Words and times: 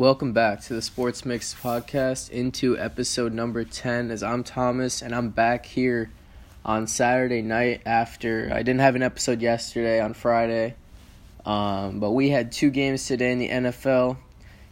Welcome 0.00 0.32
back 0.32 0.62
to 0.62 0.72
the 0.72 0.80
Sports 0.80 1.26
Mix 1.26 1.52
podcast 1.52 2.30
into 2.30 2.78
episode 2.78 3.34
number 3.34 3.64
10 3.64 4.10
as 4.10 4.22
I'm 4.22 4.42
Thomas 4.42 5.02
and 5.02 5.14
I'm 5.14 5.28
back 5.28 5.66
here 5.66 6.10
on 6.64 6.86
Saturday 6.86 7.42
night 7.42 7.82
after 7.84 8.50
I 8.50 8.62
didn't 8.62 8.80
have 8.80 8.96
an 8.96 9.02
episode 9.02 9.42
yesterday 9.42 10.00
on 10.00 10.14
Friday. 10.14 10.74
Um, 11.44 12.00
but 12.00 12.12
we 12.12 12.30
had 12.30 12.50
two 12.50 12.70
games 12.70 13.04
today 13.04 13.30
in 13.30 13.38
the 13.40 13.48
NFL 13.50 14.16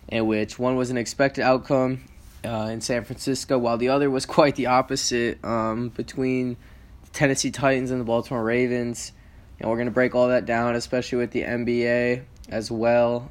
in 0.09 0.27
which 0.27 0.59
one 0.59 0.77
was 0.77 0.89
an 0.89 0.97
expected 0.97 1.43
outcome 1.43 2.05
uh, 2.43 2.71
in 2.73 2.81
San 2.81 3.05
Francisco 3.05 3.59
while 3.59 3.77
the 3.77 3.91
other 3.91 4.09
was 4.09 4.25
quite 4.39 4.57
the 4.57 4.69
opposite 4.69 5.45
um, 5.45 5.91
between 5.91 6.57
the 7.05 7.11
Tennessee 7.11 7.51
Titans 7.51 7.91
and 7.91 8.01
the 8.01 8.07
Baltimore 8.07 8.43
Ravens. 8.43 9.13
And 9.61 9.69
we're 9.69 9.77
going 9.77 9.89
to 9.89 9.93
break 9.93 10.15
all 10.15 10.29
that 10.29 10.47
down, 10.47 10.75
especially 10.75 11.19
with 11.19 11.33
the 11.33 11.43
NBA 11.43 12.23
as 12.49 12.71
well. 12.71 13.31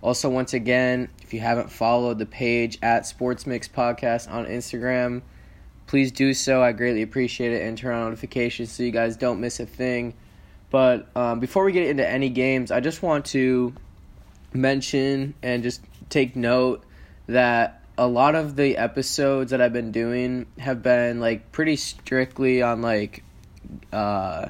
Also, 0.00 0.28
once 0.28 0.54
again, 0.54 1.08
if 1.22 1.34
you 1.34 1.40
haven't 1.40 1.70
followed 1.70 2.18
the 2.18 2.26
page 2.26 2.78
at 2.82 3.06
Sports 3.06 3.46
Mix 3.46 3.66
Podcast 3.66 4.30
on 4.30 4.46
Instagram, 4.46 5.22
please 5.86 6.12
do 6.12 6.32
so. 6.32 6.62
I 6.62 6.72
greatly 6.72 7.02
appreciate 7.02 7.52
it 7.52 7.62
and 7.62 7.76
turn 7.76 7.94
on 7.94 8.04
notifications 8.04 8.70
so 8.70 8.84
you 8.84 8.92
guys 8.92 9.16
don't 9.16 9.40
miss 9.40 9.58
a 9.58 9.66
thing. 9.66 10.14
But 10.70 11.08
um, 11.16 11.40
before 11.40 11.64
we 11.64 11.72
get 11.72 11.88
into 11.88 12.06
any 12.06 12.28
games, 12.28 12.70
I 12.70 12.80
just 12.80 13.02
want 13.02 13.24
to 13.26 13.74
mention 14.52 15.34
and 15.42 15.62
just 15.62 15.82
take 16.10 16.36
note 16.36 16.84
that 17.26 17.82
a 17.96 18.06
lot 18.06 18.34
of 18.34 18.54
the 18.54 18.76
episodes 18.76 19.50
that 19.50 19.60
I've 19.60 19.72
been 19.72 19.90
doing 19.90 20.46
have 20.58 20.82
been 20.82 21.20
like 21.20 21.50
pretty 21.50 21.76
strictly 21.76 22.62
on 22.62 22.80
like 22.80 23.24
uh 23.92 24.48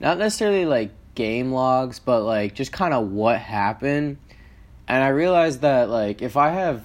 not 0.00 0.18
necessarily 0.18 0.66
like 0.66 0.90
game 1.14 1.52
logs, 1.52 1.98
but 1.98 2.22
like 2.22 2.54
just 2.54 2.72
kind 2.72 2.92
of 2.92 3.10
what 3.10 3.38
happened 3.38 4.18
and 4.90 5.04
I 5.04 5.08
realized 5.08 5.60
that 5.60 5.88
like 5.88 6.20
if 6.20 6.36
I 6.36 6.50
have 6.50 6.82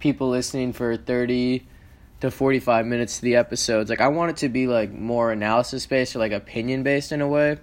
people 0.00 0.28
listening 0.28 0.72
for 0.72 0.96
30 0.96 1.64
to 2.20 2.32
45 2.32 2.84
minutes 2.84 3.18
to 3.18 3.22
the 3.22 3.36
episodes, 3.36 3.90
like 3.90 4.00
I 4.00 4.08
want 4.08 4.30
it 4.30 4.36
to 4.38 4.48
be 4.48 4.66
like 4.66 4.90
more 4.90 5.30
analysis 5.30 5.86
based 5.86 6.16
or 6.16 6.18
like 6.18 6.32
opinion 6.32 6.82
based 6.82 7.12
in 7.12 7.20
a 7.20 7.28
way. 7.28 7.58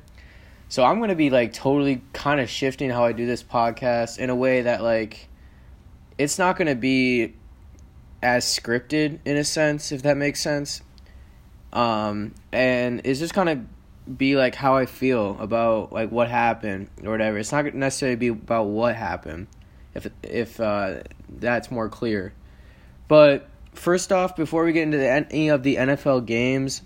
So 0.69 0.85
I'm 0.85 0.99
going 0.99 1.09
to 1.09 1.15
be 1.15 1.29
like 1.29 1.51
totally 1.51 2.01
kind 2.13 2.39
of 2.39 2.49
shifting 2.49 2.89
how 2.89 3.03
I 3.03 3.11
do 3.11 3.25
this 3.25 3.43
podcast 3.43 4.17
in 4.17 4.29
a 4.29 4.35
way 4.35 4.61
that 4.61 4.81
like 4.81 5.27
it's 6.17 6.39
not 6.39 6.55
going 6.55 6.69
to 6.69 6.75
be 6.75 7.33
as 8.23 8.45
scripted 8.45 9.19
in 9.25 9.35
a 9.35 9.43
sense 9.43 9.91
if 9.91 10.03
that 10.03 10.15
makes 10.15 10.39
sense. 10.39 10.83
Um 11.73 12.33
and 12.53 13.01
it's 13.03 13.19
just 13.19 13.33
kind 13.33 13.49
of 13.49 14.17
be 14.17 14.37
like 14.37 14.55
how 14.55 14.77
I 14.77 14.85
feel 14.85 15.35
about 15.37 15.91
like 15.91 16.13
what 16.13 16.29
happened 16.29 16.87
or 17.03 17.11
whatever. 17.11 17.37
It's 17.39 17.51
not 17.51 17.73
necessarily 17.73 18.15
be 18.15 18.29
about 18.29 18.67
what 18.67 18.95
happened 18.95 19.47
if 19.95 20.07
if 20.21 20.59
uh, 20.59 21.03
that's 21.29 21.71
more 21.71 21.89
clear. 21.89 22.33
But 23.07 23.49
first 23.73 24.11
off, 24.11 24.35
before 24.35 24.65
we 24.65 24.73
get 24.73 24.83
into 24.83 24.97
the, 24.97 25.09
any 25.09 25.49
of 25.49 25.63
the 25.63 25.77
NFL 25.77 26.25
games, 26.25 26.81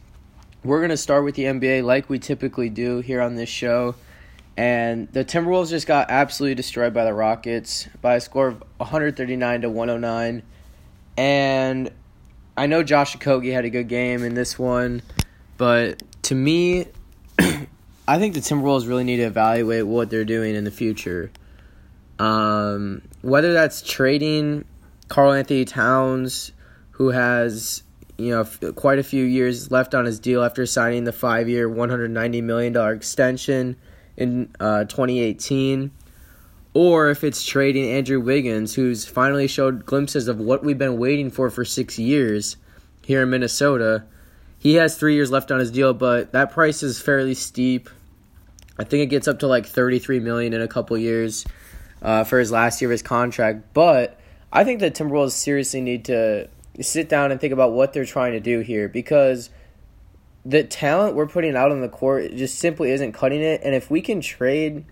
we're 0.64 0.82
gonna 0.82 0.98
start 0.98 1.24
with 1.24 1.36
the 1.36 1.44
NBA 1.44 1.84
like 1.84 2.10
we 2.10 2.20
typically 2.20 2.70
do 2.70 3.00
here 3.00 3.22
on 3.22 3.36
this 3.36 3.50
show. 3.50 3.96
And 4.56 5.08
the 5.14 5.24
Timberwolves 5.24 5.70
just 5.70 5.88
got 5.88 6.12
absolutely 6.12 6.56
destroyed 6.56 6.94
by 6.94 7.06
the 7.06 7.14
Rockets 7.14 7.88
by 8.02 8.16
a 8.16 8.22
score 8.22 8.48
of 8.48 8.64
139 8.78 9.62
to 9.62 9.70
109. 9.70 10.44
And 11.16 11.92
I 12.58 12.68
know 12.68 12.84
Josh 12.84 13.16
Okogie 13.16 13.54
had 13.54 13.64
a 13.64 13.70
good 13.70 13.88
game 13.88 14.22
in 14.24 14.34
this 14.34 14.60
one, 14.60 15.02
but 15.58 16.04
to 16.24 16.36
me, 16.36 16.88
I 17.40 18.20
think 18.20 18.34
the 18.34 18.42
Timberwolves 18.42 18.86
really 18.86 19.06
need 19.06 19.18
to 19.18 19.24
evaluate 19.24 19.88
what 19.88 20.10
they're 20.10 20.26
doing 20.26 20.56
in 20.56 20.66
the 20.66 20.72
future. 20.72 21.32
Um, 22.20 23.02
whether 23.22 23.54
that's 23.54 23.82
trading 23.82 24.66
Karl-Anthony 25.08 25.66
Towns, 25.66 26.52
who 26.92 27.10
has 27.10 27.84
you 28.18 28.32
know 28.32 28.42
f- 28.42 28.60
quite 28.76 29.00
a 29.00 29.04
few 29.04 29.24
years 29.24 29.72
left 29.72 29.96
on 29.96 30.06
his 30.06 30.20
deal 30.20 30.44
after 30.44 30.66
signing 30.66 31.06
the 31.06 31.14
five-year, 31.14 31.70
one 31.70 31.90
hundred 31.90 32.12
ninety 32.12 32.42
million 32.42 32.74
dollar 32.74 32.94
extension 32.94 33.78
in 34.18 34.54
uh, 34.60 34.84
2018, 34.84 35.92
or 36.74 37.10
if 37.10 37.24
it's 37.24 37.46
trading 37.46 37.90
Andrew 37.90 38.20
Wiggins, 38.20 38.76
who's 38.76 39.06
finally 39.06 39.48
showed 39.48 39.86
glimpses 39.86 40.28
of 40.28 40.40
what 40.40 40.62
we've 40.62 40.78
been 40.78 40.98
waiting 40.98 41.32
for 41.32 41.50
for 41.50 41.64
six 41.64 41.98
years 41.98 42.58
here 43.06 43.24
in 43.24 43.30
Minnesota. 43.30 44.04
He 44.60 44.76
has 44.76 44.98
three 44.98 45.16
years 45.16 45.32
left 45.32 45.52
on 45.52 45.60
his 45.60 45.72
deal, 45.72 45.94
but 45.94 46.34
that 46.34 46.52
price 46.52 46.84
is 46.84 47.00
fairly 47.00 47.34
steep. 47.34 47.90
I 48.78 48.84
think 48.84 49.04
it 49.04 49.06
gets 49.06 49.30
up 49.30 49.40
to 49.40 49.48
like 49.48 49.66
33 49.66 50.20
million 50.20 50.54
in 50.54 50.62
a 50.62 50.68
couple 50.68 50.98
years 50.98 51.46
uh, 52.02 52.24
for 52.24 52.40
his 52.40 52.52
last 52.52 52.82
year 52.82 52.90
of 52.90 52.92
his 52.92 53.02
contract. 53.02 53.74
But 53.74 54.20
I 54.52 54.64
think 54.64 54.80
the 54.80 54.92
Timberwolves 54.92 55.32
seriously 55.32 55.82
need 55.82 56.06
to 56.06 56.50
sit 56.82 57.10
down 57.10 57.32
and 57.32 57.40
think 57.40 57.54
about 57.54 57.74
what 57.74 57.94
they're 57.94 58.06
trying 58.06 58.34
to 58.34 58.40
do 58.40 58.60
here 58.62 58.88
because 58.88 59.50
the 60.46 60.64
talent 60.64 61.16
we're 61.16 61.28
putting 61.28 61.56
out 61.56 61.72
on 61.72 61.82
the 61.82 61.90
court 61.90 62.36
just 62.36 62.58
simply 62.58 62.92
isn't 62.92 63.12
cutting 63.12 63.42
it. 63.42 63.62
And 63.64 63.76
if 63.76 63.92
we 63.92 64.02
can 64.02 64.22
trade 64.22 64.86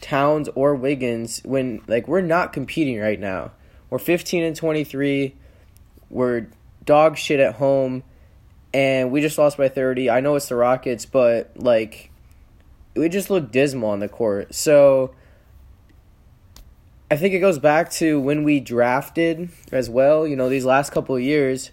Towns 0.00 0.48
or 0.54 0.74
Wiggins 0.74 1.40
when 1.44 1.82
like 1.86 2.06
we're 2.06 2.20
not 2.20 2.52
competing 2.52 3.00
right 3.00 3.18
now, 3.18 3.52
we're 3.90 3.98
15 3.98 4.42
and 4.42 4.54
23, 4.54 5.34
we're 6.10 6.46
dog 6.84 7.16
shit 7.16 7.40
at 7.40 7.54
home, 7.54 8.02
and 8.74 9.10
we 9.10 9.20
just 9.20 9.38
lost 9.38 9.56
by 9.56 9.68
30. 9.68 10.10
I 10.10 10.20
know 10.20 10.36
it's 10.36 10.48
the 10.48 10.56
Rockets, 10.56 11.06
but 11.06 11.52
like 11.56 12.10
we 12.94 13.08
just 13.08 13.30
look 13.30 13.50
dismal 13.50 13.90
on 13.90 14.00
the 14.00 14.08
court. 14.08 14.54
So 14.54 15.14
I 17.08 17.16
think 17.16 17.34
it 17.34 17.38
goes 17.38 17.60
back 17.60 17.90
to 17.92 18.20
when 18.20 18.42
we 18.42 18.58
drafted 18.58 19.50
as 19.70 19.88
well. 19.88 20.26
You 20.26 20.34
know, 20.34 20.48
these 20.48 20.64
last 20.64 20.90
couple 20.90 21.14
of 21.14 21.22
years, 21.22 21.70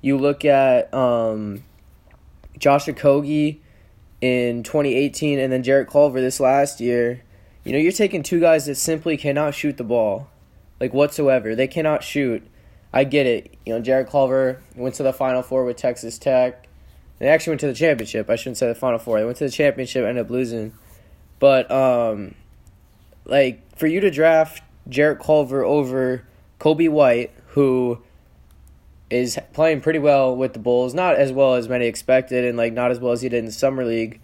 you 0.00 0.18
look 0.18 0.44
at 0.44 0.92
um, 0.92 1.62
Josh 2.58 2.86
Okogie 2.86 3.60
in 4.20 4.64
2018 4.64 5.38
and 5.38 5.52
then 5.52 5.62
Jarrett 5.62 5.88
Culver 5.88 6.20
this 6.20 6.40
last 6.40 6.80
year. 6.80 7.22
You 7.64 7.72
know, 7.72 7.78
you're 7.78 7.92
taking 7.92 8.24
two 8.24 8.40
guys 8.40 8.66
that 8.66 8.74
simply 8.74 9.16
cannot 9.16 9.54
shoot 9.54 9.76
the 9.76 9.84
ball, 9.84 10.28
like 10.80 10.92
whatsoever. 10.92 11.54
They 11.54 11.68
cannot 11.68 12.02
shoot. 12.02 12.44
I 12.92 13.04
get 13.04 13.26
it. 13.26 13.56
You 13.64 13.74
know, 13.74 13.80
Jarrett 13.80 14.10
Culver 14.10 14.60
went 14.74 14.96
to 14.96 15.04
the 15.04 15.12
Final 15.12 15.42
Four 15.42 15.64
with 15.64 15.76
Texas 15.76 16.18
Tech. 16.18 16.66
They 17.20 17.28
actually 17.28 17.52
went 17.52 17.60
to 17.60 17.66
the 17.68 17.74
championship. 17.74 18.28
I 18.28 18.34
shouldn't 18.34 18.56
say 18.56 18.66
the 18.66 18.74
Final 18.74 18.98
Four. 18.98 19.20
They 19.20 19.24
went 19.24 19.36
to 19.36 19.44
the 19.44 19.50
championship, 19.50 20.00
and 20.00 20.08
ended 20.08 20.24
up 20.24 20.30
losing. 20.30 20.72
But 21.38 21.70
um, 21.70 22.34
like 23.24 23.76
for 23.78 23.86
you 23.86 24.00
to 24.00 24.10
draft 24.10 24.62
Jarrett 24.88 25.20
Culver 25.20 25.64
over 25.64 26.24
Coby 26.60 26.88
White, 26.88 27.32
who 27.48 28.02
is 29.10 29.38
playing 29.52 29.80
pretty 29.80 29.98
well 29.98 30.34
with 30.34 30.52
the 30.52 30.58
Bulls. 30.58 30.94
Not 30.94 31.16
as 31.16 31.32
well 31.32 31.54
as 31.54 31.68
many 31.68 31.86
expected, 31.86 32.44
and 32.44 32.56
like 32.56 32.72
not 32.72 32.90
as 32.90 33.00
well 33.00 33.12
as 33.12 33.22
he 33.22 33.28
did 33.28 33.38
in 33.38 33.46
the 33.46 33.52
summer 33.52 33.84
league, 33.84 34.20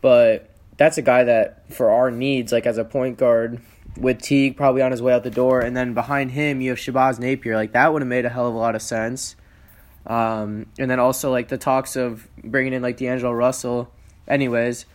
but 0.00 0.50
that's 0.76 0.98
a 0.98 1.02
guy 1.02 1.24
that 1.24 1.72
for 1.72 1.90
our 1.90 2.10
needs, 2.10 2.52
like 2.52 2.66
as 2.66 2.78
a 2.78 2.84
point 2.84 3.18
guard, 3.18 3.60
with 3.96 4.20
Teague 4.20 4.56
probably 4.56 4.82
on 4.82 4.90
his 4.90 5.00
way 5.00 5.12
out 5.12 5.22
the 5.22 5.30
door, 5.30 5.60
and 5.60 5.76
then 5.76 5.94
behind 5.94 6.32
him 6.32 6.60
you 6.60 6.70
have 6.70 6.78
Shabazz 6.78 7.18
Napier. 7.18 7.56
Like 7.56 7.72
that 7.72 7.92
would 7.92 8.02
have 8.02 8.08
made 8.08 8.24
a 8.24 8.28
hell 8.28 8.48
of 8.48 8.54
a 8.54 8.58
lot 8.58 8.74
of 8.74 8.82
sense. 8.82 9.36
Um, 10.06 10.66
and 10.78 10.90
then 10.90 11.00
also 11.00 11.30
like 11.30 11.48
the 11.48 11.58
talks 11.58 11.96
of 11.96 12.28
bringing 12.44 12.72
in 12.72 12.82
like 12.82 12.96
D'Angelo 12.96 13.32
Russell. 13.32 13.90
Anyways, 14.28 14.86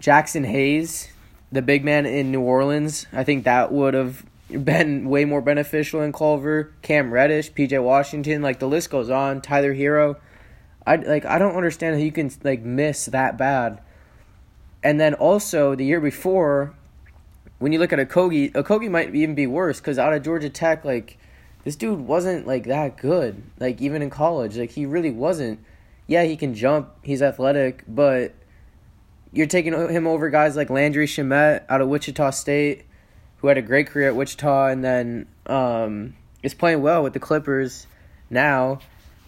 Jaxson 0.00 0.44
Hayes 0.46 1.08
the 1.52 1.62
big 1.62 1.84
man 1.84 2.06
in 2.06 2.30
New 2.30 2.40
Orleans. 2.40 3.06
I 3.12 3.24
think 3.24 3.44
that 3.44 3.72
would 3.72 3.94
have 3.94 4.24
been 4.50 5.08
way 5.08 5.24
more 5.24 5.42
beneficial 5.42 6.02
in 6.02 6.12
Culver, 6.12 6.72
Cam 6.82 7.12
Reddish, 7.12 7.52
PJ 7.52 7.82
Washington, 7.82 8.42
like 8.42 8.58
the 8.58 8.68
list 8.68 8.90
goes 8.90 9.10
on. 9.10 9.40
Tyler 9.40 9.74
Herro. 9.74 10.16
I 10.86 10.96
like 10.96 11.24
I 11.24 11.38
don't 11.38 11.56
understand 11.56 11.96
how 11.96 12.02
you 12.02 12.12
can 12.12 12.30
like 12.44 12.62
miss 12.62 13.06
that 13.06 13.36
bad. 13.36 13.80
And 14.82 15.00
then 15.00 15.14
also 15.14 15.74
the 15.74 15.84
year 15.84 16.00
before, 16.00 16.74
when 17.58 17.72
you 17.72 17.78
look 17.78 17.92
at 17.92 17.98
Okogie, 17.98 18.52
Okogie 18.52 18.90
might 18.90 19.14
even 19.14 19.34
be 19.34 19.46
worse 19.46 19.80
because 19.80 19.98
out 19.98 20.12
of 20.12 20.22
Georgia 20.22 20.48
Tech, 20.48 20.84
like 20.84 21.18
this 21.64 21.74
dude 21.74 22.00
wasn't 22.00 22.46
like 22.46 22.64
that 22.66 22.96
good. 22.96 23.42
Like 23.58 23.80
even 23.80 24.00
in 24.00 24.10
college, 24.10 24.56
like 24.56 24.70
he 24.70 24.86
really 24.86 25.10
wasn't. 25.10 25.58
Yeah, 26.06 26.22
he 26.22 26.36
can 26.36 26.54
jump. 26.54 26.90
He's 27.02 27.20
athletic, 27.20 27.82
but 27.88 28.32
you're 29.32 29.46
taking 29.46 29.72
him 29.72 30.06
over 30.06 30.30
guys 30.30 30.56
like 30.56 30.70
Landry 30.70 31.06
Shamet 31.06 31.64
out 31.68 31.80
of 31.80 31.88
Wichita 31.88 32.30
State, 32.30 32.84
who 33.38 33.48
had 33.48 33.58
a 33.58 33.62
great 33.62 33.88
career 33.88 34.08
at 34.08 34.16
Wichita 34.16 34.68
and 34.68 34.84
then 34.84 35.26
um, 35.46 36.14
is 36.42 36.54
playing 36.54 36.82
well 36.82 37.02
with 37.02 37.12
the 37.12 37.20
Clippers 37.20 37.86
now. 38.30 38.80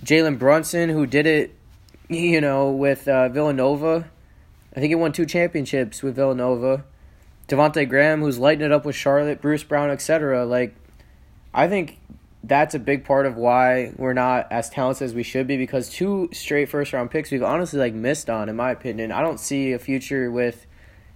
Jalen 0.03 0.39
Brunson, 0.39 0.89
who 0.89 1.07
did 1.07 1.27
it, 1.27 1.55
you 2.09 2.41
know, 2.41 2.71
with 2.71 3.07
uh, 3.09 3.29
Villanova. 3.29 4.11
I 4.75 4.81
think 4.81 4.91
he 4.91 4.95
won 4.95 5.13
two 5.13 5.27
championships 5.27 6.03
with 6.03 6.17
Villanova. 6.17 6.85
Devonte 7.49 7.89
Graham, 7.89 8.21
who's 8.21 8.39
lighting 8.39 8.65
it 8.65 8.73
up 8.73 8.85
with 8.85 8.95
Charlotte, 8.95 9.41
Bruce 9.41 9.65
Brown, 9.65 9.91
etc. 9.91 10.45
Like, 10.45 10.75
I 11.55 11.67
think 11.67 11.99
that's 12.45 12.75
a 12.75 12.79
big 12.79 13.05
part 13.05 13.27
of 13.27 13.37
why 13.37 13.93
we're 13.97 14.13
not 14.13 14.51
as 14.51 14.71
talented 14.71 15.05
as 15.05 15.15
we 15.15 15.23
should 15.23 15.47
be 15.47 15.57
because 15.57 15.89
two 15.89 16.29
straight 16.33 16.69
first 16.69 16.93
round 16.93 17.11
picks 17.11 17.31
we've 17.31 17.43
honestly 17.43 17.79
like 17.79 17.95
missed 17.95 18.31
on 18.31 18.49
in 18.49 18.57
my 18.57 18.71
opinion. 18.71 19.13
I 19.13 19.23
don't 19.23 19.41
see 19.41 19.73
a 19.73 19.79
future 19.79 20.31
with 20.31 20.67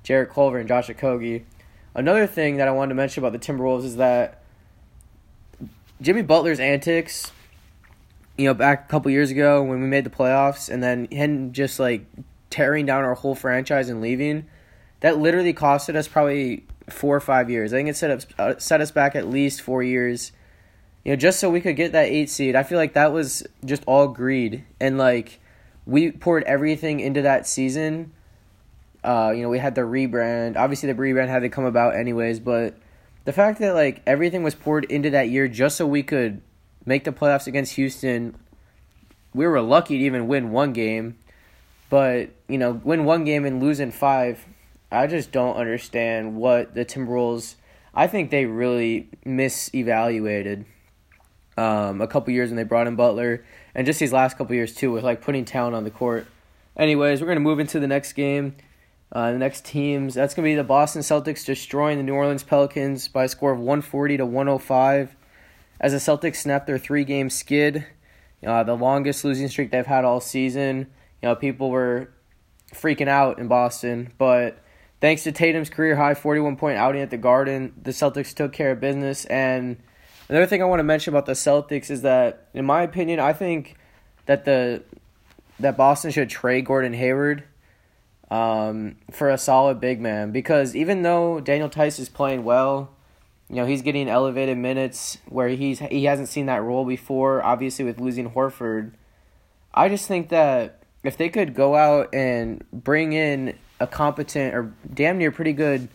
Jarrett 0.03 0.31
Culver 0.31 0.59
and 0.59 0.69
Josh 0.69 0.89
Okogie. 0.89 1.45
Another 1.95 2.27
thing 2.27 2.57
that 2.57 2.69
I 2.69 2.71
wanted 2.73 2.91
to 2.91 2.95
mention 2.95 3.25
about 3.25 3.39
the 3.39 3.39
Timberwolves 3.39 3.85
is 3.85 3.97
that 3.97 4.43
Jimmy 6.01 6.23
Butler's 6.23 6.59
antics, 6.59 7.31
you 8.37 8.47
know, 8.47 8.55
back 8.55 8.87
a 8.87 8.89
couple 8.89 9.11
years 9.11 9.31
ago 9.31 9.63
when 9.63 9.81
we 9.81 9.87
made 9.87 10.05
the 10.05 10.11
playoffs, 10.11 10.69
and 10.69 10.83
then 10.83 11.07
him 11.11 11.53
just 11.53 11.79
like 11.79 12.05
tearing 12.51 12.87
down 12.87 13.05
our 13.05 13.15
whole 13.15 13.37
franchise 13.37 13.89
and 13.89 14.01
leaving, 14.01 14.47
that 15.01 15.19
literally 15.19 15.55
costed 15.55 15.95
us 15.95 16.09
probably 16.09 16.65
four 16.89 17.15
or 17.15 17.21
five 17.21 17.51
years. 17.51 17.73
I 17.73 17.77
think 17.77 17.89
it 17.89 17.97
set 17.97 18.11
up 18.11 18.21
uh, 18.39 18.59
set 18.59 18.81
us 18.81 18.91
back 18.91 19.15
at 19.15 19.29
least 19.29 19.61
four 19.61 19.83
years. 19.83 20.33
You 21.05 21.13
know, 21.13 21.17
just 21.17 21.41
so 21.41 21.51
we 21.51 21.61
could 21.61 21.77
get 21.77 21.93
that 21.93 22.09
eight 22.09 22.31
seed. 22.31 22.55
I 22.55 22.63
feel 22.63 22.79
like 22.79 22.95
that 22.95 23.13
was 23.13 23.43
just 23.65 23.83
all 23.87 24.09
greed, 24.09 24.65
and 24.81 24.99
like 24.99 25.41
we 25.85 26.13
poured 26.13 26.45
everything 26.45 27.01
into 27.01 27.23
that 27.23 27.47
season. 27.47 28.13
Uh, 29.03 29.33
you 29.35 29.43
know, 29.43 29.49
we 29.49 29.59
had 29.59 29.75
the 29.75 29.81
rebrand. 29.81 30.57
Obviously, 30.57 30.93
the 30.93 31.01
rebrand 31.01 31.29
had 31.29 31.41
to 31.41 31.49
come 31.49 31.65
about 31.65 31.97
anyways, 31.97 32.39
but 32.39 32.77
the 33.25 33.33
fact 33.33 33.59
that 33.59 33.75
like 33.75 34.01
everything 34.07 34.45
was 34.45 34.55
poured 34.55 34.85
into 34.85 35.11
that 35.11 35.29
year 35.29 35.49
just 35.49 35.77
so 35.77 35.87
we 35.87 36.05
could 36.05 36.41
make 36.85 37.03
the 37.03 37.13
playoffs 37.13 37.49
against 37.49 37.75
Houston, 37.75 38.37
we 39.35 39.47
were 39.47 39.61
lucky 39.61 39.99
to 39.99 40.05
even 40.05 40.29
win 40.29 40.53
one 40.53 40.73
game. 40.73 41.19
But 41.91 42.31
you 42.49 42.59
know, 42.59 42.81
win 42.85 43.05
one 43.05 43.25
game 43.25 43.45
and 43.45 43.61
lose 43.61 43.81
in 43.81 43.91
five, 43.91 44.47
I 44.93 45.09
just 45.09 45.33
don't 45.33 45.57
understand 45.57 46.37
what 46.37 46.75
the 46.75 46.85
Timberwolves. 46.85 47.57
I 47.93 48.07
think 48.07 48.31
they 48.31 48.47
really 48.47 49.09
misevaluated 49.27 50.65
um, 51.57 52.01
a 52.01 52.07
couple 52.07 52.33
years 52.33 52.51
when 52.51 52.57
they 52.57 52.65
brought 52.65 52.87
in 52.87 52.97
Butler, 52.97 53.45
and 53.75 53.87
just 53.87 54.01
these 54.01 54.13
last 54.13 54.39
couple 54.39 54.55
years 54.55 54.75
too, 54.75 54.93
with 54.93 55.05
like 55.05 55.23
putting 55.23 55.45
talent 55.45 55.75
on 55.75 55.85
the 55.85 55.91
court. 55.91 56.27
Anyways, 56.77 57.21
we're 57.21 57.29
gonna 57.29 57.41
move 57.41 57.61
into 57.61 57.81
the 57.81 57.87
next 57.87 58.15
game. 58.15 58.57
Uh, 59.11 59.33
the 59.33 59.39
next 59.39 59.65
teams 59.65 60.15
that's 60.15 60.35
gonna 60.35 60.47
be 60.47 60.55
the 60.55 60.65
Boston 60.65 61.03
Celtics 61.03 61.45
destroying 61.45 61.99
the 61.99 62.05
New 62.05 62.15
Orleans 62.15 62.43
Pelicans 62.43 63.09
by 63.09 63.25
a 63.25 63.29
score 63.29 63.53
of 63.53 63.59
140 63.59 64.19
to 64.19 64.27
105. 64.27 65.17
As 65.81 65.93
the 65.93 65.99
Celtics 65.99 66.37
snap 66.37 66.67
their 66.67 66.79
three-game 66.79 67.29
skid, 67.29 67.85
uh, 68.47 68.63
the 68.63 68.77
longest 68.77 69.25
losing 69.25 69.49
streak 69.49 69.71
they've 69.71 69.85
had 69.85 70.05
all 70.05 70.21
season. 70.21 70.91
You 71.21 71.29
know, 71.29 71.35
people 71.35 71.71
were 71.71 72.11
freaking 72.73 73.09
out 73.09 73.39
in 73.39 73.49
Boston, 73.49 74.13
but 74.17 74.59
thanks 75.01 75.25
to 75.25 75.33
Tatum's 75.33 75.71
career 75.71 75.97
high 75.97 76.15
41 76.15 76.57
point 76.57 76.79
outing 76.79 77.03
at 77.03 77.11
the 77.11 77.19
Garden, 77.19 77.75
the 77.81 77.91
Celtics 77.91 78.35
took 78.35 78.53
care 78.53 78.71
of 78.71 78.81
business 78.81 79.25
and 79.27 79.77
Another 80.33 80.47
thing 80.47 80.63
I 80.63 80.65
want 80.65 80.81
to 80.81 80.85
mention 80.85 81.13
about 81.13 81.27
the 81.27 81.33
Celtics 81.33 81.91
is 81.91 82.01
that, 82.01 82.47
in 82.55 82.65
my 82.65 82.81
opinion, 82.85 83.21
I 83.21 83.35
think 83.35 83.77
that 84.25 84.47
the 84.47 84.83
that 85.61 85.77
Boston 85.77 86.11
should 86.11 86.31
trade 86.31 86.65
Gordon 86.65 86.95
Hayward 86.95 87.45
um, 88.31 88.97
for 89.11 89.29
a 89.29 89.37
solid 89.37 89.79
big 89.79 90.01
man 90.01 90.33
because 90.33 90.75
even 90.75 91.03
though 91.03 91.39
Daniel 91.39 91.69
Theis 91.69 91.99
is 91.99 92.09
playing 92.09 92.45
well, 92.45 92.93
you 93.51 93.57
know 93.57 93.67
he's 93.67 93.83
getting 93.83 94.09
elevated 94.09 94.57
minutes 94.57 95.19
where 95.29 95.51
he's 95.51 95.81
he 95.81 96.05
hasn't 96.05 96.31
seen 96.31 96.47
that 96.47 96.63
role 96.63 96.87
before. 96.87 97.45
Obviously, 97.45 97.85
with 97.85 98.01
losing 98.01 98.31
Horford, 98.31 98.93
I 99.75 99.91
just 99.91 100.09
think 100.09 100.31
that 100.31 100.83
if 101.05 101.19
they 101.19 101.29
could 101.29 101.55
go 101.55 101.77
out 101.77 102.15
and 102.15 102.65
bring 102.73 103.13
in 103.13 103.59
a 103.81 103.87
competent 103.87 104.55
or 104.55 104.73
damn 104.95 105.19
near 105.19 105.31
pretty 105.31 105.53
good 105.53 105.89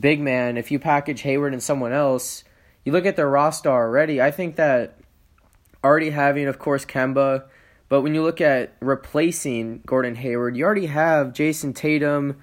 big 0.00 0.20
man, 0.20 0.56
if 0.56 0.70
you 0.70 0.78
package 0.78 1.20
Hayward 1.20 1.52
and 1.52 1.62
someone 1.62 1.92
else 1.92 2.44
you 2.88 2.92
look 2.92 3.04
at 3.04 3.16
their 3.16 3.28
roster 3.28 3.68
already, 3.68 4.22
I 4.22 4.30
think 4.30 4.56
that 4.56 4.96
already 5.84 6.08
having, 6.08 6.46
of 6.46 6.58
course, 6.58 6.86
Kemba, 6.86 7.44
but 7.90 8.00
when 8.00 8.14
you 8.14 8.22
look 8.22 8.40
at 8.40 8.72
replacing 8.80 9.82
Gordon 9.84 10.14
Hayward, 10.14 10.56
you 10.56 10.64
already 10.64 10.86
have 10.86 11.34
Jayson 11.34 11.74
Tatum, 11.74 12.42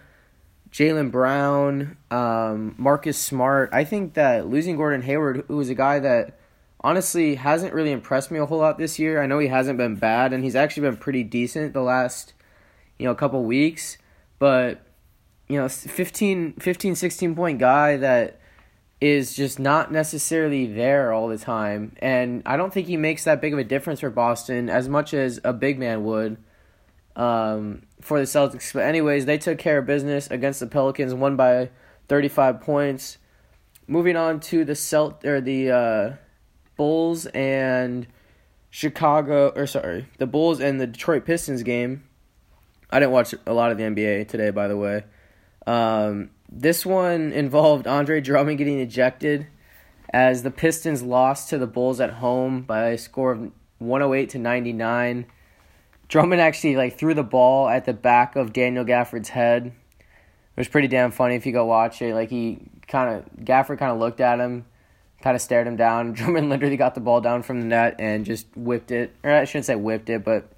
Jaylen 0.72 1.10
Brown, 1.10 1.98
um, 2.12 2.76
Marcus 2.78 3.18
Smart. 3.18 3.72
I 3.74 3.86
think 3.86 4.14
that 4.14 4.48
losing 4.48 4.78
Gordon 4.78 5.02
Hayward, 5.02 5.46
who 5.48 5.58
was 5.58 5.70
a 5.70 5.74
guy 5.74 5.98
that 5.98 6.38
honestly 6.80 7.34
hasn't 7.34 7.74
really 7.74 7.92
impressed 7.92 8.30
me 8.30 8.38
a 8.38 8.46
whole 8.46 8.60
lot 8.60 8.78
this 8.78 9.00
year. 9.00 9.24
I 9.24 9.26
know 9.26 9.40
he 9.40 9.48
hasn't 9.48 9.80
been 9.80 9.96
bad, 9.96 10.32
and 10.32 10.44
he's 10.44 10.56
actually 10.56 10.88
been 10.88 10.98
pretty 10.98 11.24
decent 11.24 11.74
the 11.74 11.82
last, 11.82 12.34
you 13.00 13.08
know, 13.08 13.16
couple 13.16 13.44
weeks. 13.46 13.98
But, 14.38 14.86
you 15.48 15.58
know, 15.58 15.68
15, 15.68 16.54
15 16.54 16.94
16 16.94 17.34
point 17.36 17.58
guy 17.58 17.98
that 17.98 18.40
is 19.06 19.36
just 19.36 19.60
not 19.60 19.92
necessarily 19.92 20.66
there 20.66 21.14
all 21.14 21.28
the 21.28 21.38
time. 21.38 21.96
And 22.00 22.42
I 22.46 22.58
don't 22.58 22.74
think 22.74 22.88
he 22.88 22.98
makes 22.98 23.26
that 23.26 23.40
big 23.40 23.54
of 23.54 23.60
a 23.60 23.64
difference 23.64 24.00
for 24.00 24.10
Boston 24.10 24.68
as 24.68 24.90
much 24.90 25.14
as 25.14 25.40
a 25.44 25.54
big 25.54 25.78
man 25.78 26.04
would 26.04 26.38
um, 27.16 27.84
for 28.02 28.20
the 28.20 28.26
Celtics. 28.26 28.74
But, 28.74 28.84
anyways, 28.84 29.26
they 29.26 29.38
took 29.38 29.60
care 29.60 29.78
of 29.78 29.86
business 29.86 30.28
against 30.32 30.60
the 30.60 30.66
Pelicans, 30.66 31.14
won 31.14 31.36
by 31.36 31.70
35 32.08 32.62
points. 32.62 33.20
Moving 33.88 34.16
on 34.16 34.40
to 34.40 34.66
the 34.66 34.74
Celt 34.74 35.24
or 35.24 35.40
the 35.40 35.70
uh, 35.70 36.14
Bulls 36.76 37.28
and 37.28 38.08
Chicago, 38.72 39.54
or 39.56 39.68
sorry, 39.68 40.08
the 40.18 40.26
Bulls 40.26 40.60
and 40.60 40.82
the 40.82 40.88
Detroit 40.88 41.26
Pistons 41.26 41.62
game. 41.62 42.04
I 42.90 43.00
didn't 43.00 43.12
watch 43.12 43.36
a 43.46 43.54
lot 43.54 43.72
of 43.72 43.78
the 43.78 43.84
NBA 43.84 44.28
today, 44.28 44.50
by 44.50 44.68
the 44.68 44.78
way. 44.78 45.04
Um, 45.68 46.32
this 46.56 46.86
one 46.86 47.34
involved 47.34 47.86
Andre 47.86 48.22
Drummond 48.22 48.58
getting 48.58 48.80
ejected 48.80 49.48
as 50.14 50.44
the 50.44 50.52
Pistons 50.52 51.04
lost 51.04 51.50
to 51.50 51.58
the 51.58 51.68
Bulls 51.68 52.00
at 52.00 52.14
home 52.14 52.62
by 52.62 52.88
a 52.90 52.98
score 52.98 53.34
of 53.34 53.52
108 53.80 54.30
to 54.30 54.40
99. 54.40 55.26
Drummond 56.08 56.42
actually 56.42 56.78
like 56.78 56.98
threw 56.98 57.14
the 57.14 57.24
ball 57.24 57.68
at 57.68 57.84
the 57.84 57.92
back 57.92 58.38
of 58.38 58.54
Daniel 58.54 58.86
Gafford's 58.86 59.30
head. 59.30 59.66
It 59.66 60.60
was 60.60 60.70
pretty 60.70 60.88
damn 60.88 61.12
funny 61.12 61.36
if 61.36 61.46
you 61.46 61.52
go 61.52 61.66
watch 61.66 62.02
it. 62.02 62.14
Like 62.14 62.30
he 62.30 62.60
kind 62.88 63.18
of 63.18 63.44
Gafford 63.44 63.78
kind 63.78 63.92
of 63.92 64.00
looked 64.00 64.22
at 64.22 64.40
him, 64.40 64.66
kind 65.22 65.36
of 65.36 65.42
stared 65.42 65.68
him 65.68 65.76
down. 65.76 66.14
Drummond 66.14 66.50
literally 66.50 66.78
got 66.78 66.96
the 66.96 67.02
ball 67.02 67.20
down 67.20 67.44
from 67.44 67.60
the 67.60 67.68
net 67.68 67.96
and 68.00 68.24
just 68.24 68.48
whipped 68.56 68.92
it. 68.92 69.14
Or 69.26 69.32
I 69.32 69.44
shouldn't 69.44 69.66
say 69.66 69.76
whipped 69.76 70.10
it, 70.10 70.24
but 70.24 70.50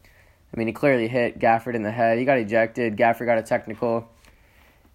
I 0.54 0.58
mean 0.58 0.68
he 0.68 0.74
clearly 0.74 1.08
hit 1.08 1.40
Gafford 1.40 1.74
in 1.74 1.82
the 1.82 1.92
head. 1.92 2.20
He 2.20 2.26
got 2.26 2.38
ejected. 2.38 2.98
Gafford 2.98 3.26
got 3.26 3.40
a 3.40 3.44
technical. 3.44 4.08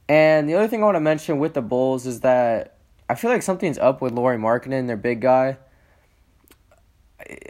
And 0.09 0.49
the 0.49 0.55
other 0.55 0.69
thing 0.69 0.83
I 0.83 0.87
want 0.87 0.97
to 0.97 1.01
mention 1.01 1.39
with 1.39 1.55
the 1.55 1.63
Bulls 1.63 2.07
is 2.07 2.21
that 2.21 2.77
I 3.09 3.15
feel 3.15 3.31
like 3.31 3.43
something's 3.43 3.79
up 3.79 4.01
with 4.01 4.13
Lauri 4.13 4.37
Markkanen, 4.37 4.87
their 4.87 4.97
big 4.97 5.21
guy 5.21 5.59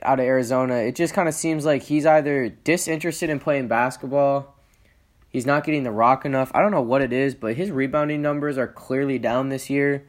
out 0.03 0.21
of 0.21 0.27
Arizona. 0.27 0.77
It 0.77 0.95
just 0.95 1.15
kind 1.15 1.29
of 1.29 1.35
seems 1.35 1.65
like 1.65 1.83
he's 1.83 2.07
either 2.07 2.49
disinterested 2.49 3.31
in 3.31 3.39
playing 3.39 3.69
basketball, 3.69 4.55
he's 5.31 5.47
not 5.47 5.65
getting 5.65 5.83
the 5.83 5.91
rock 5.91 6.25
enough. 6.25 6.53
I 6.55 6.61
don't 6.61 6.71
know 6.71 6.83
what 6.83 7.03
it 7.03 7.13
is, 7.13 7.35
but 7.35 7.57
his 7.57 7.71
rebounding 7.71 8.23
numbers 8.23 8.59
are 8.59 8.69
clearly 8.69 9.19
down 9.19 9.49
this 9.49 9.71
year. 9.71 10.07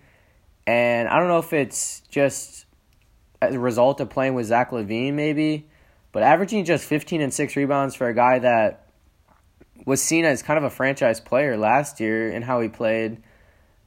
And 0.68 1.08
I 1.08 1.20
don't 1.20 1.28
know 1.28 1.40
if 1.40 1.54
it's 1.54 2.02
just 2.10 2.66
as 3.42 3.56
a 3.56 3.60
result 3.60 4.00
of 4.00 4.10
playing 4.10 4.34
with 4.34 4.48
Zach 4.48 4.72
LaVine, 4.72 5.14
maybe, 5.14 5.68
but 6.12 6.24
averaging 6.24 6.66
just 6.66 6.86
15 6.86 7.22
and 7.22 7.34
6 7.34 7.56
rebounds 7.56 7.96
for 7.96 8.08
a 8.08 8.14
guy 8.14 8.40
that 8.40 8.83
was 9.86 10.02
seen 10.02 10.26
as 10.26 10.42
kind 10.42 10.58
of 10.58 10.64
a 10.64 10.70
franchise 10.70 11.20
player 11.20 11.58
last 11.58 12.00
year 12.00 12.30
and 12.32 12.44
how 12.44 12.62
he 12.62 12.70
played. 12.70 13.22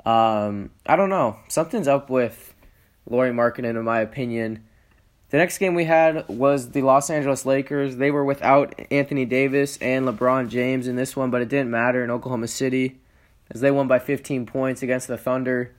Um, 0.04 0.70
I 0.86 0.96
don't 0.96 1.10
know. 1.10 1.36
Something's 1.48 1.88
up 1.88 2.10
with 2.10 2.54
Lauri 3.08 3.30
Markkanen, 3.30 3.70
in 3.70 3.84
my 3.84 4.00
opinion. 4.00 4.64
The 5.30 5.38
next 5.38 5.58
game 5.58 5.74
we 5.74 5.84
had 5.84 6.28
was 6.28 6.70
the 6.70 6.82
Los 6.82 7.10
Angeles 7.10 7.44
Lakers. 7.44 7.96
They 7.96 8.10
were 8.10 8.24
without 8.24 8.78
Anthony 8.90 9.24
Davis 9.24 9.76
and 9.78 10.06
LeBron 10.06 10.48
James 10.48 10.86
in 10.86 10.96
this 10.96 11.16
one, 11.16 11.30
but 11.30 11.42
it 11.42 11.48
didn't 11.48 11.70
matter 11.70 12.04
in 12.04 12.10
Oklahoma 12.10 12.46
City 12.46 13.00
as 13.50 13.60
they 13.60 13.70
won 13.70 13.88
by 13.88 13.98
15 13.98 14.46
points 14.46 14.82
against 14.82 15.08
the 15.08 15.16
Thunder. 15.16 15.74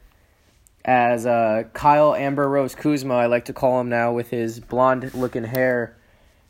As 0.84 1.26
uh, 1.26 1.64
Kyle 1.74 2.16
Amber 2.16 2.50
Rose 2.50 2.76
Kuzma, 2.76 3.16
I 3.16 3.26
like 3.26 3.46
to 3.46 3.54
call 3.54 3.80
him 3.80 3.90
now, 3.90 4.12
with 4.14 4.30
his 4.30 4.60
blonde 4.60 5.14
looking 5.14 5.44
hair, 5.44 5.98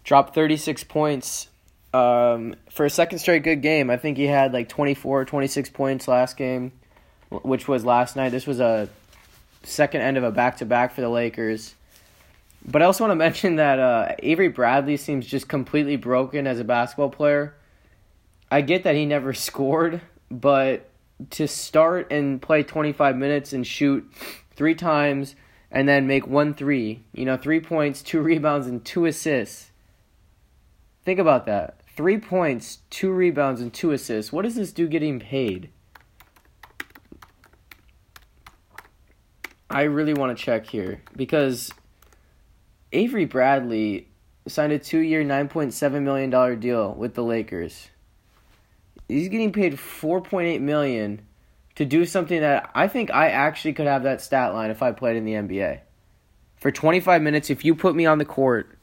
dropped 0.04 0.34
36 0.34 0.84
points 0.86 1.50
um, 1.98 2.56
for 2.70 2.86
a 2.86 2.90
second 2.90 3.20
straight 3.20 3.44
good 3.44 3.62
game. 3.62 3.90
I 3.90 3.98
think 3.98 4.18
he 4.18 4.26
had 4.26 4.54
like 4.54 4.70
24, 4.70 5.26
26 5.26 5.70
points 5.72 6.08
last 6.08 6.38
game, 6.38 6.72
which 7.30 7.68
was 7.68 7.84
last 7.86 8.16
night. 8.16 8.30
This 8.30 8.46
was 8.46 8.60
a 8.60 8.90
second 9.64 10.02
end 10.02 10.18
of 10.18 10.24
a 10.24 10.32
back 10.32 10.58
to 10.58 10.66
back 10.66 10.94
for 10.94 11.02
the 11.02 11.10
Lakers. 11.10 11.76
But 12.66 12.82
I 12.82 12.86
also 12.86 13.04
want 13.04 13.12
to 13.12 13.16
mention 13.26 13.56
that 13.56 13.80
uh, 13.80 14.16
Avery 14.20 14.50
Bradley 14.50 14.98
seems 14.98 15.26
just 15.26 15.48
completely 15.48 15.96
broken 15.96 16.48
as 16.48 16.60
a 16.60 16.64
basketball 16.64 17.10
player. 17.10 17.56
I 18.52 18.62
get 18.62 18.84
that 18.84 18.96
he 18.96 19.06
never 19.06 19.34
scored, 19.48 20.02
but 20.30 20.90
to 21.32 21.48
start 21.48 22.12
and 22.12 22.40
play 22.42 22.62
25 22.62 23.18
minutes 23.18 23.54
and 23.54 23.66
shoot 23.66 24.08
three 24.56 24.76
times 24.76 25.36
and 25.72 25.90
then 25.90 26.06
make 26.06 26.28
one 26.28 26.54
three, 26.54 27.04
you 27.14 27.26
know, 27.26 27.38
three 27.38 27.60
points, 27.60 28.02
two 28.02 28.22
rebounds, 28.22 28.68
and 28.68 28.86
two 28.86 29.06
assists. 29.06 29.72
Think 31.04 31.20
about 31.20 31.46
that. 31.46 31.77
Three 31.98 32.20
points, 32.20 32.78
two 32.92 33.12
rebounds, 33.12 33.60
and 33.60 33.74
two 33.74 33.90
assists. 33.90 34.32
What 34.32 34.46
is 34.46 34.54
this 34.54 34.72
dude 34.72 34.92
getting 34.92 35.20
paid? 35.20 35.72
I 39.68 39.82
really 39.82 40.14
want 40.14 40.38
to 40.38 40.44
check 40.44 40.68
here 40.68 41.02
because 41.16 41.72
Avery 42.94 43.26
Bradley 43.26 44.10
signed 44.48 44.74
a 44.74 44.80
two 44.80 45.00
year, 45.00 45.24
$9.7 45.24 46.04
million 46.04 46.60
deal 46.60 46.94
with 46.94 47.16
the 47.16 47.24
Lakers. 47.24 47.90
He's 49.08 49.30
getting 49.30 49.52
paid 49.52 49.74
4.8 49.74 50.62
million 50.62 51.26
to 51.76 51.86
do 51.86 52.06
something 52.06 52.42
that 52.42 52.70
I 52.76 52.88
think 52.88 53.10
I 53.10 53.30
actually 53.30 53.74
could 53.74 53.88
have 53.88 54.04
that 54.04 54.22
stat 54.22 54.54
line 54.54 54.70
if 54.70 54.84
I 54.84 54.92
played 54.92 55.16
in 55.16 55.26
the 55.26 55.34
NBA. 55.34 55.80
for 56.58 56.72
25 56.72 57.24
minutes, 57.24 57.50
if 57.50 57.66
you 57.66 57.74
put 57.74 57.96
me 57.96 58.06
on 58.06 58.20
the 58.20 58.26
court, 58.26 58.77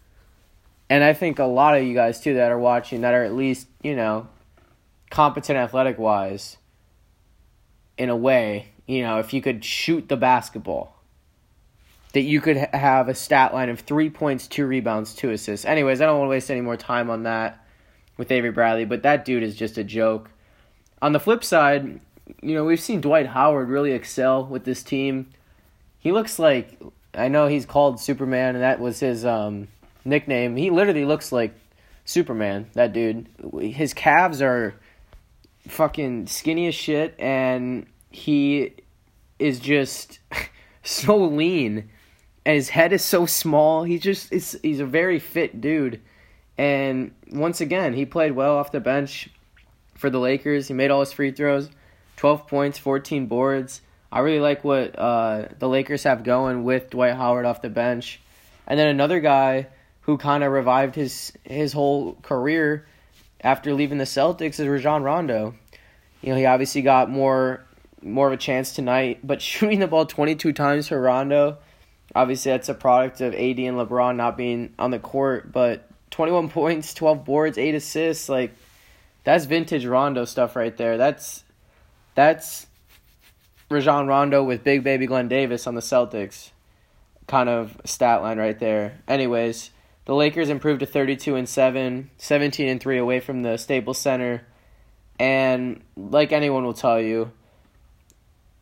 and 0.88 1.02
I 1.02 1.12
think 1.12 1.38
a 1.38 1.44
lot 1.44 1.76
of 1.76 1.84
you 1.84 1.94
guys 1.94 2.20
too 2.20 2.34
that 2.34 2.50
are 2.50 2.58
watching 2.58 3.02
that 3.02 3.14
are 3.14 3.24
at 3.24 3.34
least, 3.34 3.68
you 3.82 3.96
know, 3.96 4.28
competent 5.10 5.58
athletic 5.58 5.98
wise, 5.98 6.56
in 7.96 8.08
a 8.08 8.16
way, 8.16 8.68
you 8.86 9.02
know, 9.02 9.18
if 9.18 9.32
you 9.32 9.40
could 9.40 9.64
shoot 9.64 10.08
the 10.08 10.16
basketball, 10.16 10.96
that 12.12 12.22
you 12.22 12.40
could 12.40 12.56
have 12.56 13.08
a 13.08 13.14
stat 13.14 13.54
line 13.54 13.68
of 13.68 13.80
three 13.80 14.10
points, 14.10 14.46
two 14.46 14.66
rebounds, 14.66 15.14
two 15.14 15.30
assists. 15.30 15.64
Anyways, 15.64 16.00
I 16.00 16.06
don't 16.06 16.18
want 16.18 16.28
to 16.28 16.30
waste 16.30 16.50
any 16.50 16.60
more 16.60 16.76
time 16.76 17.10
on 17.10 17.24
that 17.24 17.64
with 18.16 18.30
Avery 18.30 18.50
Bradley, 18.52 18.84
but 18.84 19.02
that 19.02 19.24
dude 19.24 19.42
is 19.42 19.56
just 19.56 19.78
a 19.78 19.84
joke. 19.84 20.30
On 21.02 21.12
the 21.12 21.20
flip 21.20 21.44
side, 21.44 22.00
you 22.40 22.54
know, 22.54 22.64
we've 22.64 22.80
seen 22.80 23.00
Dwight 23.00 23.26
Howard 23.26 23.68
really 23.68 23.92
excel 23.92 24.44
with 24.44 24.64
this 24.64 24.82
team. 24.82 25.30
He 25.98 26.12
looks 26.12 26.38
like 26.38 26.80
I 27.14 27.28
know 27.28 27.46
he's 27.46 27.66
called 27.66 28.00
Superman, 28.00 28.54
and 28.54 28.62
that 28.62 28.80
was 28.80 29.00
his 29.00 29.24
um, 29.24 29.68
nickname. 30.04 30.56
He 30.56 30.70
literally 30.70 31.04
looks 31.04 31.32
like 31.32 31.54
Superman. 32.04 32.68
That 32.74 32.92
dude. 32.92 33.28
His 33.60 33.94
calves 33.94 34.42
are 34.42 34.74
fucking 35.68 36.26
skinny 36.26 36.68
as 36.68 36.74
shit, 36.74 37.14
and 37.18 37.86
he 38.10 38.74
is 39.38 39.58
just 39.60 40.18
so 40.82 41.16
lean, 41.16 41.90
and 42.44 42.56
his 42.56 42.68
head 42.68 42.92
is 42.92 43.04
so 43.04 43.26
small. 43.26 43.84
He 43.84 43.98
just 43.98 44.32
is. 44.32 44.58
He's 44.62 44.80
a 44.80 44.86
very 44.86 45.18
fit 45.18 45.60
dude, 45.60 46.00
and 46.58 47.12
once 47.30 47.60
again, 47.60 47.94
he 47.94 48.04
played 48.04 48.32
well 48.32 48.56
off 48.56 48.72
the 48.72 48.80
bench 48.80 49.28
for 49.94 50.10
the 50.10 50.20
Lakers. 50.20 50.68
He 50.68 50.74
made 50.74 50.90
all 50.90 51.00
his 51.00 51.12
free 51.12 51.30
throws, 51.30 51.70
twelve 52.16 52.46
points, 52.46 52.78
fourteen 52.78 53.26
boards. 53.26 53.80
I 54.12 54.20
really 54.20 54.40
like 54.40 54.62
what 54.62 54.96
uh, 54.96 55.48
the 55.58 55.68
Lakers 55.68 56.04
have 56.04 56.22
going 56.22 56.62
with 56.62 56.90
Dwight 56.90 57.14
Howard 57.14 57.46
off 57.46 57.62
the 57.62 57.70
bench, 57.70 58.20
and 58.66 58.78
then 58.78 58.88
another 58.88 59.20
guy 59.20 59.68
who 60.04 60.18
kind 60.18 60.44
of 60.44 60.52
revived 60.52 60.94
his 60.94 61.32
his 61.44 61.72
whole 61.72 62.14
career 62.22 62.86
after 63.40 63.74
leaving 63.74 63.98
the 63.98 64.04
Celtics 64.04 64.60
is 64.60 64.66
Rajon 64.66 65.02
Rondo. 65.02 65.54
You 66.22 66.30
know, 66.30 66.36
he 66.36 66.46
obviously 66.46 66.82
got 66.82 67.10
more 67.10 67.64
more 68.02 68.26
of 68.26 68.32
a 68.32 68.38
chance 68.38 68.74
tonight, 68.74 69.20
but 69.24 69.40
shooting 69.42 69.80
the 69.80 69.86
ball 69.86 70.06
22 70.06 70.52
times 70.52 70.88
for 70.88 71.00
Rondo, 71.00 71.58
obviously 72.14 72.52
that's 72.52 72.68
a 72.68 72.74
product 72.74 73.20
of 73.20 73.34
AD 73.34 73.40
and 73.40 73.76
LeBron 73.76 74.16
not 74.16 74.36
being 74.36 74.74
on 74.78 74.90
the 74.90 74.98
court, 74.98 75.50
but 75.52 75.88
21 76.10 76.48
points, 76.50 76.94
12 76.94 77.24
boards, 77.24 77.58
8 77.58 77.74
assists, 77.74 78.28
like 78.28 78.54
that's 79.24 79.46
vintage 79.46 79.86
Rondo 79.86 80.26
stuff 80.26 80.54
right 80.54 80.76
there. 80.76 80.98
That's 80.98 81.44
that's 82.14 82.66
Rajon 83.70 84.06
Rondo 84.06 84.44
with 84.44 84.62
Big 84.62 84.84
Baby 84.84 85.06
Glen 85.06 85.28
Davis 85.28 85.66
on 85.66 85.74
the 85.74 85.80
Celtics. 85.80 86.50
Kind 87.26 87.48
of 87.48 87.80
stat 87.86 88.20
line 88.20 88.38
right 88.38 88.58
there. 88.58 88.98
Anyways, 89.08 89.70
the 90.04 90.14
Lakers 90.14 90.50
improved 90.50 90.80
to 90.80 90.86
32 90.86 91.36
and 91.36 91.48
7, 91.48 92.10
17 92.18 92.68
and 92.68 92.80
3 92.80 92.98
away 92.98 93.20
from 93.20 93.42
the 93.42 93.56
Staples 93.56 93.98
Center. 93.98 94.46
And 95.18 95.82
like 95.96 96.32
anyone 96.32 96.64
will 96.64 96.74
tell 96.74 97.00
you, 97.00 97.32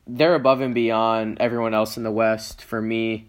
they're 0.06 0.34
above 0.34 0.60
and 0.60 0.74
beyond 0.74 1.38
everyone 1.40 1.74
else 1.74 1.96
in 1.96 2.02
the 2.02 2.10
West 2.10 2.62
for 2.62 2.80
me. 2.80 3.28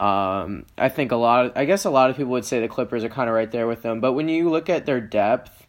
Um, 0.00 0.64
I 0.76 0.88
think 0.88 1.10
a 1.10 1.16
lot 1.16 1.46
of, 1.46 1.52
I 1.56 1.64
guess 1.64 1.84
a 1.84 1.90
lot 1.90 2.10
of 2.10 2.16
people 2.16 2.32
would 2.32 2.44
say 2.44 2.60
the 2.60 2.68
Clippers 2.68 3.02
are 3.04 3.08
kind 3.08 3.28
of 3.28 3.34
right 3.34 3.50
there 3.50 3.66
with 3.66 3.82
them, 3.82 4.00
but 4.00 4.12
when 4.12 4.28
you 4.28 4.48
look 4.48 4.70
at 4.70 4.86
their 4.86 5.00
depth, 5.00 5.66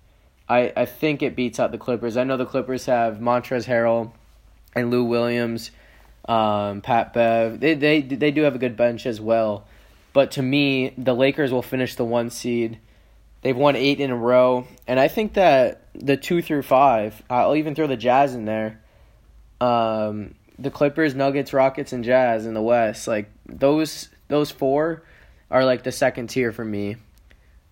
I, 0.48 0.72
I 0.76 0.86
think 0.86 1.24
it 1.24 1.36
beats 1.36 1.60
out 1.60 1.72
the 1.72 1.80
Clippers. 1.80 2.16
I 2.16 2.24
know 2.24 2.38
the 2.38 2.46
Clippers 2.46 2.86
have 2.86 3.18
Montrezl 3.18 3.66
Harrell, 3.66 4.12
and 4.76 4.92
Lou 4.92 5.04
Williams, 5.04 5.72
um, 6.28 6.82
Pat 6.82 7.14
Bev. 7.14 7.60
They 7.60 7.74
they 7.74 8.02
they 8.02 8.32
do 8.32 8.44
have 8.44 8.56
a 8.56 8.60
good 8.60 8.78
bench 8.78 9.06
as 9.06 9.20
well. 9.20 9.66
But 10.14 10.32
to 10.32 10.42
me, 10.42 10.94
the 10.98 11.14
Lakers 11.14 11.52
will 11.52 11.62
finish 11.62 11.96
the 11.96 12.06
one 12.06 12.30
seed. 12.30 12.80
They've 13.42 13.56
won 13.56 13.76
eight 13.76 14.00
in 14.00 14.12
a 14.12 14.16
row, 14.16 14.68
and 14.86 15.00
I 15.00 15.08
think 15.08 15.34
that 15.34 15.84
the 15.94 16.18
two 16.18 16.42
through 16.42 16.64
five, 16.64 17.22
I'll 17.30 17.56
even 17.56 17.74
throw 17.74 17.88
the 17.88 17.96
Jazz 17.96 18.36
in 18.36 18.46
there. 18.46 18.82
Um, 19.62 20.36
the 20.58 20.70
Clippers, 20.70 21.16
Nuggets, 21.16 21.54
Rockets, 21.54 21.94
and 21.94 22.04
Jazz 22.04 22.46
in 22.46 22.54
the 22.54 22.62
West, 22.62 23.08
like 23.08 23.32
those 23.46 24.10
those 24.28 24.52
four, 24.52 25.04
are 25.50 25.64
like 25.64 25.84
the 25.84 25.92
second 25.92 26.28
tier 26.28 26.52
for 26.52 26.66
me. 26.66 26.98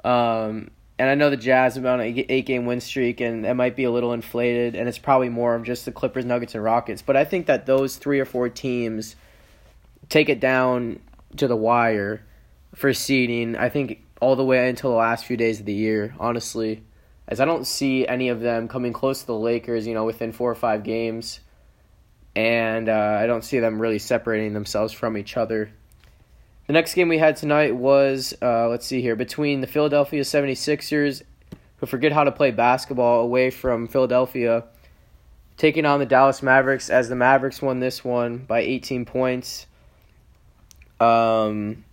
Um, 0.05 0.71
and 0.99 1.09
I 1.09 1.15
know 1.15 1.29
the 1.29 1.37
Jazz 1.37 1.75
have 1.75 1.85
an 1.85 2.01
eight 2.01 2.45
game 2.45 2.65
win 2.65 2.79
streak, 2.79 3.19
and 3.19 3.45
it 3.45 3.53
might 3.53 3.75
be 3.75 3.83
a 3.83 3.91
little 3.91 4.13
inflated, 4.13 4.75
and 4.75 4.87
it's 4.87 4.97
probably 4.97 5.29
more 5.29 5.53
of 5.53 5.63
just 5.63 5.85
the 5.85 5.91
Clippers, 5.91 6.25
Nuggets, 6.25 6.55
and 6.55 6.63
Rockets. 6.63 7.01
But 7.01 7.17
I 7.17 7.25
think 7.25 7.45
that 7.47 7.65
those 7.65 7.97
three 7.97 8.19
or 8.19 8.25
four 8.25 8.49
teams 8.49 9.15
take 10.09 10.29
it 10.29 10.39
down 10.39 10.99
to 11.35 11.47
the 11.47 11.55
wire 11.55 12.25
for 12.73 12.93
seeding. 12.93 13.55
I 13.55 13.69
think 13.69 14.03
all 14.21 14.35
the 14.35 14.45
way 14.45 14.69
until 14.69 14.91
the 14.91 14.97
last 14.97 15.25
few 15.25 15.37
days 15.37 15.59
of 15.59 15.65
the 15.65 15.73
year, 15.73 16.15
honestly, 16.19 16.83
as 17.27 17.39
I 17.41 17.45
don't 17.45 17.67
see 17.67 18.07
any 18.07 18.29
of 18.29 18.39
them 18.39 18.67
coming 18.67 18.93
close 18.93 19.21
to 19.21 19.27
the 19.27 19.35
Lakers, 19.35 19.85
you 19.85 19.93
know, 19.93 20.05
within 20.05 20.31
four 20.31 20.49
or 20.49 20.55
five 20.55 20.83
games, 20.83 21.41
and 22.35 22.87
uh, 22.87 23.19
I 23.21 23.27
don't 23.27 23.43
see 23.43 23.59
them 23.59 23.81
really 23.81 23.99
separating 23.99 24.53
themselves 24.53 24.93
from 24.93 25.17
each 25.17 25.35
other. 25.35 25.71
The 26.67 26.73
next 26.73 26.93
game 26.93 27.07
we 27.07 27.17
had 27.17 27.37
tonight 27.37 27.75
was, 27.75 28.33
uh, 28.41 28.67
let's 28.69 28.85
see 28.85 29.01
here, 29.01 29.15
between 29.15 29.61
the 29.61 29.67
Philadelphia 29.67 30.21
76ers, 30.21 31.23
who 31.77 31.85
forget 31.85 32.11
how 32.11 32.23
to 32.23 32.31
play 32.31 32.51
basketball 32.51 33.21
away 33.21 33.49
from 33.49 33.87
Philadelphia, 33.87 34.65
taking 35.57 35.85
on 35.85 35.99
the 35.99 36.05
Dallas 36.05 36.43
Mavericks, 36.43 36.89
as 36.89 37.09
the 37.09 37.15
Mavericks 37.15 37.61
won 37.61 37.79
this 37.79 38.03
one 38.03 38.39
by 38.39 38.59
18 38.59 39.05
points. 39.05 39.65
Um, 40.99 41.83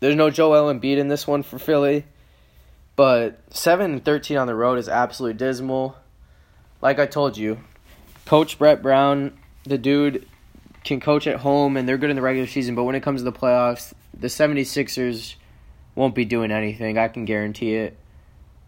there's 0.00 0.16
no 0.16 0.30
Joel 0.30 0.72
Embiid 0.72 0.98
in 0.98 1.08
this 1.08 1.26
one 1.26 1.42
for 1.42 1.58
Philly, 1.58 2.04
but 2.96 3.40
7 3.50 3.90
and 3.90 4.04
13 4.04 4.36
on 4.36 4.46
the 4.46 4.54
road 4.54 4.78
is 4.78 4.88
absolutely 4.88 5.38
dismal. 5.38 5.96
Like 6.82 6.98
I 6.98 7.06
told 7.06 7.36
you, 7.36 7.58
Coach 8.24 8.58
Brett 8.58 8.82
Brown, 8.82 9.36
the 9.64 9.78
dude 9.78 10.26
can 10.84 11.00
coach 11.00 11.26
at 11.26 11.40
home 11.40 11.76
and 11.76 11.88
they're 11.88 11.98
good 11.98 12.10
in 12.10 12.16
the 12.16 12.22
regular 12.22 12.46
season, 12.46 12.74
but 12.74 12.84
when 12.84 12.94
it 12.94 13.02
comes 13.02 13.20
to 13.20 13.24
the 13.24 13.32
playoffs, 13.32 13.92
the 14.18 14.28
76ers 14.28 15.34
won't 15.94 16.14
be 16.14 16.24
doing 16.24 16.50
anything. 16.52 16.98
I 16.98 17.08
can 17.08 17.24
guarantee 17.24 17.74
it. 17.74 17.96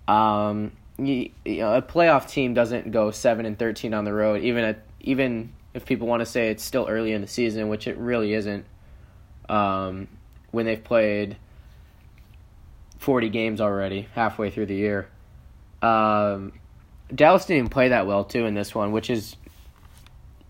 Um, 0.08 0.72
you, 0.98 1.30
you 1.44 1.58
know, 1.58 1.74
a 1.74 1.82
playoff 1.82 2.28
team 2.28 2.54
doesn't 2.54 2.90
go 2.90 3.10
7 3.10 3.46
and 3.46 3.58
13 3.58 3.94
on 3.94 4.04
the 4.04 4.12
road, 4.12 4.42
even 4.42 4.64
at, 4.64 4.84
even 5.00 5.52
if 5.74 5.84
people 5.84 6.08
want 6.08 6.20
to 6.20 6.26
say 6.26 6.50
it's 6.50 6.64
still 6.64 6.86
early 6.88 7.12
in 7.12 7.20
the 7.20 7.28
season, 7.28 7.68
which 7.68 7.86
it 7.86 7.96
really 7.98 8.32
isn't. 8.34 8.64
Um, 9.48 10.08
when 10.50 10.66
they've 10.66 10.82
played 10.82 11.36
40 12.98 13.28
games 13.28 13.60
already, 13.60 14.08
halfway 14.14 14.50
through 14.50 14.66
the 14.66 14.74
year. 14.74 15.08
Um, 15.82 16.52
Dallas 17.14 17.46
didn't 17.46 17.70
play 17.70 17.88
that 17.88 18.06
well 18.06 18.24
too 18.24 18.44
in 18.46 18.54
this 18.54 18.74
one, 18.74 18.92
which 18.92 19.10
is 19.10 19.36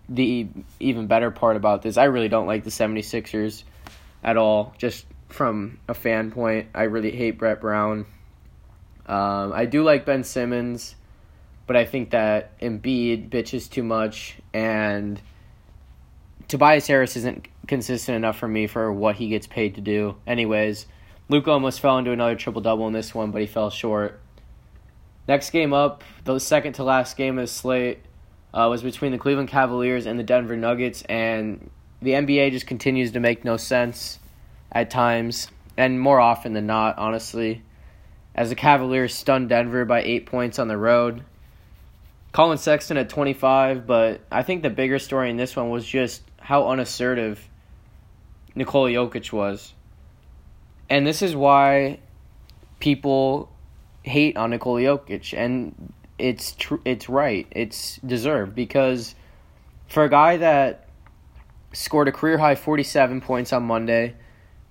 the 0.09 0.47
even 0.79 1.07
better 1.07 1.31
part 1.31 1.55
about 1.55 1.81
this. 1.81 1.97
I 1.97 2.05
really 2.05 2.29
don't 2.29 2.47
like 2.47 2.63
the 2.63 2.69
76ers 2.69 3.63
at 4.23 4.37
all. 4.37 4.73
Just 4.77 5.05
from 5.29 5.79
a 5.87 5.93
fan 5.93 6.31
point, 6.31 6.67
I 6.73 6.83
really 6.83 7.11
hate 7.11 7.37
Brett 7.37 7.61
Brown. 7.61 8.05
Um, 9.05 9.53
I 9.53 9.65
do 9.65 9.83
like 9.83 10.05
Ben 10.05 10.23
Simmons, 10.23 10.95
but 11.67 11.75
I 11.75 11.85
think 11.85 12.11
that 12.11 12.59
Embiid 12.59 13.29
bitches 13.29 13.69
too 13.69 13.83
much, 13.83 14.37
and 14.53 15.21
Tobias 16.49 16.87
Harris 16.87 17.15
isn't 17.15 17.47
consistent 17.67 18.15
enough 18.15 18.35
for 18.35 18.47
me 18.47 18.65
for 18.65 18.91
what 18.91 19.17
he 19.17 19.29
gets 19.29 19.45
paid 19.45 19.75
to 19.75 19.81
do. 19.81 20.15
Anyways, 20.25 20.87
Luka 21.29 21.51
almost 21.51 21.79
fell 21.79 21.99
into 21.99 22.11
another 22.11 22.35
triple 22.35 22.59
double 22.59 22.87
in 22.87 22.93
this 22.93 23.13
one, 23.13 23.29
but 23.29 23.41
he 23.41 23.47
fell 23.47 23.69
short. 23.69 24.19
Next 25.27 25.51
game 25.51 25.73
up, 25.73 26.03
the 26.23 26.39
second 26.39 26.73
to 26.73 26.83
last 26.83 27.15
game 27.15 27.37
of 27.37 27.43
the 27.43 27.47
slate, 27.47 27.99
uh, 28.51 28.67
was 28.67 28.81
between 28.81 29.11
the 29.11 29.19
Cleveland 29.19 29.49
Cavaliers 29.49 30.07
and 30.07 30.17
the 30.17 30.23
Denver 30.23 30.57
Nuggets, 30.57 31.03
and 31.03 31.69
the 32.01 32.13
NBA 32.13 32.49
just 32.49 32.65
continues 32.65 33.11
to 33.11 33.19
make 33.19 33.45
no 33.45 33.55
sense 33.55 34.17
at 34.71 34.89
times, 34.89 35.49
and 35.77 35.99
more 35.99 36.19
often 36.19 36.53
than 36.53 36.65
not, 36.65 36.97
honestly. 36.97 37.61
As 38.33 38.49
the 38.49 38.55
Cavaliers 38.55 39.13
stunned 39.13 39.49
Denver 39.49 39.85
by 39.85 40.01
eight 40.01 40.25
points 40.25 40.57
on 40.57 40.67
the 40.67 40.77
road. 40.77 41.23
Collin 42.31 42.57
Sexton 42.57 42.97
at 42.97 43.09
25, 43.09 43.85
but 43.85 44.21
I 44.31 44.41
think 44.41 44.63
the 44.63 44.71
bigger 44.71 44.97
story 44.97 45.29
in 45.29 45.37
this 45.37 45.55
one 45.55 45.69
was 45.69 45.85
just 45.85 46.23
how 46.49 46.67
unassertive 46.67 47.47
Nikola 48.55 48.89
Jokic 48.89 49.31
was. 49.31 49.75
And 50.89 51.05
this 51.05 51.21
is 51.21 51.35
why 51.35 51.99
people 52.79 53.51
hate 54.01 54.35
on 54.35 54.49
Nikola 54.49 54.81
Jokic, 54.81 55.37
and 55.37 55.93
it's 56.17 56.53
tr- 56.53 56.81
it's 56.85 57.07
right. 57.07 57.45
It's 57.51 57.97
deserved 57.97 58.55
because 58.55 59.13
for 59.89 60.03
a 60.03 60.09
guy 60.09 60.37
that 60.37 60.89
scored 61.71 62.07
a 62.07 62.11
career 62.11 62.39
high 62.39 62.55
47 62.55 63.21
points 63.21 63.53
on 63.53 63.61
Monday. 63.61 64.15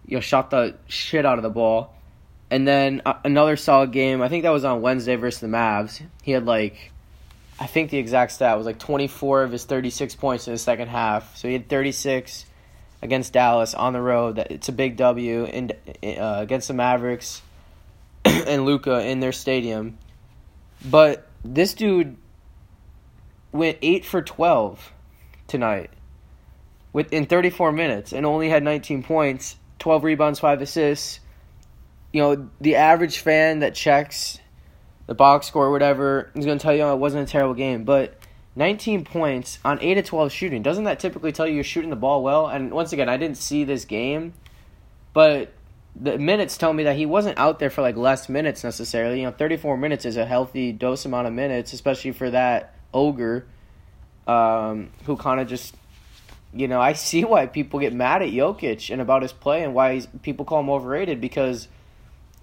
You 0.04 0.16
know, 0.16 0.20
shot 0.20 0.50
the 0.50 0.74
shit 0.88 1.24
out 1.24 1.38
of 1.38 1.44
the 1.44 1.50
ball. 1.50 1.94
And 2.50 2.66
then 2.66 3.02
another 3.24 3.54
solid 3.54 3.92
game. 3.92 4.20
I 4.20 4.28
think 4.28 4.42
that 4.42 4.50
was 4.50 4.64
on 4.64 4.80
Wednesday 4.82 5.14
versus 5.14 5.42
the 5.42 5.46
Mavs. 5.46 6.02
He 6.24 6.32
had 6.32 6.44
like, 6.44 6.90
I 7.60 7.66
think 7.66 7.90
the 7.90 7.98
exact 7.98 8.32
stat 8.32 8.56
was 8.56 8.66
like 8.66 8.78
24 8.78 9.42
of 9.42 9.52
his 9.52 9.64
36 9.64 10.14
points 10.14 10.46
in 10.46 10.54
the 10.54 10.58
second 10.58 10.88
half. 10.88 11.36
So 11.36 11.48
he 11.48 11.54
had 11.54 11.68
36, 11.68 12.46
against 13.02 13.32
Dallas 13.32 13.74
on 13.74 13.92
the 13.92 14.00
road. 14.00 14.36
That 14.36 14.50
it's 14.50 14.68
a 14.68 14.72
big 14.72 14.96
W 14.96 15.44
in, 15.44 15.72
uh, 16.02 16.36
against 16.38 16.68
the 16.68 16.74
Mavericks 16.74 17.42
and 18.24 18.64
Luka 18.64 19.00
in 19.06 19.20
their 19.20 19.32
stadium. 19.32 19.98
But 20.84 21.26
this 21.44 21.74
dude 21.74 22.16
went 23.52 23.78
eight 23.82 24.04
for 24.04 24.22
twelve 24.22 24.92
tonight 25.46 25.90
within 26.92 27.26
34 27.26 27.72
minutes 27.72 28.12
and 28.12 28.24
only 28.24 28.48
had 28.48 28.62
19 28.62 29.02
points, 29.02 29.56
12 29.78 30.04
rebounds, 30.04 30.40
5 30.40 30.62
assists. 30.62 31.20
You 32.12 32.22
know, 32.22 32.48
the 32.60 32.76
average 32.76 33.18
fan 33.18 33.60
that 33.60 33.74
checks 33.74 34.38
the 35.08 35.14
box 35.14 35.46
score 35.46 35.66
or 35.66 35.70
whatever 35.72 36.30
is 36.34 36.44
going 36.44 36.58
to 36.58 36.62
tell 36.62 36.74
you 36.74 36.82
oh, 36.82 36.92
it 36.92 36.98
wasn't 36.98 37.28
a 37.28 37.32
terrible 37.32 37.54
game, 37.54 37.82
but 37.82 38.14
19 38.54 39.04
points 39.04 39.58
on 39.64 39.80
8 39.80 39.98
of 39.98 40.04
12 40.04 40.32
shooting. 40.32 40.62
Doesn't 40.62 40.84
that 40.84 41.00
typically 41.00 41.32
tell 41.32 41.48
you 41.48 41.54
you're 41.54 41.64
shooting 41.64 41.90
the 41.90 41.96
ball 41.96 42.22
well? 42.22 42.46
And 42.46 42.70
once 42.70 42.92
again, 42.92 43.08
I 43.08 43.16
didn't 43.16 43.38
see 43.38 43.64
this 43.64 43.84
game, 43.84 44.34
but 45.14 45.52
the 45.96 46.18
minutes 46.18 46.58
tell 46.58 46.72
me 46.72 46.84
that 46.84 46.94
he 46.94 47.06
wasn't 47.06 47.38
out 47.38 47.58
there 47.58 47.70
for 47.70 47.80
like 47.80 47.96
less 47.96 48.28
minutes 48.28 48.62
necessarily. 48.62 49.20
You 49.20 49.26
know, 49.26 49.32
34 49.32 49.78
minutes 49.78 50.04
is 50.04 50.18
a 50.18 50.26
healthy 50.26 50.72
dose 50.72 51.06
amount 51.06 51.26
of 51.26 51.32
minutes, 51.32 51.72
especially 51.72 52.12
for 52.12 52.30
that 52.30 52.74
ogre 52.92 53.46
um, 54.26 54.90
who 55.06 55.16
kind 55.16 55.40
of 55.40 55.48
just 55.48 55.74
you 56.52 56.66
know, 56.68 56.80
I 56.80 56.94
see 56.94 57.24
why 57.24 57.46
people 57.46 57.78
get 57.78 57.92
mad 57.92 58.22
at 58.22 58.30
Jokic 58.30 58.90
and 58.90 59.02
about 59.02 59.22
his 59.22 59.32
play 59.32 59.62
and 59.62 59.74
why 59.74 60.00
people 60.22 60.44
call 60.44 60.60
him 60.60 60.70
overrated 60.70 61.20
because 61.20 61.68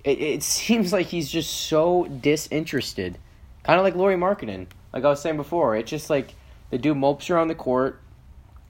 it, 0.05 0.21
it 0.21 0.43
seems 0.43 0.93
like 0.93 1.07
he's 1.07 1.29
just 1.29 1.51
so 1.51 2.05
disinterested. 2.05 3.17
Kind 3.63 3.79
of 3.79 3.83
like 3.83 3.95
Lauri 3.95 4.15
Markkanen. 4.15 4.67
Like 4.93 5.03
I 5.03 5.09
was 5.09 5.21
saying 5.21 5.35
before, 5.35 5.75
it's 5.75 5.89
just 5.89 6.09
like 6.09 6.35
the 6.69 6.77
dude 6.77 6.95
mopes 6.95 7.29
around 7.29 7.49
the 7.49 7.55
court. 7.55 7.99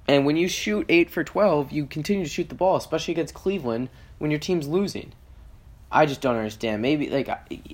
And 0.08 0.26
when 0.26 0.38
you 0.38 0.48
shoot 0.48 0.86
8 0.88 1.10
for 1.10 1.24
12, 1.24 1.72
you 1.72 1.86
continue 1.86 2.24
to 2.24 2.30
shoot 2.30 2.50
the 2.50 2.56
ball, 2.56 2.78
especially 2.78 3.14
against 3.14 3.34
Cleveland 3.34 3.90
when 4.18 4.32
your 4.32 4.40
team's 4.40 4.68
losing. 4.68 5.12
I 5.92 6.06
just 6.06 6.22
don't 6.22 6.36
understand. 6.36 6.82
Maybe, 6.82 7.10
like, 7.10 7.30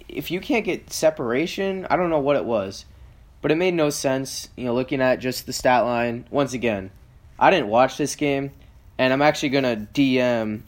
if 0.07 0.31
you 0.31 0.39
can't 0.39 0.65
get 0.65 0.91
separation, 0.91 1.85
I 1.89 1.97
don't 1.97 2.09
know 2.09 2.19
what 2.19 2.37
it 2.37 2.45
was. 2.45 2.85
But 3.41 3.51
it 3.51 3.55
made 3.55 3.73
no 3.73 3.89
sense, 3.89 4.49
you 4.55 4.65
know, 4.65 4.73
looking 4.73 5.01
at 5.01 5.19
just 5.19 5.45
the 5.45 5.53
stat 5.53 5.83
line. 5.83 6.25
Once 6.29 6.53
again, 6.53 6.91
I 7.39 7.51
didn't 7.51 7.67
watch 7.67 7.97
this 7.97 8.15
game, 8.15 8.51
and 8.97 9.11
I'm 9.11 9.21
actually 9.21 9.49
gonna 9.49 9.87
DM 9.93 10.61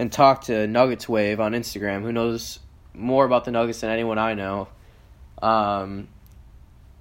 and 0.00 0.10
talk 0.10 0.44
to 0.44 0.66
Nuggets 0.66 1.06
Wave 1.06 1.40
on 1.40 1.52
Instagram, 1.52 2.00
who 2.00 2.10
knows 2.10 2.58
more 2.94 3.26
about 3.26 3.44
the 3.44 3.50
Nuggets 3.50 3.82
than 3.82 3.90
anyone 3.90 4.18
I 4.18 4.32
know. 4.32 4.68
Um, 5.42 6.08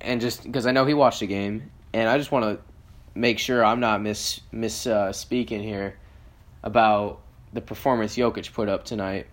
and 0.01 0.19
just 0.19 0.43
because 0.43 0.65
I 0.65 0.73
know 0.73 0.83
he 0.83 0.93
watched 0.93 1.21
the 1.21 1.27
game, 1.27 1.71
and 1.93 2.09
I 2.09 2.17
just 2.17 2.29
want 2.29 2.43
to 2.43 2.59
make 3.15 3.39
sure 3.39 3.63
I'm 3.63 3.79
not 3.79 4.01
miss 4.01 4.41
miss 4.51 4.85
uh, 4.85 5.13
speaking 5.13 5.63
here 5.63 5.97
about 6.61 7.21
the 7.53 7.61
performance 7.61 8.17
Jokic 8.17 8.51
put 8.51 8.67
up 8.67 8.83
tonight. 8.83 9.27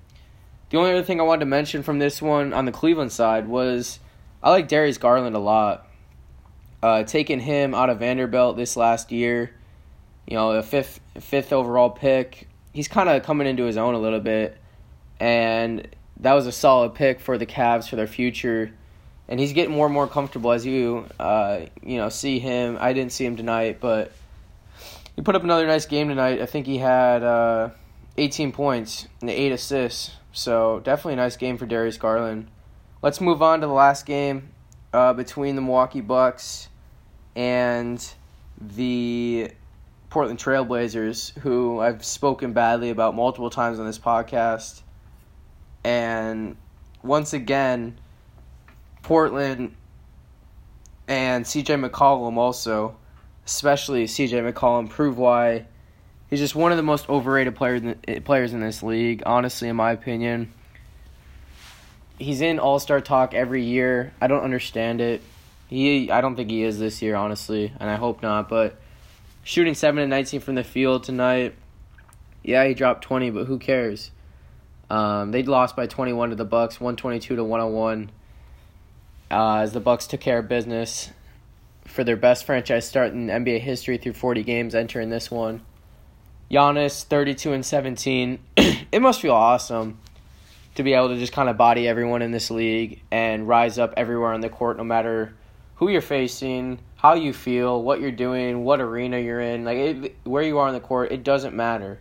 The 0.70 0.78
only 0.78 0.92
other 0.92 1.02
thing 1.02 1.18
I 1.20 1.24
wanted 1.24 1.40
to 1.40 1.46
mention 1.46 1.82
from 1.82 1.98
this 1.98 2.22
one 2.22 2.52
on 2.52 2.66
the 2.66 2.72
Cleveland 2.72 3.10
side 3.10 3.48
was 3.48 3.98
I 4.44 4.50
like 4.50 4.68
Darius 4.68 4.96
Garland 4.96 5.34
a 5.34 5.40
lot. 5.40 5.88
Uh, 6.84 7.02
taking 7.02 7.40
him 7.40 7.74
out 7.74 7.90
of 7.90 7.98
Vanderbilt 7.98 8.56
this 8.56 8.76
last 8.76 9.10
year 9.10 9.56
you 10.26 10.36
know, 10.36 10.52
a 10.52 10.62
fifth 10.62 11.00
fifth 11.20 11.52
overall 11.52 11.90
pick. 11.90 12.48
He's 12.76 12.88
kind 12.88 13.08
of 13.08 13.22
coming 13.22 13.46
into 13.46 13.64
his 13.64 13.78
own 13.78 13.94
a 13.94 13.98
little 13.98 14.20
bit, 14.20 14.58
and 15.18 15.88
that 16.18 16.34
was 16.34 16.46
a 16.46 16.52
solid 16.52 16.94
pick 16.94 17.20
for 17.20 17.38
the 17.38 17.46
Cavs 17.46 17.88
for 17.88 17.96
their 17.96 18.06
future. 18.06 18.70
And 19.28 19.40
he's 19.40 19.54
getting 19.54 19.74
more 19.74 19.86
and 19.86 19.94
more 19.94 20.06
comfortable 20.06 20.52
as 20.52 20.66
you, 20.66 21.06
uh, 21.18 21.60
you 21.82 21.96
know, 21.96 22.10
see 22.10 22.38
him. 22.38 22.76
I 22.78 22.92
didn't 22.92 23.12
see 23.12 23.24
him 23.24 23.34
tonight, 23.34 23.78
but 23.80 24.12
he 25.14 25.22
put 25.22 25.34
up 25.34 25.42
another 25.42 25.66
nice 25.66 25.86
game 25.86 26.10
tonight. 26.10 26.42
I 26.42 26.44
think 26.44 26.66
he 26.66 26.76
had 26.76 27.22
uh, 27.22 27.70
18 28.18 28.52
points 28.52 29.08
and 29.22 29.30
eight 29.30 29.52
assists. 29.52 30.10
So 30.32 30.82
definitely 30.84 31.14
a 31.14 31.16
nice 31.16 31.38
game 31.38 31.56
for 31.56 31.64
Darius 31.64 31.96
Garland. 31.96 32.48
Let's 33.00 33.22
move 33.22 33.40
on 33.40 33.62
to 33.62 33.66
the 33.66 33.72
last 33.72 34.04
game 34.04 34.50
uh, 34.92 35.14
between 35.14 35.56
the 35.56 35.62
Milwaukee 35.62 36.02
Bucks 36.02 36.68
and 37.34 38.06
the 38.60 39.50
Portland 40.10 40.38
Trailblazers, 40.38 41.36
who 41.38 41.80
I've 41.80 42.04
spoken 42.04 42.52
badly 42.52 42.90
about 42.90 43.14
multiple 43.14 43.50
times 43.50 43.78
on 43.78 43.86
this 43.86 43.98
podcast. 43.98 44.82
And 45.84 46.56
once 47.02 47.32
again, 47.32 47.98
Portland 49.02 49.74
and 51.08 51.44
CJ 51.44 51.88
McCollum 51.88 52.36
also, 52.36 52.96
especially 53.44 54.06
CJ 54.06 54.52
McCollum, 54.52 54.88
prove 54.88 55.18
why 55.18 55.66
he's 56.28 56.40
just 56.40 56.54
one 56.54 56.72
of 56.72 56.76
the 56.76 56.82
most 56.82 57.08
overrated 57.08 57.54
players 57.54 57.82
players 58.24 58.52
in 58.52 58.60
this 58.60 58.82
league. 58.82 59.22
Honestly, 59.26 59.68
in 59.68 59.76
my 59.76 59.92
opinion, 59.92 60.52
he's 62.18 62.40
in 62.40 62.58
All 62.58 62.78
Star 62.78 63.00
talk 63.00 63.34
every 63.34 63.62
year. 63.62 64.12
I 64.20 64.26
don't 64.26 64.42
understand 64.42 65.00
it. 65.00 65.22
He, 65.68 66.10
I 66.12 66.20
don't 66.20 66.36
think 66.36 66.50
he 66.50 66.62
is 66.62 66.78
this 66.78 67.02
year, 67.02 67.16
honestly, 67.16 67.72
and 67.80 67.90
I 67.90 67.96
hope 67.96 68.22
not. 68.22 68.48
But 68.48 68.80
shooting 69.46 69.74
7 69.74 70.02
and 70.02 70.10
19 70.10 70.40
from 70.40 70.56
the 70.56 70.64
field 70.64 71.04
tonight. 71.04 71.54
Yeah, 72.42 72.66
he 72.66 72.74
dropped 72.74 73.04
20, 73.04 73.30
but 73.30 73.46
who 73.46 73.60
cares? 73.60 74.10
Um, 74.90 75.30
they 75.30 75.44
lost 75.44 75.76
by 75.76 75.86
21 75.86 76.30
to 76.30 76.36
the 76.36 76.44
Bucks, 76.44 76.80
122 76.80 77.36
to 77.36 77.44
101. 77.44 78.10
Uh, 79.30 79.58
as 79.58 79.72
the 79.72 79.78
Bucks 79.78 80.08
took 80.08 80.20
care 80.20 80.38
of 80.38 80.48
business 80.48 81.10
for 81.84 82.02
their 82.02 82.16
best 82.16 82.44
franchise 82.44 82.88
start 82.88 83.12
in 83.12 83.28
NBA 83.28 83.60
history 83.60 83.98
through 83.98 84.14
40 84.14 84.42
games, 84.42 84.74
entering 84.74 85.10
this 85.10 85.30
one. 85.30 85.62
Giannis, 86.50 87.04
32 87.04 87.52
and 87.52 87.64
17. 87.64 88.40
it 88.56 89.00
must 89.00 89.20
feel 89.20 89.32
awesome 89.32 89.98
to 90.74 90.82
be 90.82 90.92
able 90.92 91.08
to 91.08 91.18
just 91.18 91.32
kind 91.32 91.48
of 91.48 91.56
body 91.56 91.86
everyone 91.86 92.20
in 92.20 92.32
this 92.32 92.50
league 92.50 93.00
and 93.12 93.46
rise 93.46 93.78
up 93.78 93.94
everywhere 93.96 94.32
on 94.32 94.40
the 94.40 94.48
court, 94.48 94.76
no 94.76 94.84
matter 94.84 95.34
who 95.76 95.88
you're 95.88 96.00
facing, 96.00 96.80
how 96.96 97.14
you 97.14 97.32
feel, 97.32 97.82
what 97.82 98.00
you're 98.00 98.10
doing, 98.10 98.64
what 98.64 98.80
arena 98.80 99.18
you're 99.18 99.40
in, 99.40 99.64
like 99.64 99.78
it, 99.78 100.16
where 100.24 100.42
you 100.42 100.58
are 100.58 100.68
on 100.68 100.74
the 100.74 100.80
court, 100.80 101.12
it 101.12 101.22
doesn't 101.22 101.54
matter. 101.54 102.00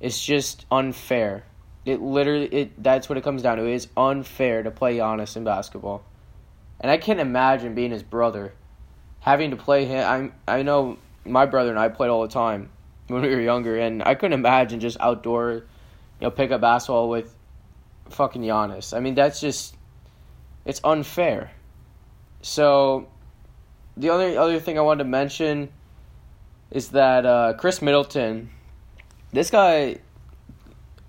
It's 0.00 0.22
just 0.22 0.66
unfair. 0.70 1.44
It 1.84 2.00
literally 2.00 2.46
it 2.46 2.82
that's 2.82 3.08
what 3.08 3.18
it 3.18 3.24
comes 3.24 3.42
down 3.42 3.58
to. 3.58 3.66
It 3.66 3.74
is 3.74 3.88
unfair 3.96 4.62
to 4.62 4.70
play 4.70 4.96
Giannis 4.96 5.36
in 5.36 5.44
basketball. 5.44 6.04
And 6.80 6.90
I 6.90 6.96
can't 6.96 7.20
imagine 7.20 7.74
being 7.74 7.90
his 7.90 8.02
brother 8.02 8.54
having 9.20 9.50
to 9.50 9.56
play 9.56 9.84
him. 9.84 10.32
I 10.46 10.56
I 10.58 10.62
know 10.62 10.98
my 11.24 11.46
brother 11.46 11.70
and 11.70 11.78
I 11.78 11.88
played 11.88 12.10
all 12.10 12.22
the 12.22 12.28
time 12.28 12.70
when 13.08 13.22
we 13.22 13.28
were 13.28 13.40
younger 13.40 13.78
and 13.78 14.02
I 14.02 14.14
couldn't 14.14 14.38
imagine 14.38 14.80
just 14.80 14.96
outdoor, 14.98 15.52
you 15.52 15.62
know, 16.22 16.30
pick 16.30 16.50
up 16.50 16.62
basketball 16.62 17.08
with 17.10 17.34
fucking 18.08 18.42
Giannis. 18.42 18.96
I 18.96 19.00
mean, 19.00 19.14
that's 19.14 19.40
just 19.40 19.76
it's 20.64 20.80
unfair. 20.84 21.50
So 22.44 23.08
the 23.96 24.10
only 24.10 24.36
other 24.36 24.60
thing 24.60 24.76
I 24.78 24.82
wanted 24.82 25.04
to 25.04 25.08
mention 25.08 25.70
is 26.70 26.90
that 26.90 27.24
uh, 27.24 27.54
Khris 27.54 27.80
Middleton, 27.80 28.50
this 29.32 29.50
guy 29.50 29.96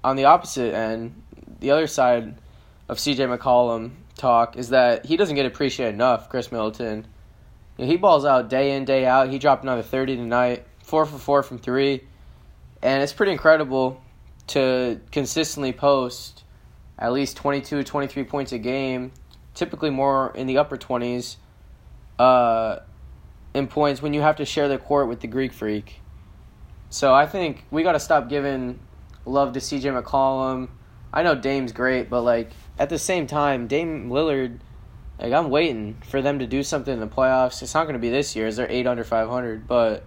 on 0.01 0.15
the 0.15 0.23
opposite 0.25 0.73
end, 0.73 1.21
the 1.59 1.71
other 1.71 1.87
side 1.87 2.35
of 2.87 2.99
CJ 2.99 3.37
McCollum 3.37 3.91
talk 4.15 4.55
is 4.55 4.69
that 4.69 5.05
he 5.05 5.17
doesn't 5.17 5.35
get 5.35 5.45
appreciated 5.45 5.93
enough. 5.93 6.29
Khris 6.29 6.53
Middleton, 6.53 7.05
you 7.77 7.83
know, 7.83 7.91
he 7.91 7.97
balls 7.97 8.23
out 8.23 8.49
day 8.49 8.71
in 8.71 8.85
day 8.85 9.05
out. 9.05 9.27
He 9.27 9.37
dropped 9.37 9.63
another 9.63 9.83
thirty 9.83 10.15
tonight, 10.15 10.65
four 10.83 11.05
for 11.05 11.17
four 11.17 11.43
from 11.43 11.57
three, 11.57 12.01
and 12.81 13.03
it's 13.03 13.11
pretty 13.11 13.33
incredible 13.33 14.01
to 14.47 15.01
consistently 15.11 15.73
post 15.73 16.45
at 16.97 17.11
least 17.11 17.35
22, 17.35 17.83
23 17.83 18.23
points 18.23 18.53
a 18.53 18.57
game, 18.57 19.11
typically 19.55 19.89
more 19.89 20.31
in 20.35 20.45
the 20.45 20.59
upper 20.59 20.77
twenties 20.77 21.37
uh, 22.19 22.79
in 23.53 23.67
points 23.67 24.01
when 24.01 24.13
you 24.13 24.21
have 24.21 24.35
to 24.35 24.45
share 24.45 24.67
the 24.67 24.77
court 24.77 25.07
with 25.07 25.21
the 25.21 25.27
Greek 25.27 25.53
freak. 25.53 26.01
So 26.89 27.13
I 27.13 27.25
think 27.25 27.65
we 27.71 27.83
got 27.83 27.93
to 27.93 27.99
stop 27.99 28.29
giving 28.29 28.79
love 29.25 29.53
to 29.53 29.59
CJ 29.59 30.01
McCollum. 30.01 30.69
I 31.11 31.23
know 31.23 31.35
Dame's 31.35 31.71
great, 31.71 32.09
but 32.09 32.21
like 32.21 32.51
at 32.77 32.89
the 32.89 32.99
same 32.99 33.27
time, 33.27 33.67
Dame 33.67 34.09
Lillard, 34.09 34.59
like 35.19 35.33
I'm 35.33 35.49
waiting 35.49 36.01
for 36.05 36.21
them 36.21 36.39
to 36.39 36.47
do 36.47 36.63
something 36.63 36.93
in 36.93 36.99
the 36.99 37.07
playoffs. 37.07 37.61
It's 37.61 37.73
not 37.73 37.83
going 37.83 37.93
to 37.93 37.99
be 37.99 38.09
this 38.09 38.35
year, 38.35 38.47
as 38.47 38.57
they're 38.57 38.69
eight 38.69 38.87
under 38.87 39.03
five 39.03 39.29
hundred, 39.29 39.67
but 39.67 40.05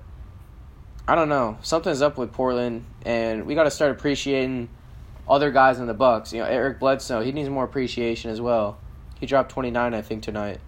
I 1.07 1.15
don't 1.15 1.31
know. 1.31 1.59
Something's 1.63 2.03
up 2.03 2.19
with 2.19 2.33
Portland, 2.33 2.85
and 3.05 3.47
we 3.47 3.55
got 3.55 3.65
to 3.65 3.71
start 3.71 3.91
appreciating 3.93 4.69
other 5.27 5.51
guys 5.51 5.79
in 5.79 5.87
the 5.87 5.95
Bucks. 5.95 6.33
You 6.33 6.41
know, 6.41 6.47
Eric 6.47 6.79
Bledsoe, 6.79 7.23
he 7.23 7.33
needs 7.33 7.49
more 7.49 7.65
appreciation 7.65 8.31
as 8.31 8.41
well. 8.41 8.79
He 9.21 9.27
dropped 9.27 9.51
twenty 9.51 9.71
nine, 9.71 9.95
I 9.95 10.03
think, 10.03 10.23
tonight. 10.23 10.61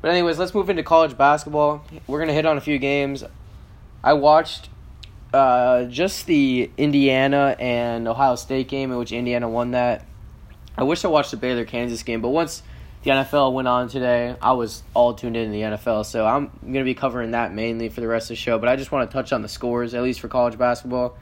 But 0.00 0.12
anyways, 0.12 0.38
let's 0.38 0.54
move 0.54 0.70
into 0.70 0.82
college 0.82 1.16
basketball. 1.16 1.84
We're 2.06 2.20
gonna 2.20 2.32
hit 2.32 2.46
on 2.46 2.56
a 2.56 2.60
few 2.60 2.78
games. 2.78 3.24
I 4.02 4.14
watched 4.14 4.70
uh, 5.34 5.84
just 5.84 6.26
the 6.26 6.70
Indiana 6.76 7.54
and 7.58 8.08
Ohio 8.08 8.36
State 8.36 8.68
game 8.68 8.90
in 8.90 8.98
which 8.98 9.12
Indiana 9.12 9.48
won 9.48 9.72
that. 9.72 10.06
I 10.76 10.84
wish 10.84 11.04
I 11.04 11.08
watched 11.08 11.32
the 11.32 11.36
Baylor 11.36 11.64
Kansas 11.64 12.02
game, 12.02 12.22
but 12.22 12.30
once 12.30 12.62
the 13.02 13.10
NFL 13.10 13.52
went 13.52 13.68
on 13.68 13.88
today, 13.88 14.36
I 14.40 14.52
was 14.52 14.82
all 14.94 15.14
tuned 15.14 15.36
in 15.36 15.46
to 15.46 15.52
the 15.52 15.62
NFL, 15.62 16.06
so 16.06 16.26
I'm 16.26 16.50
gonna 16.62 16.84
be 16.84 16.94
covering 16.94 17.32
that 17.32 17.52
mainly 17.52 17.88
for 17.90 18.00
the 18.00 18.08
rest 18.08 18.26
of 18.26 18.28
the 18.30 18.36
show. 18.36 18.58
But 18.58 18.68
I 18.68 18.76
just 18.76 18.90
want 18.90 19.10
to 19.10 19.12
touch 19.12 19.32
on 19.32 19.42
the 19.42 19.48
scores, 19.48 19.94
at 19.94 20.02
least 20.02 20.20
for 20.20 20.28
college 20.28 20.56
basketball. 20.56 21.16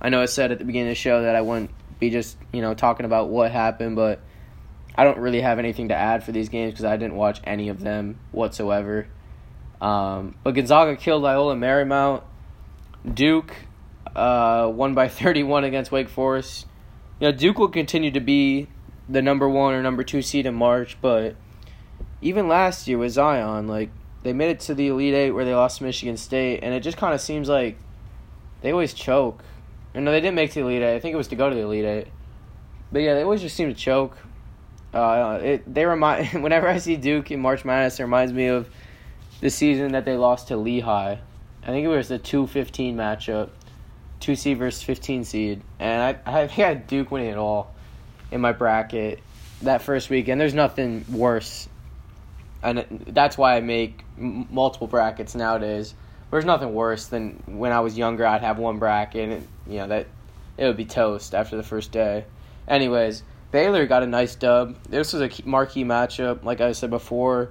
I 0.00 0.08
know 0.08 0.22
I 0.22 0.26
said 0.26 0.52
at 0.52 0.58
the 0.58 0.64
beginning 0.64 0.88
of 0.88 0.92
the 0.92 1.00
show 1.00 1.22
that 1.22 1.34
I 1.34 1.40
wouldn't 1.40 1.70
be 1.98 2.10
just 2.10 2.36
you 2.52 2.62
know 2.62 2.74
talking 2.74 3.06
about 3.06 3.28
what 3.28 3.50
happened, 3.50 3.96
but 3.96 4.20
I 5.00 5.04
don't 5.04 5.16
really 5.16 5.40
have 5.40 5.58
anything 5.58 5.88
to 5.88 5.94
add 5.94 6.24
for 6.24 6.30
these 6.30 6.50
games 6.50 6.72
because 6.72 6.84
I 6.84 6.98
didn't 6.98 7.16
watch 7.16 7.40
any 7.44 7.70
of 7.70 7.80
them 7.80 8.18
whatsoever. 8.32 9.06
Um, 9.80 10.34
but 10.44 10.50
Gonzaga 10.52 10.94
killed 10.94 11.22
Loyola 11.22 11.56
Marymount. 11.56 12.22
Duke 13.14 13.56
uh, 14.14 14.70
won 14.70 14.92
by 14.92 15.08
31 15.08 15.64
against 15.64 15.90
Wake 15.90 16.10
Forest. 16.10 16.66
You 17.18 17.28
know, 17.28 17.32
Duke 17.32 17.58
will 17.58 17.68
continue 17.68 18.10
to 18.10 18.20
be 18.20 18.68
the 19.08 19.22
number 19.22 19.48
one 19.48 19.72
or 19.72 19.82
number 19.82 20.04
two 20.04 20.20
seed 20.20 20.44
in 20.44 20.54
March, 20.54 20.98
but 21.00 21.34
even 22.20 22.46
last 22.46 22.86
year 22.86 22.98
with 22.98 23.12
Zion, 23.12 23.68
like 23.68 23.88
they 24.22 24.34
made 24.34 24.50
it 24.50 24.60
to 24.60 24.74
the 24.74 24.88
Elite 24.88 25.14
Eight 25.14 25.30
where 25.30 25.46
they 25.46 25.54
lost 25.54 25.78
to 25.78 25.84
Michigan 25.84 26.18
State, 26.18 26.60
and 26.62 26.74
it 26.74 26.80
just 26.80 26.98
kind 26.98 27.14
of 27.14 27.22
seems 27.22 27.48
like 27.48 27.78
they 28.60 28.70
always 28.70 28.92
choke. 28.92 29.44
And 29.94 30.04
no, 30.04 30.10
they 30.10 30.20
didn't 30.20 30.36
make 30.36 30.52
the 30.52 30.60
Elite 30.60 30.82
Eight. 30.82 30.96
I 30.96 31.00
think 31.00 31.14
it 31.14 31.16
was 31.16 31.28
to 31.28 31.36
go 31.36 31.48
to 31.48 31.54
the 31.54 31.62
Elite 31.62 31.86
Eight. 31.86 32.08
But 32.92 33.00
yeah, 33.00 33.14
they 33.14 33.22
always 33.22 33.40
just 33.40 33.56
seem 33.56 33.72
to 33.72 33.74
choke. 33.74 34.18
Uh, 34.92 35.38
it 35.42 35.72
they 35.72 35.84
remind 35.84 36.42
whenever 36.42 36.68
I 36.68 36.78
see 36.78 36.96
Duke 36.96 37.30
in 37.30 37.40
March 37.40 37.64
Madness, 37.64 38.00
it 38.00 38.02
reminds 38.02 38.32
me 38.32 38.46
of 38.46 38.68
the 39.40 39.50
season 39.50 39.92
that 39.92 40.04
they 40.04 40.16
lost 40.16 40.48
to 40.48 40.56
Lehigh. 40.56 41.16
I 41.62 41.66
think 41.66 41.84
it 41.84 41.88
was 41.88 42.08
the 42.08 42.18
two 42.18 42.46
fifteen 42.46 42.96
matchup, 42.96 43.50
two 44.18 44.34
seed 44.34 44.58
versus 44.58 44.82
fifteen 44.82 45.24
seed, 45.24 45.62
and 45.78 46.02
I 46.02 46.40
I 46.42 46.46
think 46.48 46.58
I 46.58 46.68
had 46.68 46.86
Duke 46.86 47.10
winning 47.10 47.30
it 47.30 47.36
all 47.36 47.74
in 48.30 48.40
my 48.40 48.52
bracket 48.52 49.20
that 49.62 49.82
first 49.82 50.10
week, 50.10 50.28
and 50.28 50.40
there's 50.40 50.54
nothing 50.54 51.04
worse, 51.08 51.68
and 52.62 53.04
that's 53.06 53.38
why 53.38 53.56
I 53.56 53.60
make 53.60 54.04
m- 54.18 54.48
multiple 54.50 54.86
brackets 54.86 55.34
nowadays. 55.34 55.94
There's 56.30 56.44
nothing 56.44 56.74
worse 56.74 57.06
than 57.06 57.42
when 57.46 57.72
I 57.72 57.80
was 57.80 57.98
younger. 57.98 58.26
I'd 58.26 58.42
have 58.42 58.58
one 58.58 58.78
bracket, 58.78 59.28
and 59.28 59.48
you 59.66 59.78
know 59.78 59.88
that 59.88 60.06
it 60.56 60.66
would 60.66 60.76
be 60.76 60.84
toast 60.84 61.34
after 61.34 61.56
the 61.56 61.62
first 61.62 61.92
day. 61.92 62.24
Anyways, 62.66 63.22
Baylor 63.50 63.86
got 63.86 64.02
a 64.02 64.06
nice 64.06 64.34
dub. 64.34 64.76
This 64.88 65.12
was 65.12 65.22
a 65.22 65.30
marquee 65.48 65.84
matchup, 65.84 66.44
like 66.44 66.60
I 66.60 66.72
said 66.72 66.90
before, 66.90 67.50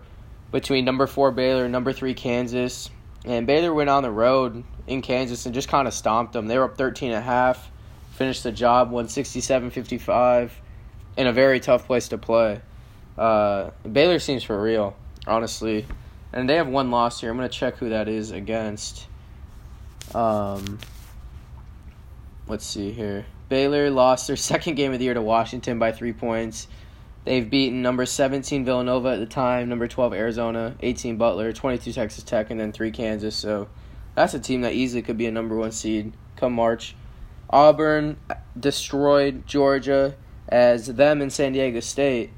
between 0.52 0.86
number 0.86 1.08
four 1.08 1.32
Baylor 1.32 1.64
and 1.66 1.72
number 1.72 1.92
three 1.92 2.14
Kansas. 2.14 2.90
And 3.26 3.46
Baylor 3.46 3.74
went 3.74 3.90
on 3.90 4.04
the 4.04 4.12
road 4.12 4.64
in 4.88 5.02
Kansas 5.02 5.46
and 5.46 5.54
just 5.54 5.68
kind 5.68 5.88
of 5.88 5.94
stomped 5.94 6.34
them. 6.34 6.48
They 6.48 6.58
were 6.58 6.66
up 6.66 6.78
13 6.78 7.10
and 7.10 7.18
a 7.18 7.22
half, 7.22 7.70
finished 8.12 8.44
the 8.44 8.52
job, 8.52 8.92
167-55, 8.92 10.52
in 11.18 11.28
a 11.28 11.34
very 11.34 11.60
tough 11.60 11.86
place 11.86 12.08
to 12.10 12.18
play. 12.18 12.62
Uh, 13.18 13.72
Baylor 13.92 14.20
seems 14.20 14.44
for 14.44 14.60
real, 14.62 14.96
honestly. 15.28 15.86
And 16.32 16.50
they 16.50 16.56
have 16.56 16.68
one 16.68 16.92
loss 16.92 17.20
here. 17.20 17.30
I'm 17.30 17.38
going 17.38 17.50
to 17.50 17.56
check 17.56 17.76
who 17.76 17.90
that 17.90 18.08
is 18.08 18.32
against. 18.32 19.08
Um, 20.14 20.80
let's 22.48 22.66
see 22.66 22.92
here. 22.92 23.26
Baylor 23.50 23.90
lost 23.90 24.28
their 24.28 24.36
second 24.52 24.76
game 24.76 24.94
of 24.94 25.00
the 25.00 25.06
year 25.06 25.14
to 25.14 25.22
Washington 25.22 25.80
by 25.80 25.92
three 25.92 26.14
points. 26.14 26.68
They've 27.26 27.48
beaten 27.48 27.82
number 27.82 28.06
17 28.06 28.64
Villanova 28.64 29.10
at 29.10 29.20
the 29.20 29.26
time, 29.26 29.68
number 29.68 29.88
12 29.88 30.14
Arizona, 30.14 30.76
18 30.80 31.18
Butler, 31.18 31.52
22 31.52 31.92
Texas 31.92 32.24
Tech, 32.24 32.50
and 32.50 32.60
then 32.60 32.72
three 32.72 32.92
Kansas. 32.92 33.36
So 33.36 33.68
that's 34.16 34.34
a 34.34 34.40
team 34.40 34.62
that 34.62 34.74
easily 34.74 35.02
could 35.02 35.18
be 35.18 35.26
a 35.26 35.32
number 35.32 35.56
one 35.56 35.72
seed 35.72 36.14
come 36.38 36.54
March. 36.54 36.96
Auburn 37.50 38.18
destroyed 38.58 39.46
Georgia 39.46 40.16
as 40.48 40.88
them 40.88 41.22
and 41.22 41.32
San 41.32 41.52
Diego 41.52 41.80
State 41.80 42.32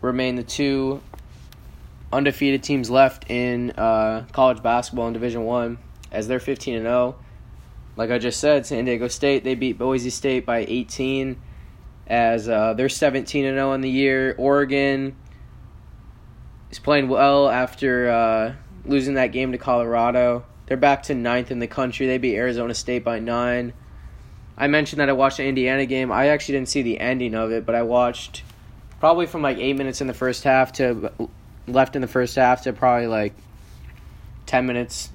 remain 0.00 0.36
the 0.36 0.42
two 0.42 1.00
undefeated 2.12 2.62
teams 2.62 2.90
left 2.90 3.30
in 3.30 3.70
uh, 3.72 4.24
college 4.32 4.62
basketball 4.62 5.06
in 5.06 5.12
Division 5.12 5.44
One, 5.44 5.78
as 6.12 6.28
they're 6.28 6.40
15 6.40 6.76
and 6.76 6.84
0 6.84 7.16
like 7.96 8.10
I 8.10 8.18
just 8.18 8.40
said, 8.40 8.66
San 8.66 8.84
Diego 8.84 9.08
State 9.08 9.44
they 9.44 9.54
beat 9.54 9.78
Boise 9.78 10.10
State 10.10 10.46
by 10.46 10.64
18 10.68 11.40
as 12.06 12.48
uh, 12.48 12.74
they're 12.74 12.88
17 12.88 13.44
and 13.44 13.56
0 13.56 13.72
in 13.72 13.80
the 13.80 13.90
year. 13.90 14.34
Oregon 14.38 15.16
is 16.70 16.78
playing 16.78 17.08
well 17.08 17.48
after 17.48 18.10
uh, 18.10 18.54
losing 18.84 19.14
that 19.14 19.28
game 19.28 19.52
to 19.52 19.58
Colorado. 19.58 20.44
They're 20.66 20.76
back 20.76 21.04
to 21.04 21.14
ninth 21.14 21.50
in 21.50 21.58
the 21.58 21.66
country. 21.66 22.06
They 22.06 22.18
beat 22.18 22.34
Arizona 22.34 22.74
State 22.74 23.04
by 23.04 23.18
nine. 23.18 23.72
I 24.56 24.68
mentioned 24.68 25.00
that 25.00 25.08
I 25.08 25.12
watched 25.12 25.38
the 25.38 25.46
Indiana 25.46 25.84
game. 25.86 26.12
I 26.12 26.28
actually 26.28 26.54
didn't 26.54 26.68
see 26.68 26.82
the 26.82 27.00
ending 27.00 27.34
of 27.34 27.50
it, 27.50 27.66
but 27.66 27.74
I 27.74 27.82
watched 27.82 28.42
probably 29.00 29.26
from 29.26 29.42
like 29.42 29.58
eight 29.58 29.76
minutes 29.76 30.00
in 30.00 30.06
the 30.06 30.14
first 30.14 30.44
half 30.44 30.72
to 30.74 31.12
left 31.66 31.96
in 31.96 32.02
the 32.02 32.08
first 32.08 32.36
half 32.36 32.62
to 32.62 32.72
probably 32.72 33.06
like 33.06 33.34
10 34.46 34.66
minutes 34.66 35.10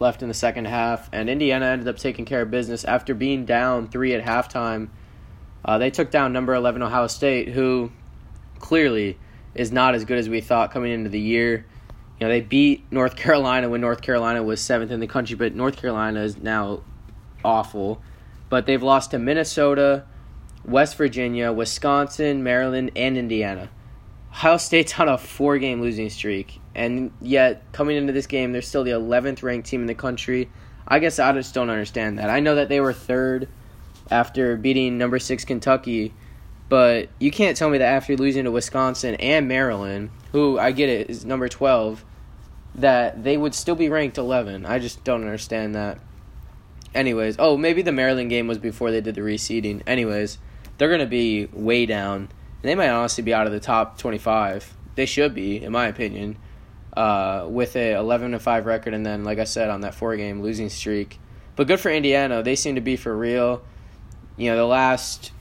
left 0.00 0.22
in 0.22 0.28
the 0.28 0.34
second 0.34 0.66
half, 0.66 1.08
and 1.12 1.28
Indiana 1.28 1.66
ended 1.66 1.88
up 1.88 1.96
taking 1.96 2.24
care 2.24 2.42
of 2.42 2.50
business 2.50 2.84
after 2.84 3.14
being 3.14 3.44
down 3.44 3.88
three 3.88 4.14
at 4.14 4.24
halftime. 4.24 4.88
Uh, 5.64 5.78
they 5.78 5.90
took 5.90 6.10
down 6.10 6.32
number 6.32 6.54
11 6.54 6.82
Ohio 6.82 7.06
State, 7.06 7.48
who 7.48 7.90
clearly 8.58 9.18
is 9.54 9.72
not 9.72 9.94
as 9.94 10.04
good 10.04 10.18
as 10.18 10.28
we 10.28 10.40
thought 10.40 10.70
coming 10.70 10.92
into 10.92 11.10
the 11.10 11.20
year. 11.20 11.66
You 12.18 12.26
know, 12.26 12.32
they 12.32 12.40
beat 12.40 12.90
North 12.90 13.16
Carolina 13.16 13.68
when 13.68 13.80
North 13.80 14.02
Carolina 14.02 14.42
was 14.42 14.60
seventh 14.60 14.90
in 14.90 15.00
the 15.00 15.06
country, 15.06 15.36
but 15.36 15.54
North 15.54 15.76
Carolina 15.76 16.22
is 16.22 16.36
now 16.36 16.82
awful. 17.44 18.00
But 18.48 18.66
they've 18.66 18.82
lost 18.82 19.10
to 19.12 19.18
Minnesota, 19.18 20.04
West 20.64 20.96
Virginia, 20.96 21.52
Wisconsin, 21.52 22.42
Maryland, 22.42 22.92
and 22.96 23.16
Indiana. 23.16 23.70
Ohio 24.30 24.56
State's 24.56 24.98
on 25.00 25.08
a 25.08 25.18
four 25.18 25.58
game 25.58 25.80
losing 25.80 26.10
streak, 26.10 26.60
and 26.78 27.12
yet 27.20 27.62
coming 27.72 27.96
into 27.96 28.12
this 28.12 28.26
game, 28.26 28.52
they're 28.52 28.62
still 28.62 28.84
the 28.84 28.92
11th 28.92 29.42
ranked 29.42 29.68
team 29.68 29.82
in 29.82 29.86
the 29.86 29.94
country. 29.94 30.48
I 30.86 30.98
guess 30.98 31.18
I 31.18 31.32
just 31.32 31.54
don't 31.54 31.70
understand 31.70 32.18
that. 32.18 32.30
I 32.30 32.40
know 32.40 32.54
that 32.54 32.68
they 32.68 32.80
were 32.80 32.92
third 32.92 33.48
after 34.10 34.56
beating 34.56 34.96
number 34.96 35.18
six 35.18 35.44
Kentucky, 35.44 36.14
but 36.68 37.08
you 37.18 37.30
can't 37.30 37.56
tell 37.56 37.68
me 37.68 37.78
that 37.78 37.92
after 37.92 38.16
losing 38.16 38.44
to 38.44 38.50
Wisconsin 38.50 39.14
and 39.16 39.48
Maryland, 39.48 40.10
who 40.32 40.58
I 40.58 40.72
get 40.72 40.88
it 40.88 41.10
is 41.10 41.24
number 41.24 41.48
12, 41.48 42.04
that 42.76 43.22
they 43.22 43.36
would 43.36 43.54
still 43.54 43.74
be 43.74 43.88
ranked 43.88 44.16
11. 44.16 44.64
I 44.64 44.78
just 44.78 45.04
don't 45.04 45.22
understand 45.22 45.74
that. 45.74 45.98
Anyways, 46.94 47.36
oh, 47.38 47.56
maybe 47.56 47.82
the 47.82 47.92
Maryland 47.92 48.30
game 48.30 48.46
was 48.46 48.58
before 48.58 48.90
they 48.90 49.00
did 49.00 49.14
the 49.14 49.20
reseeding. 49.20 49.82
Anyways, 49.86 50.38
they're 50.78 50.88
going 50.88 51.00
to 51.00 51.06
be 51.06 51.46
way 51.52 51.84
down 51.84 52.28
they 52.62 52.74
might 52.74 52.88
honestly 52.88 53.22
be 53.22 53.34
out 53.34 53.46
of 53.46 53.52
the 53.52 53.60
top 53.60 53.98
25. 53.98 54.76
They 54.94 55.06
should 55.06 55.34
be, 55.34 55.62
in 55.62 55.72
my 55.72 55.86
opinion, 55.86 56.36
uh, 56.94 57.46
with 57.48 57.76
a 57.76 57.94
11 57.94 58.32
to 58.32 58.38
5 58.38 58.66
record, 58.66 58.94
and 58.94 59.04
then, 59.04 59.24
like 59.24 59.38
I 59.38 59.44
said, 59.44 59.70
on 59.70 59.82
that 59.82 59.94
four 59.94 60.16
game 60.16 60.42
losing 60.42 60.68
streak. 60.68 61.18
But 61.56 61.66
good 61.66 61.80
for 61.80 61.90
Indiana. 61.90 62.42
They 62.42 62.56
seem 62.56 62.76
to 62.76 62.80
be 62.80 62.96
for 62.96 63.16
real. 63.16 63.62
You 64.36 64.50
know, 64.50 64.56
the 64.56 64.66
last, 64.66 65.32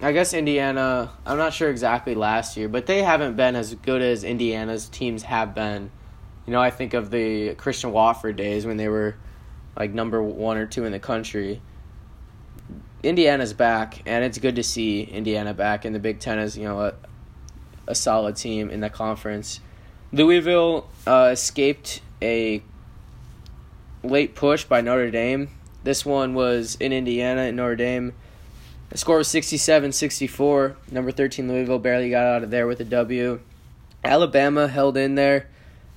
I 0.00 0.12
guess 0.12 0.34
Indiana, 0.34 1.12
I'm 1.24 1.38
not 1.38 1.52
sure 1.52 1.70
exactly 1.70 2.14
last 2.14 2.56
year, 2.56 2.68
but 2.68 2.86
they 2.86 3.02
haven't 3.02 3.36
been 3.36 3.54
as 3.54 3.74
good 3.74 4.02
as 4.02 4.24
Indiana's 4.24 4.88
teams 4.88 5.22
have 5.22 5.54
been. 5.54 5.90
You 6.46 6.52
know, 6.52 6.60
I 6.60 6.70
think 6.70 6.92
of 6.92 7.10
the 7.10 7.54
Christian 7.54 7.92
Watford 7.92 8.36
days 8.36 8.66
when 8.66 8.76
they 8.76 8.88
were 8.88 9.16
like 9.76 9.92
number 9.92 10.22
one 10.22 10.56
or 10.56 10.66
two 10.66 10.84
in 10.84 10.92
the 10.92 10.98
country. 10.98 11.60
Indiana's 13.02 13.52
back, 13.52 14.02
and 14.06 14.24
it's 14.24 14.38
good 14.38 14.56
to 14.56 14.62
see 14.62 15.02
Indiana 15.02 15.54
back 15.54 15.84
in 15.84 15.92
the 15.92 15.98
Big 15.98 16.20
Ten 16.20 16.38
as 16.38 16.56
you 16.56 16.64
know 16.64 16.80
a, 16.80 16.94
a 17.86 17.94
solid 17.94 18.36
team 18.36 18.70
in 18.70 18.80
the 18.80 18.90
conference. 18.90 19.60
Louisville 20.14 20.86
uh, 21.08 21.30
escaped 21.32 22.00
a 22.22 22.62
late 24.04 24.36
push 24.36 24.62
by 24.62 24.80
Notre 24.80 25.10
Dame. 25.10 25.48
This 25.82 26.06
one 26.06 26.34
was 26.34 26.76
in 26.76 26.92
Indiana 26.92 27.42
in 27.42 27.56
Notre 27.56 27.74
Dame. 27.74 28.12
The 28.90 28.98
score 28.98 29.16
was 29.16 29.26
67-64. 29.26 30.76
Number 30.92 31.10
13 31.10 31.48
Louisville 31.48 31.80
barely 31.80 32.10
got 32.10 32.26
out 32.26 32.44
of 32.44 32.50
there 32.52 32.68
with 32.68 32.78
a 32.78 32.84
W. 32.84 33.40
Alabama 34.04 34.68
held 34.68 34.96
in 34.96 35.16
there 35.16 35.48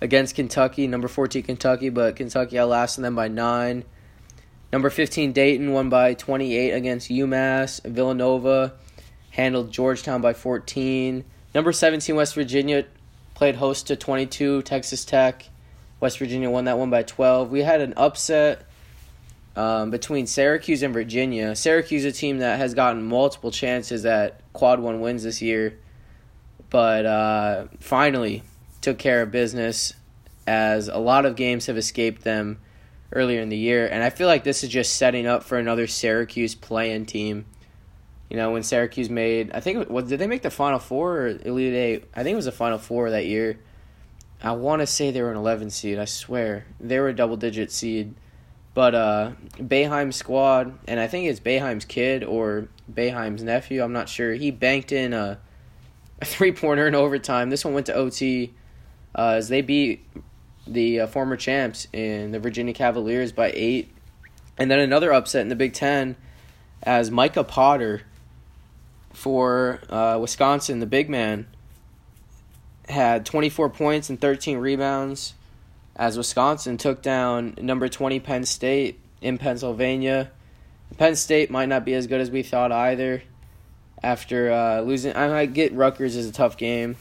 against 0.01 0.33
Kentucky, 0.33 0.87
number 0.87 1.07
14 1.07 1.43
Kentucky, 1.43 1.89
but 1.89 2.15
Kentucky 2.15 2.57
outlasted 2.57 3.03
them 3.03 3.13
by 3.13 3.27
9. 3.27 3.83
Number 4.73 4.89
15, 4.89 5.31
Dayton 5.31 5.73
won 5.73 5.89
by 5.89 6.15
28 6.15 6.71
against 6.71 7.11
UMass. 7.11 7.85
Villanova 7.85 8.73
handled 9.29 9.71
Georgetown 9.71 10.21
by 10.21 10.33
14. 10.33 11.23
Number 11.53 11.71
17, 11.71 12.15
West 12.15 12.33
Virginia 12.33 12.85
played 13.37 13.55
host 13.55 13.85
to 13.85 13.95
22, 13.95 14.63
Texas 14.63 15.05
Tech. 15.05 15.47
West 15.99 16.17
Virginia 16.17 16.49
won 16.49 16.65
that 16.65 16.79
one 16.79 16.89
by 16.89 17.03
12. 17.03 17.51
We 17.51 17.61
had 17.61 17.81
an 17.81 17.93
upset 17.95 18.65
um, 19.55 19.91
between 19.91 20.25
Syracuse 20.25 20.81
and 20.81 20.91
Virginia. 20.91 21.55
Syracuse, 21.55 22.03
a 22.03 22.11
team 22.11 22.39
that 22.39 22.57
has 22.57 22.73
gotten 22.73 23.03
multiple 23.03 23.51
chances 23.51 24.07
at 24.07 24.41
quad 24.53 24.79
one 24.79 25.01
wins 25.01 25.21
this 25.21 25.39
year, 25.39 25.77
but 26.71 27.05
uh, 27.05 27.65
finally 27.79 28.41
took 28.81 28.97
care 28.97 29.21
of 29.21 29.29
business 29.29 29.93
as 30.47 30.87
a 30.87 30.97
lot 30.97 31.27
of 31.27 31.35
games 31.35 31.67
have 31.67 31.77
escaped 31.77 32.23
them 32.23 32.57
earlier 33.11 33.39
in 33.39 33.49
the 33.49 33.57
year. 33.57 33.85
And 33.85 34.01
I 34.01 34.09
feel 34.09 34.25
like 34.27 34.45
this 34.45 34.63
is 34.63 34.69
just 34.71 34.95
setting 34.95 35.27
up 35.27 35.43
for 35.43 35.59
another 35.59 35.85
Syracuse 35.85 36.55
playing 36.55 37.05
team. 37.05 37.45
You 38.29 38.35
know, 38.35 38.51
when 38.51 38.63
Syracuse 38.63 39.09
made, 39.09 39.51
I 39.53 39.61
think, 39.61 39.89
what 39.89 40.07
did 40.07 40.19
they 40.19 40.27
make 40.27 40.41
the 40.41 40.49
Final 40.49 40.79
Four 40.79 41.17
or 41.17 41.27
Elite 41.27 41.73
Eight? 41.73 42.05
I 42.13 42.23
think 42.23 42.33
it 42.33 42.35
was 42.37 42.45
the 42.45 42.51
Final 42.51 42.77
Four 42.77 43.09
that 43.11 43.25
year. 43.25 43.59
I 44.41 44.51
want 44.51 44.81
to 44.81 44.87
say 44.87 45.11
they 45.11 45.21
were 45.21 45.31
an 45.31 45.37
11 45.37 45.69
seed. 45.71 45.97
I 45.97 46.05
swear 46.05 46.65
they 46.79 46.99
were 46.99 47.07
a 47.07 47.15
double 47.15 47.37
digit 47.37 47.71
seed, 47.71 48.13
But 48.73 48.93
uh, 48.93 49.31
Boeheim's 49.53 50.15
squad, 50.15 50.77
and 50.87 50.99
I 50.99 51.07
think 51.07 51.27
it's 51.27 51.39
Boeheim's 51.39 51.85
kid 51.85 52.23
or 52.23 52.67
Boeheim's 52.91 53.41
nephew. 53.41 53.81
I'm 53.81 53.93
not 53.93 54.09
sure. 54.09 54.33
He 54.33 54.51
banked 54.51 54.91
in 54.91 55.13
a, 55.13 55.39
a 56.21 56.25
three 56.25 56.51
pointer 56.51 56.87
in 56.87 56.95
overtime. 56.95 57.49
This 57.49 57.65
one 57.65 57.73
went 57.73 57.87
to 57.87 57.95
OT, 57.95 58.53
uh, 59.15 59.35
as 59.37 59.47
they 59.49 59.61
beat 59.61 60.05
the 60.67 61.01
uh, 61.01 61.07
former 61.07 61.37
champs 61.37 61.87
in 61.93 62.31
the 62.31 62.39
Virginia 62.39 62.73
Cavaliers 62.73 63.31
by 63.31 63.51
eight, 63.55 63.89
and 64.57 64.69
then 64.69 64.79
another 64.79 65.13
upset 65.13 65.41
in 65.41 65.49
the 65.49 65.55
Big 65.55 65.73
Ten, 65.73 66.15
as 66.83 67.09
Micah 67.09 67.43
Potter 67.43 68.03
for 69.17 69.81
uh, 69.89 70.15
Wisconsin, 70.21 70.79
the 70.79 70.85
big 70.85 71.09
man, 71.09 71.47
had 72.87 73.25
24 73.25 73.71
points 73.71 74.11
and 74.11 74.21
13 74.21 74.59
rebounds 74.59 75.33
as 75.95 76.15
Wisconsin 76.15 76.77
took 76.77 77.01
down 77.01 77.55
number 77.59 77.89
20 77.89 78.19
Penn 78.19 78.45
State 78.45 78.99
in 79.19 79.39
Pennsylvania. 79.39 80.29
Penn 80.99 81.15
State 81.15 81.49
might 81.49 81.67
not 81.67 81.83
be 81.83 81.95
as 81.95 82.05
good 82.05 82.21
as 82.21 82.29
we 82.29 82.43
thought 82.43 82.71
either 82.71 83.23
after 84.03 84.51
uh, 84.51 84.81
losing. 84.81 85.15
I 85.15 85.27
might 85.29 85.53
get 85.53 85.73
Rutgers 85.73 86.15
is 86.15 86.29
a 86.29 86.31
tough 86.31 86.55
game, 86.55 86.95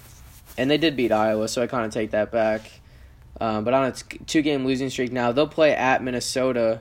and 0.57 0.71
they 0.71 0.79
did 0.79 0.97
beat 0.97 1.13
Iowa, 1.13 1.49
so 1.49 1.63
I 1.63 1.67
kind 1.67 1.85
of 1.85 1.93
take 1.93 2.13
that 2.13 2.33
back. 2.33 2.63
Um, 3.39 3.65
but 3.65 3.75
on 3.75 3.85
a 3.85 3.93
two 3.93 4.41
game 4.41 4.65
losing 4.65 4.89
streak 4.89 5.13
now, 5.13 5.33
they'll 5.33 5.47
play 5.47 5.75
at 5.75 6.03
Minnesota 6.03 6.81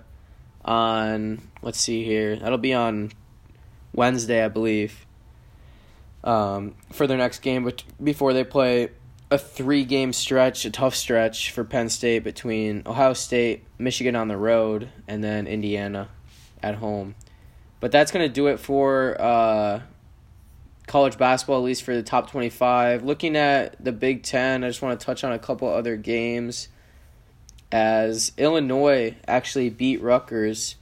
on, 0.63 1.41
let's 1.61 1.79
see 1.79 2.05
here, 2.05 2.37
that'll 2.37 2.57
be 2.57 2.73
on 2.73 3.11
Wednesday, 3.91 4.41
I 4.41 4.47
believe 4.47 5.04
um, 6.25 6.75
for 6.91 7.07
their 7.07 7.17
next 7.17 7.39
game, 7.39 7.63
but 7.63 7.83
before 8.03 8.33
they 8.33 8.43
play 8.43 8.89
a 9.31 9.37
three 9.37 9.85
game 9.85 10.11
stretch, 10.11 10.65
a 10.65 10.71
tough 10.71 10.95
stretch 10.95 11.51
for 11.51 11.63
Penn 11.63 11.89
State 11.89 12.23
between 12.23 12.83
Ohio 12.85 13.13
State, 13.13 13.63
Michigan 13.77 14.15
on 14.15 14.27
the 14.27 14.37
road, 14.37 14.89
and 15.07 15.23
then 15.23 15.47
Indiana 15.47 16.09
at 16.61 16.75
home. 16.75 17.15
But 17.79 17.91
that's 17.91 18.11
going 18.11 18.27
to 18.27 18.33
do 18.33 18.47
it 18.47 18.59
for 18.59 19.19
uh, 19.19 19.81
college 20.87 21.17
basketball, 21.17 21.57
at 21.57 21.63
least 21.63 21.83
for 21.83 21.95
the 21.95 22.03
top 22.03 22.31
25. 22.31 23.03
Looking 23.03 23.35
at 23.35 23.83
the 23.83 23.91
Big 23.91 24.23
Ten, 24.23 24.63
I 24.63 24.69
just 24.69 24.81
want 24.81 24.99
to 24.99 25.05
touch 25.05 25.23
on 25.23 25.31
a 25.31 25.39
couple 25.39 25.67
other 25.67 25.95
games. 25.95 26.69
As 27.71 28.31
Illinois 28.37 29.15
actually 29.27 29.69
beat 29.69 30.01
Rutgers, 30.01 30.75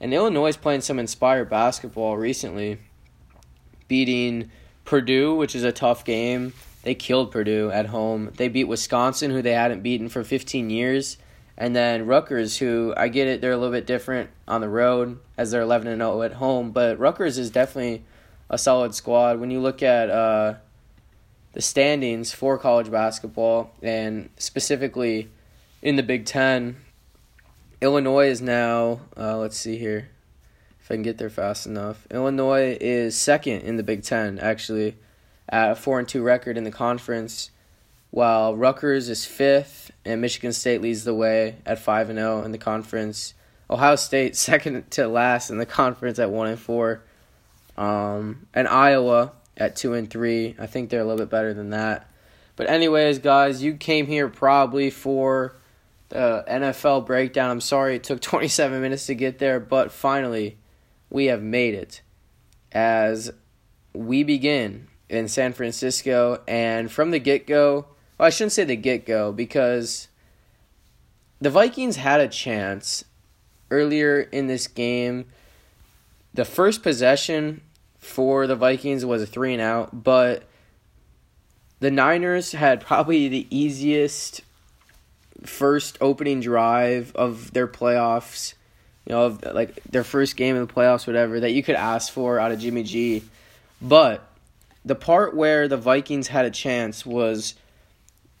and 0.00 0.14
Illinois 0.14 0.48
is 0.48 0.56
playing 0.56 0.82
some 0.82 0.98
inspired 0.98 1.50
basketball 1.50 2.16
recently, 2.16 2.78
beating 3.88 4.50
Purdue, 4.88 5.34
which 5.34 5.54
is 5.54 5.64
a 5.64 5.70
tough 5.70 6.02
game. 6.02 6.54
They 6.82 6.94
killed 6.94 7.30
Purdue 7.30 7.70
at 7.70 7.88
home. 7.88 8.32
They 8.38 8.48
beat 8.48 8.64
Wisconsin, 8.64 9.30
who 9.30 9.42
they 9.42 9.52
hadn't 9.52 9.82
beaten 9.82 10.08
for 10.08 10.24
15 10.24 10.70
years. 10.70 11.18
And 11.58 11.76
then 11.76 12.06
Rutgers, 12.06 12.56
who 12.56 12.94
I 12.96 13.08
get 13.08 13.28
it, 13.28 13.42
they're 13.42 13.52
a 13.52 13.58
little 13.58 13.74
bit 13.74 13.86
different 13.86 14.30
on 14.46 14.62
the 14.62 14.68
road 14.70 15.18
as 15.36 15.50
they're 15.50 15.60
11 15.60 15.88
and 15.88 16.00
0 16.00 16.22
at 16.22 16.32
home. 16.32 16.70
But 16.70 16.98
Rutgers 16.98 17.36
is 17.36 17.50
definitely 17.50 18.02
a 18.48 18.56
solid 18.56 18.94
squad. 18.94 19.38
When 19.40 19.50
you 19.50 19.60
look 19.60 19.82
at 19.82 20.08
uh, 20.08 20.54
the 21.52 21.60
standings 21.60 22.32
for 22.32 22.56
college 22.56 22.90
basketball, 22.90 23.74
and 23.82 24.30
specifically 24.38 25.28
in 25.82 25.96
the 25.96 26.02
Big 26.02 26.24
Ten, 26.24 26.76
Illinois 27.82 28.28
is 28.28 28.40
now, 28.40 29.00
uh, 29.18 29.36
let's 29.36 29.58
see 29.58 29.76
here 29.76 30.08
if 30.88 30.92
I 30.92 30.94
can 30.94 31.02
get 31.02 31.18
there 31.18 31.28
fast 31.28 31.66
enough. 31.66 32.06
Illinois 32.10 32.78
is 32.80 33.14
second 33.14 33.60
in 33.60 33.76
the 33.76 33.82
Big 33.82 34.02
Ten, 34.02 34.38
actually, 34.38 34.96
at 35.46 35.72
a 35.72 35.74
four 35.74 35.98
and 35.98 36.08
two 36.08 36.22
record 36.22 36.56
in 36.56 36.64
the 36.64 36.70
conference, 36.70 37.50
while 38.10 38.56
Rutgers 38.56 39.10
is 39.10 39.26
fifth, 39.26 39.90
and 40.06 40.22
Michigan 40.22 40.54
State 40.54 40.80
leads 40.80 41.04
the 41.04 41.12
way 41.12 41.56
at 41.66 41.78
five 41.78 42.08
and 42.08 42.18
zero 42.18 42.40
oh 42.40 42.42
in 42.42 42.52
the 42.52 42.58
conference. 42.58 43.34
Ohio 43.68 43.96
State 43.96 44.34
second 44.36 44.90
to 44.92 45.06
last 45.08 45.50
in 45.50 45.58
the 45.58 45.66
conference 45.66 46.18
at 46.18 46.30
one 46.30 46.48
and 46.48 46.58
four, 46.58 47.02
um, 47.76 48.46
and 48.54 48.66
Iowa 48.66 49.32
at 49.58 49.76
two 49.76 49.92
and 49.92 50.08
three. 50.08 50.56
I 50.58 50.66
think 50.66 50.88
they're 50.88 51.02
a 51.02 51.04
little 51.04 51.18
bit 51.18 51.28
better 51.28 51.52
than 51.52 51.68
that. 51.68 52.08
But 52.56 52.70
anyways, 52.70 53.18
guys, 53.18 53.62
you 53.62 53.74
came 53.74 54.06
here 54.06 54.28
probably 54.28 54.88
for 54.88 55.54
the 56.08 56.46
NFL 56.48 57.04
breakdown. 57.04 57.50
I'm 57.50 57.60
sorry 57.60 57.96
it 57.96 58.04
took 58.04 58.20
27 58.22 58.80
minutes 58.80 59.04
to 59.08 59.14
get 59.14 59.38
there, 59.38 59.60
but 59.60 59.92
finally 59.92 60.56
we 61.10 61.26
have 61.26 61.42
made 61.42 61.74
it 61.74 62.02
as 62.72 63.30
we 63.92 64.22
begin 64.22 64.88
in 65.08 65.28
San 65.28 65.52
Francisco. 65.52 66.42
And 66.46 66.90
from 66.90 67.10
the 67.10 67.18
get 67.18 67.46
go, 67.46 67.86
well, 68.18 68.26
I 68.26 68.30
shouldn't 68.30 68.52
say 68.52 68.64
the 68.64 68.76
get 68.76 69.06
go 69.06 69.32
because 69.32 70.08
the 71.40 71.50
Vikings 71.50 71.96
had 71.96 72.20
a 72.20 72.28
chance 72.28 73.04
earlier 73.70 74.20
in 74.20 74.46
this 74.46 74.66
game. 74.66 75.26
The 76.34 76.44
first 76.44 76.82
possession 76.82 77.62
for 77.98 78.46
the 78.46 78.56
Vikings 78.56 79.04
was 79.04 79.22
a 79.22 79.26
three 79.26 79.52
and 79.52 79.62
out, 79.62 80.04
but 80.04 80.44
the 81.80 81.90
Niners 81.90 82.52
had 82.52 82.80
probably 82.80 83.28
the 83.28 83.46
easiest 83.50 84.42
first 85.44 85.96
opening 86.00 86.40
drive 86.40 87.12
of 87.14 87.52
their 87.52 87.68
playoffs 87.68 88.54
you 89.08 89.14
know, 89.14 89.38
like 89.54 89.82
their 89.84 90.04
first 90.04 90.36
game 90.36 90.54
in 90.54 90.66
the 90.66 90.72
playoffs, 90.72 91.06
whatever, 91.06 91.40
that 91.40 91.52
you 91.52 91.62
could 91.62 91.76
ask 91.76 92.12
for 92.12 92.38
out 92.38 92.52
of 92.52 92.58
Jimmy 92.58 92.82
G. 92.82 93.22
But 93.80 94.30
the 94.84 94.94
part 94.94 95.34
where 95.34 95.66
the 95.66 95.78
Vikings 95.78 96.28
had 96.28 96.44
a 96.44 96.50
chance 96.50 97.06
was 97.06 97.54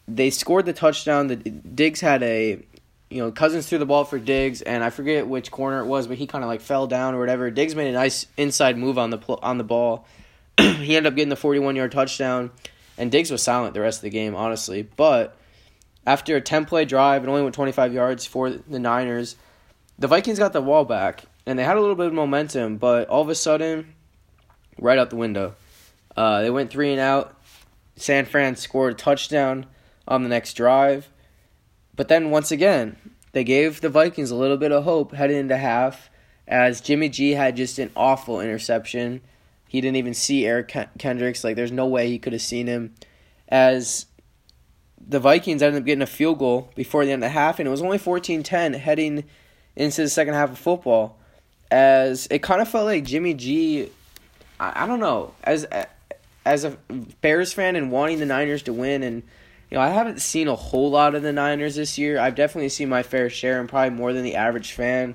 they 0.06 0.28
scored 0.28 0.66
the 0.66 0.74
touchdown. 0.74 1.28
The 1.28 1.36
Diggs 1.36 2.02
had 2.02 2.22
a, 2.22 2.62
you 3.08 3.22
know, 3.22 3.32
Cousins 3.32 3.66
threw 3.66 3.78
the 3.78 3.86
ball 3.86 4.04
for 4.04 4.18
Diggs, 4.18 4.60
and 4.60 4.84
I 4.84 4.90
forget 4.90 5.26
which 5.26 5.50
corner 5.50 5.80
it 5.80 5.86
was, 5.86 6.06
but 6.06 6.18
he 6.18 6.26
kind 6.26 6.44
of 6.44 6.48
like 6.48 6.60
fell 6.60 6.86
down 6.86 7.14
or 7.14 7.18
whatever. 7.18 7.50
Diggs 7.50 7.74
made 7.74 7.88
a 7.88 7.92
nice 7.92 8.26
inside 8.36 8.76
move 8.76 8.98
on 8.98 9.08
the 9.08 9.18
on 9.42 9.56
the 9.56 9.64
ball. 9.64 10.06
he 10.60 10.96
ended 10.96 11.06
up 11.06 11.16
getting 11.16 11.30
the 11.30 11.36
forty-one 11.36 11.76
yard 11.76 11.92
touchdown, 11.92 12.50
and 12.98 13.10
Diggs 13.10 13.30
was 13.30 13.42
silent 13.42 13.72
the 13.72 13.80
rest 13.80 14.00
of 14.00 14.02
the 14.02 14.10
game, 14.10 14.34
honestly. 14.34 14.82
But 14.82 15.34
after 16.06 16.36
a 16.36 16.42
ten 16.42 16.66
play 16.66 16.84
drive, 16.84 17.24
it 17.24 17.28
only 17.30 17.40
went 17.40 17.54
twenty-five 17.54 17.94
yards 17.94 18.26
for 18.26 18.50
the 18.50 18.78
Niners 18.78 19.36
the 19.98 20.06
Vikings 20.06 20.38
got 20.38 20.52
the 20.52 20.60
ball 20.60 20.84
back 20.84 21.24
and 21.46 21.58
they 21.58 21.64
had 21.64 21.76
a 21.76 21.80
little 21.80 21.96
bit 21.96 22.06
of 22.06 22.12
momentum, 22.12 22.76
but 22.76 23.08
all 23.08 23.22
of 23.22 23.28
a 23.28 23.34
sudden, 23.34 23.94
right 24.78 24.98
out 24.98 25.10
the 25.10 25.16
window, 25.16 25.54
uh, 26.16 26.42
they 26.42 26.50
went 26.50 26.70
three 26.70 26.92
and 26.92 27.00
out. 27.00 27.34
San 27.96 28.26
Fran 28.26 28.54
scored 28.54 28.92
a 28.92 28.96
touchdown 28.96 29.66
on 30.06 30.22
the 30.22 30.28
next 30.28 30.54
drive, 30.54 31.08
but 31.96 32.08
then 32.08 32.30
once 32.30 32.50
again, 32.52 32.96
they 33.32 33.44
gave 33.44 33.80
the 33.80 33.88
Vikings 33.88 34.30
a 34.30 34.36
little 34.36 34.56
bit 34.56 34.72
of 34.72 34.84
hope 34.84 35.14
heading 35.14 35.36
into 35.36 35.56
half, 35.56 36.10
as 36.46 36.80
Jimmy 36.80 37.08
G 37.08 37.32
had 37.32 37.56
just 37.56 37.78
an 37.78 37.90
awful 37.96 38.40
interception. 38.40 39.20
He 39.68 39.80
didn't 39.80 39.96
even 39.96 40.14
see 40.14 40.46
Eric 40.46 40.74
Kendricks. 40.98 41.44
Like, 41.44 41.56
there's 41.56 41.72
no 41.72 41.86
way 41.86 42.08
he 42.08 42.18
could 42.18 42.32
have 42.32 42.42
seen 42.42 42.68
him. 42.68 42.94
As 43.48 44.06
the 44.98 45.20
Vikings 45.20 45.62
ended 45.62 45.82
up 45.82 45.86
getting 45.86 46.02
a 46.02 46.06
field 46.06 46.38
goal 46.38 46.70
before 46.74 47.04
the 47.04 47.12
end 47.12 47.22
of 47.22 47.28
the 47.28 47.34
half, 47.34 47.58
and 47.58 47.66
it 47.66 47.70
was 47.70 47.82
only 47.82 47.98
14 47.98 48.42
10 48.42 48.74
heading 48.74 49.24
into 49.78 50.02
the 50.02 50.08
second 50.08 50.34
half 50.34 50.50
of 50.50 50.58
football, 50.58 51.16
as 51.70 52.28
it 52.30 52.42
kind 52.42 52.60
of 52.60 52.68
felt 52.68 52.84
like 52.84 53.04
Jimmy 53.04 53.32
G. 53.32 53.88
I, 54.60 54.84
I 54.84 54.86
don't 54.86 55.00
know 55.00 55.32
as 55.42 55.66
as 56.44 56.64
a 56.64 56.76
Bears 57.22 57.54
fan 57.54 57.76
and 57.76 57.90
wanting 57.90 58.18
the 58.18 58.26
Niners 58.26 58.62
to 58.64 58.72
win 58.72 59.02
and. 59.02 59.22
You 59.70 59.76
know, 59.76 59.82
I 59.82 59.90
haven't 59.90 60.22
seen 60.22 60.48
a 60.48 60.56
whole 60.56 60.88
lot 60.90 61.14
of 61.14 61.22
the 61.22 61.30
Niners 61.30 61.76
this 61.76 61.98
year. 61.98 62.18
I've 62.18 62.34
definitely 62.34 62.70
seen 62.70 62.88
my 62.88 63.02
fair 63.02 63.28
share 63.28 63.60
and 63.60 63.68
probably 63.68 63.90
more 63.90 64.14
than 64.14 64.24
the 64.24 64.34
average 64.34 64.72
fan. 64.72 65.14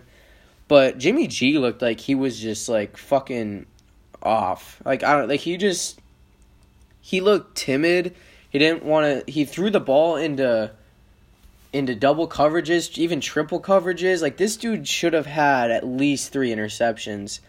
But 0.68 1.00
Jimmy 1.00 1.26
G 1.26 1.58
looked 1.58 1.82
like 1.82 2.00
he 2.00 2.14
was 2.14 2.40
just 2.40 2.70
like 2.70 2.96
fucking 2.96 3.66
off. 4.22 4.82
Like 4.86 5.04
I 5.04 5.18
don't 5.18 5.28
like 5.28 5.40
he 5.40 5.58
just 5.58 6.00
he 7.02 7.22
looked 7.22 7.56
timid. 7.56 8.16
He 8.50 8.60
didn't 8.60 8.84
want 8.84 9.26
to 9.26 9.32
he 9.32 9.46
threw 9.46 9.70
the 9.70 9.80
ball 9.80 10.16
into 10.16 10.72
into 11.74 11.96
double 11.96 12.28
coverages, 12.28 12.98
even 12.98 13.20
triple 13.20 13.60
coverages. 13.60 14.22
Like 14.22 14.38
this 14.38 14.56
dude 14.56 14.88
should 14.88 15.14
have 15.14 15.26
had 15.26 15.72
at 15.72 15.86
least 15.86 16.32
three 16.32 16.52
interceptions. 16.52 17.40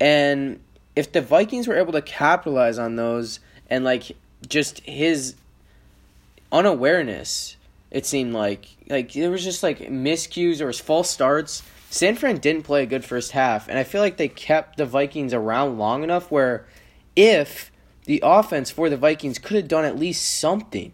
And 0.00 0.60
if 0.96 1.12
the 1.12 1.22
Vikings 1.22 1.68
were 1.68 1.76
able 1.76 1.92
to 1.92 2.02
capitalize 2.02 2.78
on 2.78 2.96
those 2.96 3.38
and 3.70 3.84
like 3.84 4.16
just 4.48 4.80
his 4.80 5.36
unawareness, 6.50 7.56
it 7.90 8.04
seemed 8.04 8.34
like 8.34 8.68
like 8.88 9.12
there 9.12 9.30
was 9.30 9.44
just 9.44 9.62
like 9.62 9.78
miscues 9.78 10.60
or 10.60 10.72
false 10.72 11.08
starts. 11.08 11.62
San 11.90 12.16
Fran 12.16 12.36
didn't 12.36 12.64
play 12.64 12.82
a 12.82 12.86
good 12.86 13.04
first 13.04 13.30
half, 13.30 13.68
and 13.68 13.78
I 13.78 13.84
feel 13.84 14.02
like 14.02 14.18
they 14.18 14.28
kept 14.28 14.76
the 14.76 14.84
Vikings 14.84 15.32
around 15.32 15.78
long 15.78 16.02
enough 16.02 16.30
where 16.30 16.66
if 17.16 17.72
the 18.04 18.20
offense 18.22 18.70
for 18.70 18.90
the 18.90 18.96
Vikings 18.96 19.38
could 19.38 19.56
have 19.56 19.68
done 19.68 19.84
at 19.84 19.98
least 19.98 20.38
something 20.38 20.92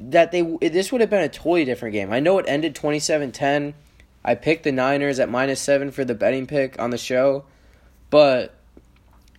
that 0.00 0.32
they 0.32 0.42
this 0.68 0.90
would 0.90 1.00
have 1.00 1.10
been 1.10 1.22
a 1.22 1.28
totally 1.28 1.64
different 1.64 1.92
game. 1.92 2.12
I 2.12 2.20
know 2.20 2.38
it 2.38 2.46
ended 2.48 2.74
27-10. 2.74 3.74
I 4.24 4.34
picked 4.34 4.64
the 4.64 4.72
Niners 4.72 5.18
at 5.18 5.28
minus 5.28 5.60
7 5.60 5.90
for 5.90 6.04
the 6.04 6.14
betting 6.14 6.46
pick 6.46 6.78
on 6.80 6.90
the 6.90 6.98
show, 6.98 7.44
but 8.08 8.54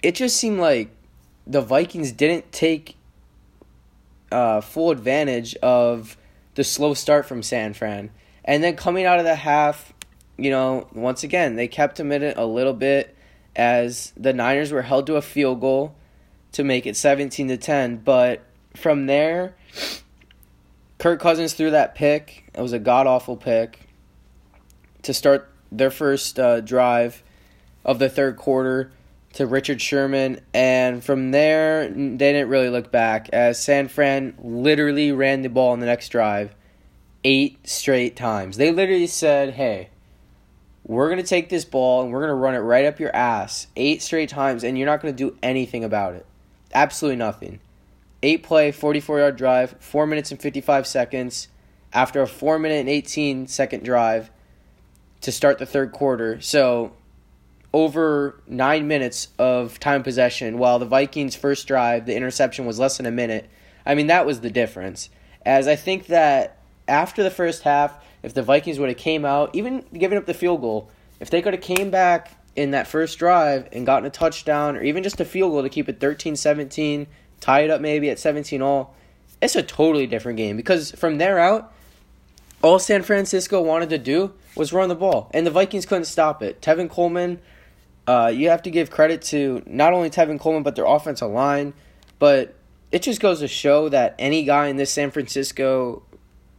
it 0.02 0.16
just 0.16 0.38
seemed 0.38 0.60
like 0.60 0.90
the 1.46 1.62
Vikings 1.62 2.12
didn't 2.12 2.52
take 2.52 2.96
uh, 4.32 4.62
full 4.62 4.92
advantage 4.92 5.56
of 5.58 6.18
the 6.56 6.64
slow 6.64 6.94
start 6.94 7.26
from 7.26 7.44
San 7.44 7.74
Fran. 7.74 8.10
And 8.44 8.64
then 8.64 8.76
coming 8.76 9.06
out 9.06 9.20
of 9.20 9.26
the 9.26 9.36
half, 9.36 9.94
you 10.38 10.50
know, 10.50 10.88
once 10.94 11.24
again, 11.24 11.56
they 11.56 11.68
kept 11.68 12.00
him 12.00 12.12
in 12.12 12.24
it 12.24 12.38
a 12.38 12.46
little 12.46 12.74
bit 12.74 13.16
as 13.56 14.14
the 14.16 14.34
Niners 14.34 14.72
were 14.72 14.82
held 14.82 15.06
to 15.08 15.16
a 15.16 15.22
field 15.22 15.62
goal 15.62 15.96
to 16.54 16.64
make 16.64 16.86
it 16.86 16.96
17 16.96 17.50
to 17.50 17.58
10. 17.58 17.98
But 17.98 18.42
from 18.76 19.06
there, 19.06 19.56
Kirk 21.02 21.20
Cousins 21.20 21.54
threw 21.54 21.72
that 21.72 21.96
pick. 21.96 22.44
It 22.54 22.62
was 22.62 22.74
a 22.74 22.80
god 22.80 23.08
awful 23.08 23.36
pick 23.36 23.88
to 25.02 25.16
start 25.16 25.52
their 25.72 25.90
first 25.90 26.40
uh, 26.40 26.62
drive 26.62 27.24
of 27.84 27.98
the 27.98 28.08
third 28.08 28.38
quarter 28.38 28.92
to 29.34 29.48
Richard 29.48 29.82
Sherman, 29.82 30.42
and 30.54 31.04
from 31.04 31.32
there 31.32 31.88
they 31.88 32.18
didn't 32.18 32.50
really 32.50 32.70
look 32.70 32.92
back 32.92 33.30
as 33.30 33.60
San 33.60 33.88
Fran 33.88 34.36
literally 34.44 35.12
ran 35.12 35.42
the 35.42 35.50
ball 35.50 35.74
in 35.74 35.80
the 35.80 35.88
next 35.88 36.10
drive 36.10 36.54
eight 37.24 37.68
straight 37.68 38.16
times. 38.16 38.58
They 38.58 38.72
literally 38.72 39.08
said, 39.08 39.56
"Hey, 39.56 39.90
we're 40.84 41.10
gonna 41.10 41.24
take 41.24 41.50
this 41.50 41.66
ball 41.66 42.04
and 42.04 42.14
we're 42.14 42.22
gonna 42.22 42.36
run 42.36 42.54
it 42.54 42.60
right 42.60 42.86
up 42.86 43.00
your 43.00 43.16
ass 43.16 43.66
eight 43.76 44.04
straight 44.04 44.30
times, 44.30 44.64
and 44.64 44.78
you're 44.78 44.86
not 44.86 45.02
gonna 45.02 45.14
do 45.14 45.36
anything 45.42 45.84
about 45.84 46.14
it. 46.14 46.28
Absolutely 46.76 47.18
nothing." 47.18 47.60
Eight 48.24 48.44
play, 48.44 48.72
44 48.72 49.20
yard 49.20 49.36
drive, 49.36 49.76
four 49.80 50.06
minutes 50.06 50.32
and 50.32 50.40
55 50.40 50.86
seconds 50.86 51.48
after 51.94 52.22
a 52.22 52.28
four 52.28 52.60
minute 52.60 52.80
and 52.80 52.90
18 52.90 53.48
second 53.48 53.84
drive 53.84 54.30
to 55.22 55.32
start 55.32 55.58
the 55.60 55.66
third 55.66 55.92
quarter. 55.92 56.40
So 56.42 56.94
over 57.74 58.42
nine 58.48 58.88
minutes 58.88 59.30
of 59.40 59.80
time 59.80 60.04
possession, 60.04 60.58
while 60.58 60.80
the 60.80 60.86
Vikings' 60.86 61.36
first 61.36 61.68
drive, 61.68 62.06
the 62.06 62.16
interception 62.16 62.66
was 62.66 62.80
less 62.80 62.98
than 62.98 63.06
a 63.06 63.12
minute. 63.12 63.50
I 63.86 63.96
mean, 63.96 64.08
that 64.08 64.26
was 64.26 64.42
the 64.42 64.50
difference. 64.50 65.10
As 65.46 65.68
I 65.68 65.76
think 65.76 66.08
that 66.08 66.58
after 66.88 67.24
the 67.24 67.32
first 67.32 67.64
half, 67.64 68.04
if 68.24 68.34
the 68.34 68.44
Vikings 68.44 68.78
would 68.78 68.90
have 68.90 68.98
came 68.98 69.26
out, 69.26 69.56
even 69.56 69.84
giving 69.94 70.18
up 70.18 70.26
the 70.26 70.34
field 70.34 70.62
goal, 70.62 70.90
if 71.20 71.30
they 71.30 71.42
could 71.42 71.54
have 71.54 71.64
came 71.64 71.90
back 71.90 72.32
in 72.56 72.72
that 72.72 72.88
first 72.88 73.18
drive 73.18 73.70
and 73.72 73.86
gotten 73.86 74.06
a 74.06 74.10
touchdown 74.10 74.76
or 74.76 74.84
even 74.84 75.04
just 75.04 75.20
a 75.22 75.26
field 75.26 75.52
goal 75.52 75.64
to 75.64 75.70
keep 75.70 75.88
it 75.88 76.00
13-17, 76.00 77.08
tie 77.42 77.62
it 77.62 77.70
up 77.70 77.82
maybe 77.82 78.10
at 78.10 78.18
17 78.18 78.62
all, 78.62 78.96
it's 79.42 79.56
a 79.58 79.64
totally 79.64 80.08
different 80.08 80.38
game 80.38 80.56
because 80.56 80.92
from 80.92 81.18
there 81.18 81.38
out, 81.40 81.74
all 82.62 82.80
San 82.80 83.02
Francisco 83.02 83.62
wanted 83.62 83.90
to 83.90 83.98
do 83.98 84.34
was 84.56 84.72
run 84.72 84.88
the 84.88 84.96
ball, 84.96 85.30
and 85.34 85.46
the 85.46 85.52
Vikings 85.52 85.86
couldn't 85.86 86.06
stop 86.06 86.42
it. 86.42 86.62
Tevin 86.62 86.90
Coleman 86.90 87.40
uh, 88.08 88.28
you 88.28 88.50
have 88.50 88.64
to 88.64 88.72
give 88.72 88.90
credit 88.90 89.22
to 89.22 89.62
not 89.66 89.94
only 89.94 90.10
Tevin 90.10 90.40
Coleman 90.40 90.64
but 90.64 90.76
their 90.76 90.86
offensive 90.86 91.30
line, 91.30 91.74
but 92.20 92.56
it 92.92 93.02
just 93.04 93.22
goes 93.22 93.40
to 93.40 93.48
show 93.48 93.90
that 93.90 94.16
any 94.20 94.44
guy 94.44 94.68
in 94.68 94.78
this 94.78 94.92
San 94.92 95.12
Francisco 95.12 96.04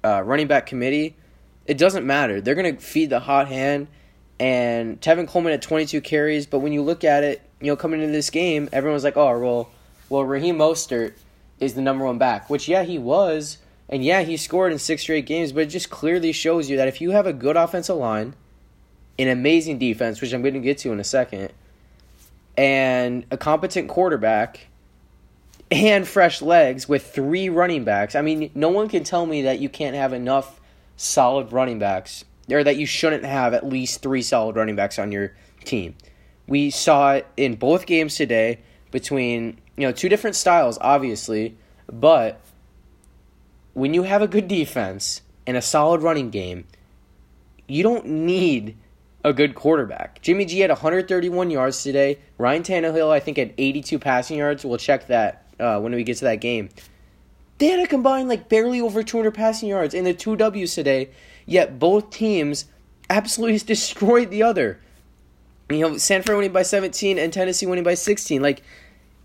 uh, 0.04 0.22
running 0.24 0.46
back 0.46 0.66
committee, 0.66 1.16
it 1.66 1.78
doesn't 1.78 2.06
matter. 2.06 2.40
They're 2.40 2.54
going 2.54 2.76
to 2.76 2.80
feed 2.80 3.10
the 3.10 3.20
hot 3.20 3.48
hand. 3.48 3.88
And 4.40 5.00
Tevin 5.00 5.28
Coleman 5.28 5.52
had 5.52 5.62
22 5.62 6.00
carries, 6.00 6.46
but 6.46 6.60
when 6.60 6.72
you 6.72 6.82
look 6.82 7.04
at 7.04 7.22
it, 7.22 7.42
you 7.60 7.68
know, 7.68 7.76
coming 7.76 8.00
into 8.00 8.12
this 8.12 8.30
game, 8.30 8.68
everyone's 8.72 9.04
like, 9.04 9.16
oh, 9.16 9.38
well, 9.38 9.70
well, 10.12 10.24
Raheem 10.24 10.58
Mostert 10.58 11.14
is 11.58 11.72
the 11.72 11.80
number 11.80 12.04
one 12.04 12.18
back, 12.18 12.50
which, 12.50 12.68
yeah, 12.68 12.82
he 12.82 12.98
was. 12.98 13.56
And 13.88 14.04
yeah, 14.04 14.22
he 14.22 14.36
scored 14.36 14.70
in 14.70 14.78
six 14.78 15.00
straight 15.00 15.24
games, 15.24 15.52
but 15.52 15.62
it 15.62 15.66
just 15.66 15.88
clearly 15.88 16.32
shows 16.32 16.68
you 16.68 16.76
that 16.76 16.86
if 16.86 17.00
you 17.00 17.12
have 17.12 17.26
a 17.26 17.32
good 17.32 17.56
offensive 17.56 17.96
line, 17.96 18.34
an 19.18 19.28
amazing 19.28 19.78
defense, 19.78 20.20
which 20.20 20.34
I'm 20.34 20.42
going 20.42 20.52
to 20.52 20.60
get 20.60 20.76
to 20.78 20.92
in 20.92 21.00
a 21.00 21.04
second, 21.04 21.50
and 22.58 23.24
a 23.30 23.38
competent 23.38 23.88
quarterback 23.88 24.66
and 25.70 26.06
fresh 26.06 26.42
legs 26.42 26.86
with 26.86 27.10
three 27.10 27.48
running 27.48 27.84
backs. 27.84 28.14
I 28.14 28.20
mean, 28.20 28.50
no 28.54 28.68
one 28.68 28.90
can 28.90 29.04
tell 29.04 29.24
me 29.24 29.42
that 29.42 29.60
you 29.60 29.70
can't 29.70 29.96
have 29.96 30.12
enough 30.12 30.60
solid 30.98 31.52
running 31.52 31.78
backs 31.78 32.26
or 32.50 32.62
that 32.62 32.76
you 32.76 32.84
shouldn't 32.84 33.24
have 33.24 33.54
at 33.54 33.66
least 33.66 34.02
three 34.02 34.20
solid 34.20 34.56
running 34.56 34.76
backs 34.76 34.98
on 34.98 35.10
your 35.10 35.34
team. 35.64 35.94
We 36.46 36.68
saw 36.68 37.14
it 37.14 37.26
in 37.38 37.54
both 37.54 37.86
games 37.86 38.14
today 38.16 38.58
between, 38.90 39.58
you 39.76 39.86
know, 39.86 39.92
two 39.92 40.08
different 40.08 40.36
styles 40.36 40.78
obviously, 40.80 41.56
but 41.90 42.40
when 43.74 43.94
you 43.94 44.02
have 44.02 44.22
a 44.22 44.28
good 44.28 44.48
defense 44.48 45.22
and 45.46 45.56
a 45.56 45.62
solid 45.62 46.02
running 46.02 46.30
game, 46.30 46.66
you 47.66 47.82
don't 47.82 48.06
need 48.06 48.76
a 49.24 49.32
good 49.32 49.54
quarterback. 49.54 50.20
Jimmy 50.20 50.44
G 50.44 50.60
had 50.60 50.70
131 50.70 51.50
yards 51.50 51.82
today. 51.82 52.18
Ryan 52.38 52.62
Tannehill, 52.62 53.10
I 53.10 53.20
think, 53.20 53.36
had 53.36 53.54
82 53.56 53.98
passing 53.98 54.38
yards. 54.38 54.64
We'll 54.64 54.78
check 54.78 55.06
that 55.06 55.46
uh, 55.58 55.80
when 55.80 55.94
we 55.94 56.04
get 56.04 56.16
to 56.18 56.24
that 56.24 56.40
game. 56.40 56.68
They 57.58 57.68
had 57.68 57.80
a 57.80 57.86
combined 57.86 58.28
like 58.28 58.48
barely 58.48 58.80
over 58.80 59.02
200 59.02 59.32
passing 59.32 59.68
yards 59.68 59.94
in 59.94 60.04
the 60.04 60.14
two 60.14 60.36
W's 60.36 60.74
today. 60.74 61.10
Yet 61.46 61.78
both 61.78 62.10
teams 62.10 62.66
absolutely 63.08 63.58
destroyed 63.66 64.30
the 64.30 64.42
other. 64.42 64.80
You 65.70 65.80
know, 65.80 65.96
San 65.96 66.22
Fran 66.22 66.36
winning 66.36 66.52
by 66.52 66.62
17 66.62 67.18
and 67.18 67.32
Tennessee 67.32 67.66
winning 67.66 67.84
by 67.84 67.94
16. 67.94 68.42
Like, 68.42 68.62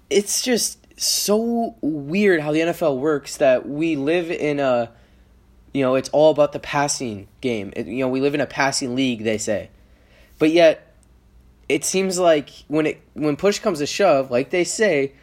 it's 0.09 0.41
just 0.41 0.79
so 0.99 1.75
weird 1.81 2.41
how 2.41 2.51
the 2.51 2.59
NFL 2.59 2.97
works 2.97 3.37
that 3.37 3.67
we 3.67 3.95
live 3.95 4.31
in 4.31 4.59
a, 4.59 4.91
you 5.73 5.83
know, 5.83 5.95
it's 5.95 6.09
all 6.09 6.31
about 6.31 6.53
the 6.53 6.59
passing 6.59 7.27
game. 7.41 7.71
It, 7.75 7.87
you 7.87 7.99
know, 7.99 8.07
we 8.07 8.21
live 8.21 8.33
in 8.33 8.41
a 8.41 8.47
passing 8.47 8.95
league, 8.95 9.23
they 9.23 9.37
say. 9.37 9.69
But 10.39 10.51
yet, 10.51 10.95
it 11.69 11.83
seems 11.83 12.17
like 12.17 12.49
when 12.67 12.85
it 12.85 13.01
when 13.13 13.35
push 13.35 13.59
comes 13.59 13.79
to 13.79 13.85
shove, 13.85 14.31
like 14.31 14.49
they 14.51 14.63
say, 14.63 15.13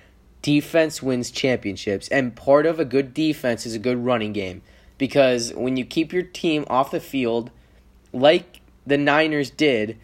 defense 0.43 1.03
wins 1.03 1.31
championships, 1.31 2.09
and 2.09 2.37
part 2.37 2.67
of 2.67 2.79
a 2.79 2.85
good 2.85 3.15
defense 3.15 3.65
is 3.65 3.75
a 3.75 3.79
good 3.79 4.05
running 4.05 4.33
game. 4.33 4.63
Because 4.99 5.53
when 5.55 5.77
you 5.77 5.85
keep 5.85 6.13
your 6.13 6.23
team 6.23 6.65
off 6.69 6.91
the 6.91 7.01
field, 7.01 7.51
like 8.13 8.61
the 8.87 8.99
Niners 8.99 9.51
did, 9.51 9.99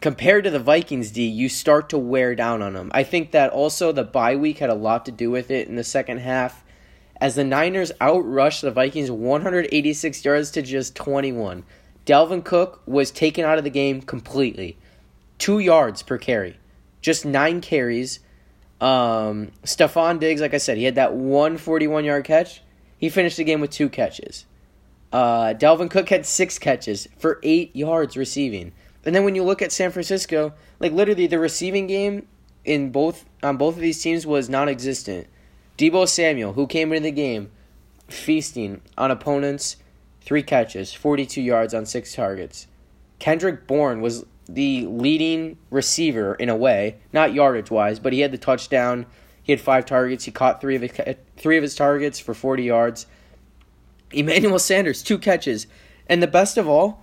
compared 0.00 0.44
to 0.44 0.50
the 0.50 0.58
Vikings 0.58 1.10
D, 1.10 1.26
you 1.26 1.48
start 1.48 1.88
to 1.90 1.98
wear 1.98 2.34
down 2.34 2.62
on 2.62 2.72
them. 2.72 2.90
I 2.94 3.02
think 3.02 3.32
that 3.32 3.50
also 3.50 3.92
the 3.92 4.04
bye 4.04 4.36
week 4.36 4.58
had 4.58 4.70
a 4.70 4.74
lot 4.74 5.04
to 5.06 5.12
do 5.12 5.30
with 5.30 5.50
it 5.50 5.68
in 5.68 5.76
the 5.76 5.84
second 5.84 6.18
half, 6.18 6.64
as 7.20 7.34
the 7.34 7.44
Niners 7.44 7.92
outrushed 8.00 8.62
the 8.62 8.70
Vikings 8.70 9.10
186 9.10 10.24
yards 10.24 10.50
to 10.52 10.62
just 10.62 10.96
21. 10.96 11.64
Dalvin 12.06 12.42
Cook 12.42 12.82
was 12.86 13.10
taken 13.10 13.44
out 13.44 13.58
of 13.58 13.64
the 13.64 13.70
game 13.70 14.00
completely. 14.00 14.78
Two 15.38 15.58
yards 15.58 16.02
per 16.02 16.18
carry. 16.18 16.58
Just 17.02 17.24
nine 17.24 17.60
carries. 17.60 18.20
Um, 18.80 19.52
Stefon 19.64 20.18
Diggs, 20.18 20.40
like 20.40 20.54
I 20.54 20.58
said, 20.58 20.78
he 20.78 20.84
had 20.84 20.94
that 20.94 21.12
141 21.12 22.04
yard 22.04 22.24
catch. 22.24 22.62
He 22.96 23.10
finished 23.10 23.36
the 23.36 23.44
game 23.44 23.60
with 23.60 23.70
two 23.70 23.90
catches. 23.90 24.46
Uh, 25.12 25.54
Dalvin 25.54 25.90
Cook 25.90 26.08
had 26.08 26.24
six 26.24 26.58
catches 26.58 27.08
for 27.18 27.40
eight 27.42 27.74
yards 27.76 28.16
receiving. 28.16 28.72
And 29.04 29.14
then 29.14 29.24
when 29.24 29.34
you 29.34 29.42
look 29.42 29.62
at 29.62 29.72
San 29.72 29.90
Francisco, 29.90 30.52
like 30.78 30.92
literally 30.92 31.26
the 31.26 31.38
receiving 31.38 31.86
game 31.86 32.26
in 32.64 32.90
both 32.90 33.24
on 33.42 33.56
both 33.56 33.76
of 33.76 33.80
these 33.80 34.02
teams 34.02 34.26
was 34.26 34.48
non-existent. 34.48 35.26
Deebo 35.78 36.06
Samuel, 36.06 36.52
who 36.52 36.66
came 36.66 36.92
into 36.92 37.04
the 37.04 37.10
game 37.10 37.50
feasting 38.08 38.82
on 38.98 39.10
opponents 39.10 39.76
three 40.20 40.42
catches, 40.42 40.92
42 40.92 41.40
yards 41.40 41.72
on 41.72 41.86
six 41.86 42.14
targets. 42.14 42.66
Kendrick 43.18 43.66
Bourne 43.66 44.00
was 44.00 44.24
the 44.48 44.86
leading 44.86 45.56
receiver 45.70 46.34
in 46.34 46.48
a 46.48 46.56
way, 46.56 46.96
not 47.12 47.32
yardage 47.32 47.70
wise, 47.70 47.98
but 47.98 48.12
he 48.12 48.20
had 48.20 48.32
the 48.32 48.38
touchdown. 48.38 49.06
He 49.42 49.52
had 49.52 49.60
five 49.60 49.86
targets. 49.86 50.24
He 50.24 50.30
caught 50.30 50.60
three 50.60 50.76
of 50.76 50.82
his, 50.82 51.16
three 51.36 51.56
of 51.56 51.62
his 51.62 51.74
targets 51.74 52.18
for 52.18 52.34
40 52.34 52.64
yards. 52.64 53.06
Emmanuel 54.12 54.58
Sanders, 54.58 55.02
two 55.02 55.18
catches. 55.18 55.66
And 56.08 56.22
the 56.22 56.26
best 56.26 56.58
of 56.58 56.68
all 56.68 57.02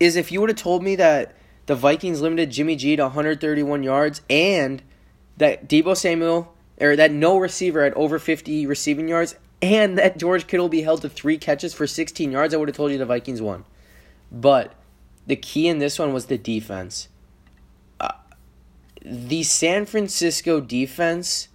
is 0.00 0.16
if 0.16 0.32
you 0.32 0.40
would 0.40 0.50
have 0.50 0.58
told 0.58 0.82
me 0.82 0.96
that 0.96 1.36
the 1.66 1.76
Vikings 1.76 2.20
limited 2.20 2.50
Jimmy 2.50 2.74
G 2.74 2.96
to 2.96 3.04
131 3.04 3.82
yards 3.82 4.22
and 4.28 4.82
that 5.36 5.68
Deebo 5.68 5.96
Samuel 5.96 6.52
or 6.80 6.96
that 6.96 7.12
no 7.12 7.38
receiver 7.38 7.84
had 7.84 7.94
over 7.94 8.18
50 8.18 8.66
receiving 8.66 9.06
yards 9.06 9.36
and 9.62 9.98
that 9.98 10.18
George 10.18 10.46
Kittle 10.46 10.68
be 10.68 10.82
held 10.82 11.02
to 11.02 11.08
three 11.08 11.36
catches 11.36 11.74
for 11.74 11.86
16 11.86 12.32
yards, 12.32 12.54
I 12.54 12.56
would 12.56 12.68
have 12.68 12.76
told 12.76 12.92
you 12.92 12.98
the 12.98 13.04
Vikings 13.04 13.42
won. 13.42 13.64
But 14.32 14.74
the 15.26 15.36
key 15.36 15.68
in 15.68 15.78
this 15.78 15.98
one 15.98 16.12
was 16.12 16.26
the 16.26 16.38
defense. 16.38 17.08
Uh, 18.00 18.12
the 19.02 19.42
San 19.42 19.84
Francisco 19.84 20.60
defense 20.60 21.48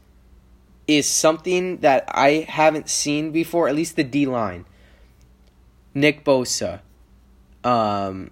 is 0.87 1.09
something 1.09 1.77
that 1.77 2.05
I 2.07 2.45
haven't 2.47 2.89
seen 2.89 3.31
before, 3.31 3.67
at 3.67 3.75
least 3.75 3.95
the 3.95 4.03
D 4.03 4.27
line. 4.27 4.65
Nick 5.95 6.23
Bosa, 6.23 6.81
um, 7.65 8.31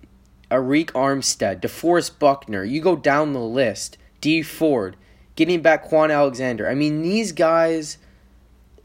Arik 0.50 0.92
Armstead, 0.92 1.60
DeForest 1.62 2.20
Buckner. 2.20 2.64
You 2.64 2.80
go 2.80 2.96
down 2.96 3.34
the 3.34 3.40
list. 3.40 3.98
Dee 4.22 4.42
Ford, 4.42 4.96
getting 5.36 5.62
back 5.62 5.90
Kwon 5.90 6.14
Alexander. 6.14 6.70
I 6.70 6.76
mean, 6.76 7.02
these 7.02 7.34
guys 7.34 7.98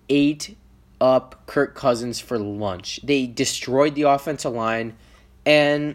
ate 0.08 0.56
up 1.00 1.46
Kirk 1.46 1.76
Cousins 1.76 2.18
for 2.18 2.38
lunch. 2.38 2.98
They 3.04 3.26
destroyed 3.26 3.94
the 3.94 4.02
offensive 4.02 4.52
line, 4.52 4.96
and 5.46 5.94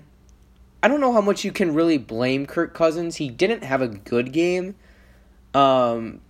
I 0.81 0.87
don't 0.87 1.01
know 1.01 1.11
how 1.11 1.19
much 1.19 1.43
you 1.43 1.51
can 1.51 1.73
really 1.73 1.97
blame 1.97 2.45
Kirk 2.45 2.73
Cousins. 2.73 3.17
He 3.17 3.29
didn't 3.29 3.63
have 3.63 3.81
a 3.81 3.89
good 3.89 4.31
game, 4.31 4.75
um, 5.53 6.21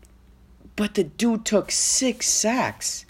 but 0.75 0.95
the 0.95 1.03
dude 1.03 1.45
took 1.45 1.69
six 1.69 2.27
sacks. 2.27 3.05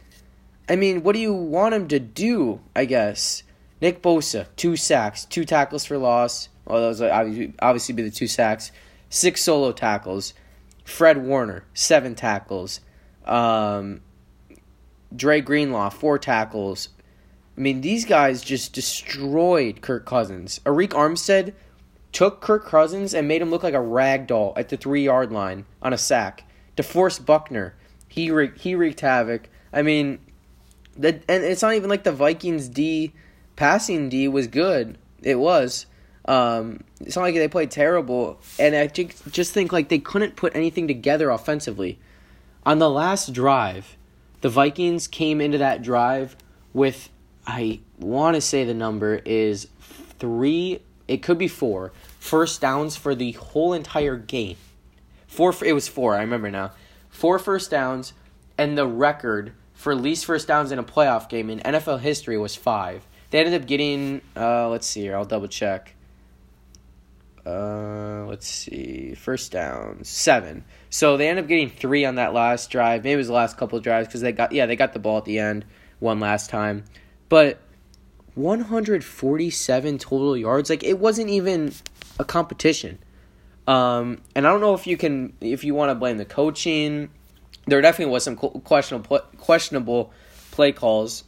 I 0.68 0.76
mean, 0.76 1.04
what 1.04 1.14
do 1.14 1.20
you 1.20 1.34
want 1.34 1.76
him 1.76 1.88
to 1.90 2.00
do? 2.00 2.60
I 2.76 2.84
guess 2.86 3.44
Nick 3.84 4.02
Bosa, 4.02 4.48
two 4.56 4.78
sacks, 4.78 5.26
two 5.26 5.44
tackles 5.44 5.84
for 5.84 5.98
loss. 5.98 6.48
Well, 6.64 6.80
those 6.80 7.02
obviously, 7.02 7.54
obviously 7.60 7.94
be 7.94 8.04
the 8.04 8.12
two 8.12 8.28
sacks. 8.28 8.72
Six 9.10 9.44
solo 9.44 9.74
tackles. 9.74 10.34
Fred 10.86 11.18
Warner, 11.18 11.66
seven 11.74 12.16
tackles. 12.16 12.80
Um, 13.26 14.00
Dre 15.14 15.42
Greenlaw, 15.42 15.90
four 15.90 16.18
tackles. 16.18 16.90
I 17.58 17.60
mean, 17.60 17.82
these 17.82 18.06
guys 18.06 18.42
just 18.42 18.72
destroyed 18.72 19.82
Kirk 19.82 20.06
Cousins. 20.06 20.62
Arik 20.66 20.92
Armstead 20.92 21.54
took 22.14 22.40
Kirk 22.40 22.66
Cousins 22.66 23.14
and 23.14 23.28
made 23.28 23.42
him 23.42 23.50
look 23.50 23.64
like 23.64 23.74
a 23.74 23.82
rag 23.82 24.28
doll 24.28 24.54
at 24.56 24.70
the 24.70 24.78
three 24.78 25.04
yard 25.04 25.34
line 25.34 25.66
on 25.82 25.92
a 25.92 25.98
sack. 25.98 26.46
DeForest 26.78 27.26
Buckner, 27.26 27.76
he 28.08 28.32
he 28.56 28.76
wreaked 28.76 29.02
havoc. 29.02 29.50
I 29.74 29.82
mean, 29.82 30.20
the, 30.96 31.16
and 31.28 31.44
it's 31.44 31.62
not 31.62 31.74
even 31.74 31.90
like 31.90 32.06
the 32.06 32.14
Vikings 32.14 32.70
D 32.70 33.12
passing 33.56 34.10
D 34.10 34.28
was 34.28 34.48
good. 34.48 34.98
It 35.22 35.40
was. 35.40 35.86
Um, 36.26 36.84
it's 37.02 37.16
not 37.16 37.24
like 37.24 37.36
they 37.36 37.48
played 37.48 37.72
terrible, 37.72 38.40
and 38.58 38.76
I 38.76 38.88
just 38.88 39.52
think 39.52 39.74
like 39.74 39.90
they 39.90 40.00
couldn't 40.00 40.36
put 40.36 40.56
anything 40.56 40.88
together 40.88 41.30
offensively. 41.30 42.00
On 42.66 42.80
the 42.80 42.90
last 42.90 43.34
drive, 43.34 43.98
the 44.42 44.50
Vikings 44.50 45.08
came 45.08 45.42
into 45.42 45.58
that 45.58 45.82
drive 45.82 46.38
with 46.74 47.10
I 47.46 47.82
want 48.00 48.36
to 48.36 48.42
say 48.42 48.64
the 48.64 48.74
number 48.74 49.16
is 49.26 49.68
three. 50.20 50.80
It 51.08 51.22
could 51.22 51.38
be 51.38 51.50
four 51.50 51.92
first 52.20 52.62
downs 52.62 52.96
for 52.96 53.14
the 53.16 53.34
whole 53.34 53.74
entire 53.74 54.16
game. 54.16 54.56
Four. 55.28 55.54
It 55.64 55.74
was 55.74 55.88
four. 55.88 56.16
I 56.16 56.22
remember 56.22 56.50
now. 56.50 56.72
Four 57.10 57.38
first 57.38 57.70
downs, 57.70 58.14
and 58.58 58.78
the 58.78 58.88
record 58.88 59.54
for 59.74 59.94
least 59.94 60.26
first 60.26 60.48
downs 60.48 60.72
in 60.72 60.80
a 60.80 60.84
playoff 60.84 61.28
game 61.28 61.50
in 61.50 61.60
NFL 61.60 62.00
history 62.00 62.38
was 62.38 62.56
five. 62.56 63.06
They 63.34 63.40
ended 63.40 63.60
up 63.60 63.68
getting. 63.68 64.22
Uh, 64.38 64.70
let's 64.70 64.86
see 64.86 65.02
here. 65.02 65.16
I'll 65.16 65.26
double 65.26 65.48
check. 65.48 65.96
Uh, 67.44 68.26
let's 68.28 68.48
see. 68.48 69.16
First 69.16 69.52
down, 69.52 70.04
seven. 70.04 70.64
So 70.92 71.18
they 71.18 71.28
ended 71.28 71.46
up 71.46 71.50
getting 71.50 71.72
three 71.72 72.06
on 72.06 72.14
that 72.16 72.36
last 72.36 72.70
drive. 72.70 73.04
Maybe 73.04 73.14
it 73.14 73.18
was 73.18 73.30
the 73.30 73.34
last 73.34 73.58
couple 73.58 73.80
drives 73.80 74.08
because 74.08 74.22
they 74.22 74.34
got 74.34 74.52
yeah 74.52 74.68
they 74.68 74.76
got 74.76 74.94
the 74.94 75.00
ball 75.00 75.18
at 75.18 75.26
the 75.26 75.40
end 75.40 75.66
one 75.98 76.20
last 76.20 76.52
time, 76.52 76.84
but 77.28 77.58
147 78.36 79.98
total 79.98 80.38
yards. 80.38 80.70
Like 80.70 80.84
it 80.84 81.00
wasn't 81.00 81.30
even 81.32 81.74
a 82.20 82.24
competition. 82.24 83.00
Um, 83.66 84.22
and 84.36 84.46
I 84.46 84.52
don't 84.52 84.62
know 84.62 84.76
if 84.76 84.86
you 84.86 84.96
can 84.96 85.34
if 85.42 85.64
you 85.64 85.74
want 85.74 85.90
to 85.90 85.96
blame 85.96 86.20
the 86.20 86.26
coaching. 86.26 87.10
There 87.66 87.82
definitely 87.82 88.12
was 88.14 88.26
some 88.26 88.36
questionable 88.36 89.22
questionable 89.38 90.14
play 90.52 90.72
calls 90.72 91.24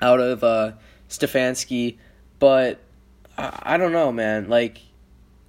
out 0.00 0.20
of 0.20 0.44
uh, 0.44 0.72
Stefanski, 1.12 1.98
but 2.38 2.80
I, 3.36 3.58
I 3.62 3.76
don't 3.76 3.92
know, 3.92 4.12
man. 4.12 4.48
Like 4.48 4.80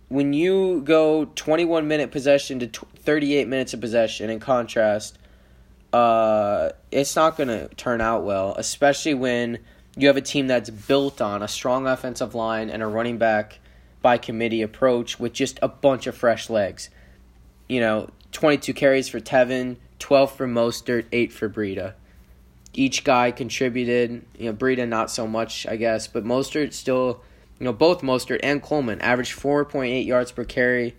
when 0.09 0.33
you 0.33 0.81
go 0.81 1.25
21 1.35 1.87
minute 1.87 2.11
possession 2.11 2.59
to 2.59 2.67
38 2.67 3.47
minutes 3.47 3.73
of 3.73 3.81
possession, 3.81 4.29
in 4.29 4.39
contrast, 4.39 5.17
uh, 5.91 6.69
it's 6.91 7.15
not 7.15 7.37
going 7.37 7.49
to 7.49 7.67
turn 7.75 8.01
out 8.01 8.23
well, 8.23 8.55
especially 8.57 9.13
when 9.13 9.59
you 9.95 10.07
have 10.07 10.17
a 10.17 10.21
team 10.21 10.47
that's 10.47 10.69
built 10.69 11.21
on 11.21 11.41
a 11.43 11.47
strong 11.47 11.87
offensive 11.87 12.33
line 12.33 12.69
and 12.69 12.81
a 12.81 12.87
running 12.87 13.17
back 13.17 13.59
by 14.01 14.17
committee 14.17 14.61
approach 14.61 15.19
with 15.19 15.33
just 15.33 15.59
a 15.61 15.67
bunch 15.67 16.07
of 16.07 16.15
fresh 16.15 16.49
legs. 16.49 16.89
You 17.69 17.79
know, 17.79 18.09
22 18.31 18.73
carries 18.73 19.07
for 19.07 19.19
Tevin, 19.19 19.77
12 19.99 20.35
for 20.35 20.47
Mostert, 20.47 21.05
8 21.11 21.31
for 21.31 21.47
Breida. 21.49 21.93
Each 22.73 23.03
guy 23.03 23.31
contributed. 23.31 24.25
You 24.37 24.51
know, 24.51 24.53
Breida 24.53 24.87
not 24.87 25.11
so 25.11 25.27
much, 25.27 25.67
I 25.67 25.75
guess, 25.75 26.07
but 26.07 26.25
Mostert 26.25 26.73
still 26.73 27.21
you 27.63 27.65
know, 27.65 27.73
both 27.73 28.01
Mostert 28.01 28.41
and 28.43 28.61
Coleman 28.61 28.99
averaged 29.01 29.39
4.8 29.39 30.05
yards 30.05 30.33
per 30.33 30.43
carry, 30.43 30.95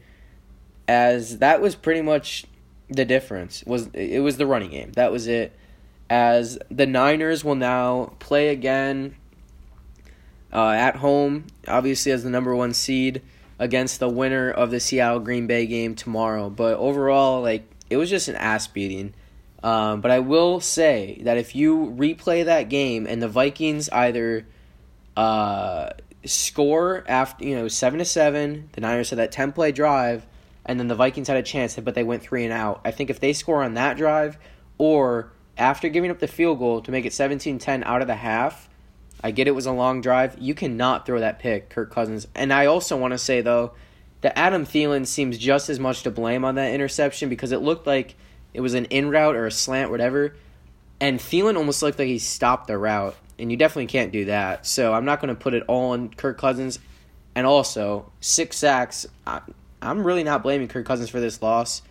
as 0.89 1.39
that 1.39 1.61
was 1.61 1.75
pretty 1.75 2.01
much 2.01 2.47
the 2.89 3.05
difference. 3.05 3.64
Was 3.66 3.89
it 3.93 4.20
was 4.20 4.39
the 4.39 4.47
running 4.47 4.70
game. 4.70 4.93
That 4.93 5.12
was 5.12 5.27
it. 5.27 5.53
As 6.09 6.59
the 6.70 6.87
Niners 6.87 7.45
will 7.45 7.55
now 7.55 8.14
play 8.18 8.49
again 8.49 9.16
uh, 10.53 10.70
at 10.70 10.97
home, 10.97 11.47
obviously 11.66 12.12
as 12.12 12.25
the 12.25 12.31
number 12.31 12.57
one 12.57 12.72
seed 12.72 13.20
against 13.59 14.01
the 14.01 14.09
winner 14.09 14.51
of 14.51 14.70
the 14.70 14.81
Seattle 14.81 15.20
Green 15.20 15.47
Bay 15.47 15.66
game 15.66 15.95
tomorrow. 15.95 16.49
But 16.49 16.79
overall, 16.79 17.43
like 17.43 17.64
it 17.91 17.97
was 17.97 18.09
just 18.09 18.29
an 18.29 18.37
ass 18.37 18.66
beating. 18.66 19.12
Um, 19.64 20.00
but 20.00 20.12
I 20.12 20.20
will 20.20 20.60
say 20.60 21.18
that 21.22 21.38
if 21.38 21.56
you 21.56 21.92
replay 21.96 22.44
that 22.44 22.68
game 22.68 23.06
and 23.06 23.20
the 23.20 23.28
Vikings 23.28 23.88
either 23.88 24.46
uh, 25.16 25.90
score 26.24 27.04
after 27.06 27.44
you 27.44 27.54
know 27.54 27.68
seven 27.68 27.98
to 27.98 28.04
seven. 28.04 28.68
The 28.72 28.80
Niners 28.80 29.10
had 29.10 29.18
that 29.18 29.32
ten 29.32 29.52
play 29.52 29.72
drive, 29.72 30.26
and 30.64 30.78
then 30.78 30.88
the 30.88 30.94
Vikings 30.94 31.28
had 31.28 31.36
a 31.36 31.42
chance, 31.42 31.76
but 31.76 31.94
they 31.94 32.04
went 32.04 32.22
three 32.22 32.44
and 32.44 32.52
out. 32.52 32.80
I 32.84 32.90
think 32.90 33.10
if 33.10 33.20
they 33.20 33.32
score 33.32 33.62
on 33.62 33.74
that 33.74 33.96
drive, 33.96 34.38
or 34.78 35.32
after 35.56 35.88
giving 35.88 36.10
up 36.10 36.18
the 36.18 36.28
field 36.28 36.58
goal 36.58 36.80
to 36.82 36.90
make 36.90 37.04
it 37.04 37.12
17-10 37.12 37.84
out 37.84 38.02
of 38.02 38.08
the 38.08 38.16
half, 38.16 38.68
I 39.22 39.30
get 39.30 39.46
it 39.46 39.52
was 39.52 39.66
a 39.66 39.72
long 39.72 40.00
drive. 40.00 40.36
You 40.40 40.52
cannot 40.52 41.06
throw 41.06 41.20
that 41.20 41.38
pick, 41.38 41.70
Kirk 41.70 41.92
Cousins. 41.92 42.26
And 42.34 42.52
I 42.52 42.66
also 42.66 42.96
want 42.96 43.12
to 43.12 43.18
say 43.18 43.40
though 43.40 43.72
that 44.22 44.36
Adam 44.36 44.66
Thielen 44.66 45.06
seems 45.06 45.38
just 45.38 45.68
as 45.68 45.78
much 45.78 46.02
to 46.02 46.10
blame 46.10 46.44
on 46.44 46.56
that 46.56 46.72
interception 46.72 47.28
because 47.28 47.52
it 47.52 47.62
looked 47.62 47.86
like 47.86 48.16
it 48.55 48.61
was 48.61 48.74
an 48.74 48.86
in 48.86 49.11
route 49.11 49.36
or 49.36 49.46
a 49.46 49.50
slant, 49.50 49.90
whatever. 49.90 50.36
And 51.00 51.18
Thielen 51.18 51.57
almost 51.57 51.82
looked 51.82 51.98
like 51.98 52.09
he 52.09 52.18
stopped 52.18 52.68
the 52.68 52.78
route 52.78 53.16
and 53.38 53.50
you 53.50 53.57
definitely 53.57 53.86
can't 53.86 54.12
do 54.12 54.26
that. 54.26 54.66
So 54.66 54.94
I'm 54.94 55.05
not 55.05 55.20
going 55.20 55.34
to 55.34 55.40
put 55.40 55.55
it 55.55 55.64
all 55.66 55.90
on 55.90 56.09
Kirk 56.11 56.38
Cousins. 56.38 56.78
And 57.34 57.46
also, 57.46 58.12
six 58.20 58.57
sacks. 58.57 59.07
I, 59.26 59.40
am 59.82 60.07
really 60.07 60.22
not 60.22 60.42
blaming 60.42 60.68
Kirk 60.68 60.86
Cousins 60.86 61.11
for 61.11 61.20
this 61.20 61.42
loss. 61.42 61.82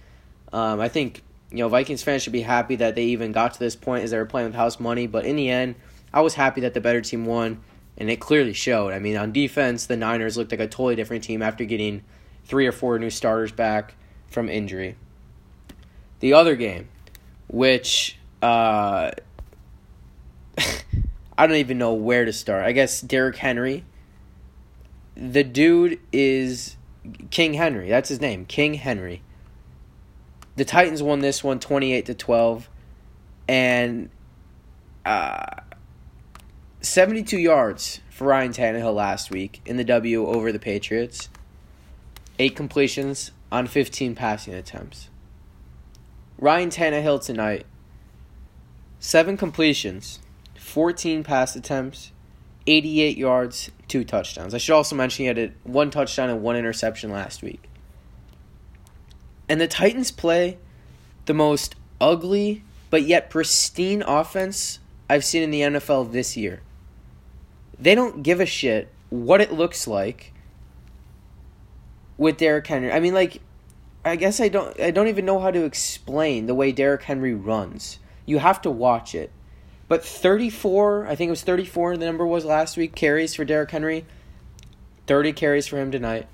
Um, 0.53 0.79
I 0.79 0.87
think 0.87 1.21
you 1.51 1.57
know 1.57 1.67
Vikings 1.67 2.01
fans 2.01 2.21
should 2.21 2.33
be 2.33 2.41
happy 2.41 2.77
that 2.77 2.95
they 2.95 3.05
even 3.05 3.33
got 3.33 3.53
to 3.55 3.59
this 3.59 3.75
point 3.75 4.03
as 4.03 4.11
they 4.11 4.17
were 4.17 4.25
playing 4.25 4.47
with 4.47 4.55
house 4.55 4.79
money. 4.79 5.05
But 5.05 5.25
in 5.25 5.35
the 5.35 5.49
end, 5.49 5.75
I 6.13 6.21
was 6.21 6.35
happy 6.35 6.61
that 6.61 6.73
the 6.73 6.79
better 6.79 7.01
team 7.01 7.25
won, 7.25 7.61
and 7.97 8.09
it 8.09 8.21
clearly 8.21 8.53
showed. 8.53 8.93
I 8.93 8.99
mean, 8.99 9.17
on 9.17 9.33
defense, 9.33 9.85
the 9.85 9.97
Niners 9.97 10.37
looked 10.37 10.51
like 10.51 10.61
a 10.61 10.67
totally 10.67 10.95
different 10.95 11.25
team 11.25 11.41
after 11.41 11.65
getting 11.65 12.03
three 12.45 12.65
or 12.65 12.71
four 12.71 12.97
new 12.99 13.09
starters 13.09 13.51
back 13.51 13.95
from 14.27 14.47
injury. 14.47 14.95
The 16.23 16.31
other 16.31 16.55
game, 16.55 16.87
which 17.49 18.17
uh, 18.41 19.11
I 20.57 21.47
don't 21.47 21.57
even 21.57 21.77
know 21.77 21.95
where 21.95 22.23
to 22.23 22.31
start. 22.31 22.63
I 22.63 22.71
guess 22.71 23.01
Derrick 23.01 23.35
Henry. 23.35 23.83
The 25.17 25.43
dude 25.43 25.99
is 26.13 26.77
King 27.29 27.55
Henry. 27.55 27.89
That's 27.89 28.07
his 28.07 28.21
name, 28.21 28.45
King 28.45 28.75
Henry. 28.75 29.21
The 30.55 30.63
Titans 30.63 31.03
won 31.03 31.19
this 31.19 31.43
one 31.43 31.59
28 31.59 32.05
to 32.05 32.13
12 32.13 32.69
and 33.49 34.09
uh 35.05 35.57
72 36.79 37.37
yards 37.37 37.99
for 38.09 38.27
Ryan 38.27 38.53
Tannehill 38.53 38.95
last 38.95 39.29
week 39.29 39.59
in 39.65 39.75
the 39.75 39.83
W 39.83 40.25
over 40.25 40.53
the 40.53 40.59
Patriots. 40.59 41.27
8 42.39 42.55
completions 42.55 43.31
on 43.51 43.67
15 43.67 44.15
passing 44.15 44.53
attempts. 44.53 45.09
Ryan 46.43 46.69
Tannehill 46.69 47.23
tonight 47.23 47.65
7 48.99 49.37
completions 49.37 50.19
14 50.57 51.23
pass 51.23 51.55
attempts, 51.55 52.11
88 52.67 53.17
yards, 53.17 53.71
two 53.87 54.03
touchdowns. 54.03 54.53
I 54.53 54.57
should 54.57 54.75
also 54.75 54.93
mention 54.93 55.23
he 55.23 55.27
had 55.27 55.53
one 55.63 55.89
touchdown 55.89 56.29
and 56.29 56.41
one 56.41 56.57
interception 56.57 57.11
last 57.11 57.43
week. 57.43 57.69
And 59.47 59.61
the 59.61 59.69
Titans 59.69 60.11
play 60.11 60.57
the 61.27 61.33
most 61.33 61.75
ugly 62.01 62.65
but 62.89 63.03
yet 63.03 63.29
pristine 63.29 64.01
offense 64.01 64.79
I've 65.09 65.23
seen 65.23 65.43
in 65.43 65.51
the 65.51 65.61
NFL 65.61 66.11
this 66.11 66.35
year. 66.35 66.61
They 67.79 67.95
don't 67.95 68.21
give 68.21 68.41
a 68.41 68.45
shit 68.45 68.89
what 69.09 69.39
it 69.39 69.53
looks 69.53 69.87
like 69.87 70.33
with 72.17 72.35
Derrick 72.35 72.67
Henry. 72.67 72.91
I 72.91 72.99
mean 72.99 73.13
like 73.13 73.39
I 74.05 74.15
guess 74.15 74.39
I 74.39 74.49
don't 74.49 74.79
I 74.79 74.91
don't 74.91 75.07
even 75.07 75.25
know 75.25 75.39
how 75.39 75.51
to 75.51 75.63
explain 75.63 76.45
the 76.45 76.55
way 76.55 76.71
Derrick 76.71 77.03
Henry 77.03 77.33
runs. 77.33 77.99
You 78.25 78.39
have 78.39 78.61
to 78.63 78.71
watch 78.71 79.15
it. 79.15 79.31
But 79.87 80.03
34, 80.03 81.07
I 81.07 81.15
think 81.15 81.27
it 81.27 81.31
was 81.31 81.43
34, 81.43 81.97
the 81.97 82.05
number 82.05 82.25
was 82.25 82.45
last 82.45 82.77
week, 82.77 82.95
carries 82.95 83.35
for 83.35 83.45
Derrick 83.45 83.71
Henry. 83.71 84.05
30 85.07 85.33
carries 85.33 85.67
for 85.67 85.77
him 85.77 85.91
tonight. 85.91 86.27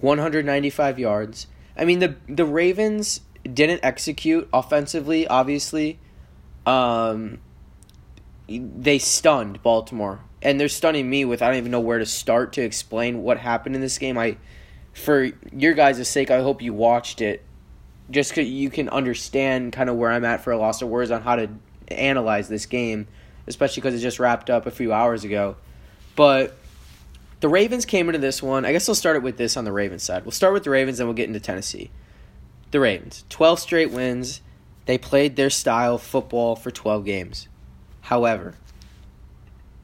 195 0.00 0.98
yards. 0.98 1.46
I 1.76 1.84
mean, 1.84 1.98
the 1.98 2.16
the 2.28 2.44
Ravens 2.44 3.20
didn't 3.42 3.80
execute 3.82 4.48
offensively, 4.52 5.26
obviously. 5.26 5.98
Um, 6.64 7.38
they 8.48 8.98
stunned 8.98 9.62
Baltimore. 9.62 10.20
And 10.42 10.60
they're 10.60 10.68
stunning 10.68 11.08
me 11.10 11.24
with 11.24 11.42
I 11.42 11.48
don't 11.48 11.56
even 11.56 11.72
know 11.72 11.80
where 11.80 11.98
to 11.98 12.06
start 12.06 12.52
to 12.54 12.62
explain 12.62 13.22
what 13.22 13.38
happened 13.38 13.74
in 13.74 13.80
this 13.80 13.98
game. 13.98 14.16
I 14.18 14.36
for 14.96 15.30
your 15.52 15.74
guys' 15.74 16.08
sake, 16.08 16.30
I 16.30 16.40
hope 16.40 16.62
you 16.62 16.72
watched 16.72 17.20
it 17.20 17.44
just 18.10 18.34
so 18.34 18.40
you 18.40 18.70
can 18.70 18.88
understand 18.88 19.72
kind 19.72 19.90
of 19.90 19.96
where 19.96 20.10
I'm 20.10 20.24
at 20.24 20.42
for 20.42 20.52
a 20.52 20.58
loss 20.58 20.80
of 20.80 20.88
words 20.88 21.10
on 21.10 21.22
how 21.22 21.36
to 21.36 21.50
analyze 21.88 22.48
this 22.48 22.66
game, 22.66 23.06
especially 23.46 23.82
because 23.82 23.94
it 23.94 24.02
just 24.02 24.18
wrapped 24.18 24.48
up 24.48 24.64
a 24.66 24.70
few 24.70 24.92
hours 24.92 25.22
ago. 25.22 25.56
But 26.14 26.56
the 27.40 27.48
Ravens 27.48 27.84
came 27.84 28.08
into 28.08 28.18
this 28.18 28.42
one. 28.42 28.64
I 28.64 28.72
guess 28.72 28.88
I'll 28.88 28.94
start 28.94 29.16
it 29.16 29.22
with 29.22 29.36
this 29.36 29.56
on 29.56 29.64
the 29.64 29.72
Ravens 29.72 30.02
side. 30.02 30.24
We'll 30.24 30.32
start 30.32 30.54
with 30.54 30.64
the 30.64 30.70
Ravens, 30.70 30.98
then 30.98 31.06
we'll 31.06 31.14
get 31.14 31.28
into 31.28 31.40
Tennessee. 31.40 31.90
The 32.70 32.80
Ravens, 32.80 33.24
12 33.28 33.60
straight 33.60 33.90
wins. 33.90 34.40
They 34.86 34.96
played 34.96 35.36
their 35.36 35.50
style 35.50 35.98
football 35.98 36.56
for 36.56 36.70
12 36.70 37.04
games. 37.04 37.48
However, 38.02 38.54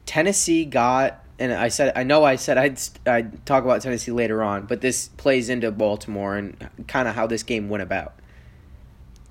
Tennessee 0.05 0.65
got, 0.65 1.22
and 1.39 1.51
I 1.53 1.69
said, 1.69 1.93
I 1.95 2.03
know 2.03 2.23
I 2.23 2.35
said 2.35 2.57
I'd, 2.57 2.79
I'd 3.05 3.45
talk 3.45 3.63
about 3.63 3.81
Tennessee 3.81 4.11
later 4.11 4.43
on, 4.43 4.65
but 4.65 4.81
this 4.81 5.07
plays 5.09 5.49
into 5.49 5.71
Baltimore 5.71 6.35
and 6.35 6.69
kind 6.87 7.07
of 7.07 7.15
how 7.15 7.27
this 7.27 7.43
game 7.43 7.69
went 7.69 7.83
about. 7.83 8.13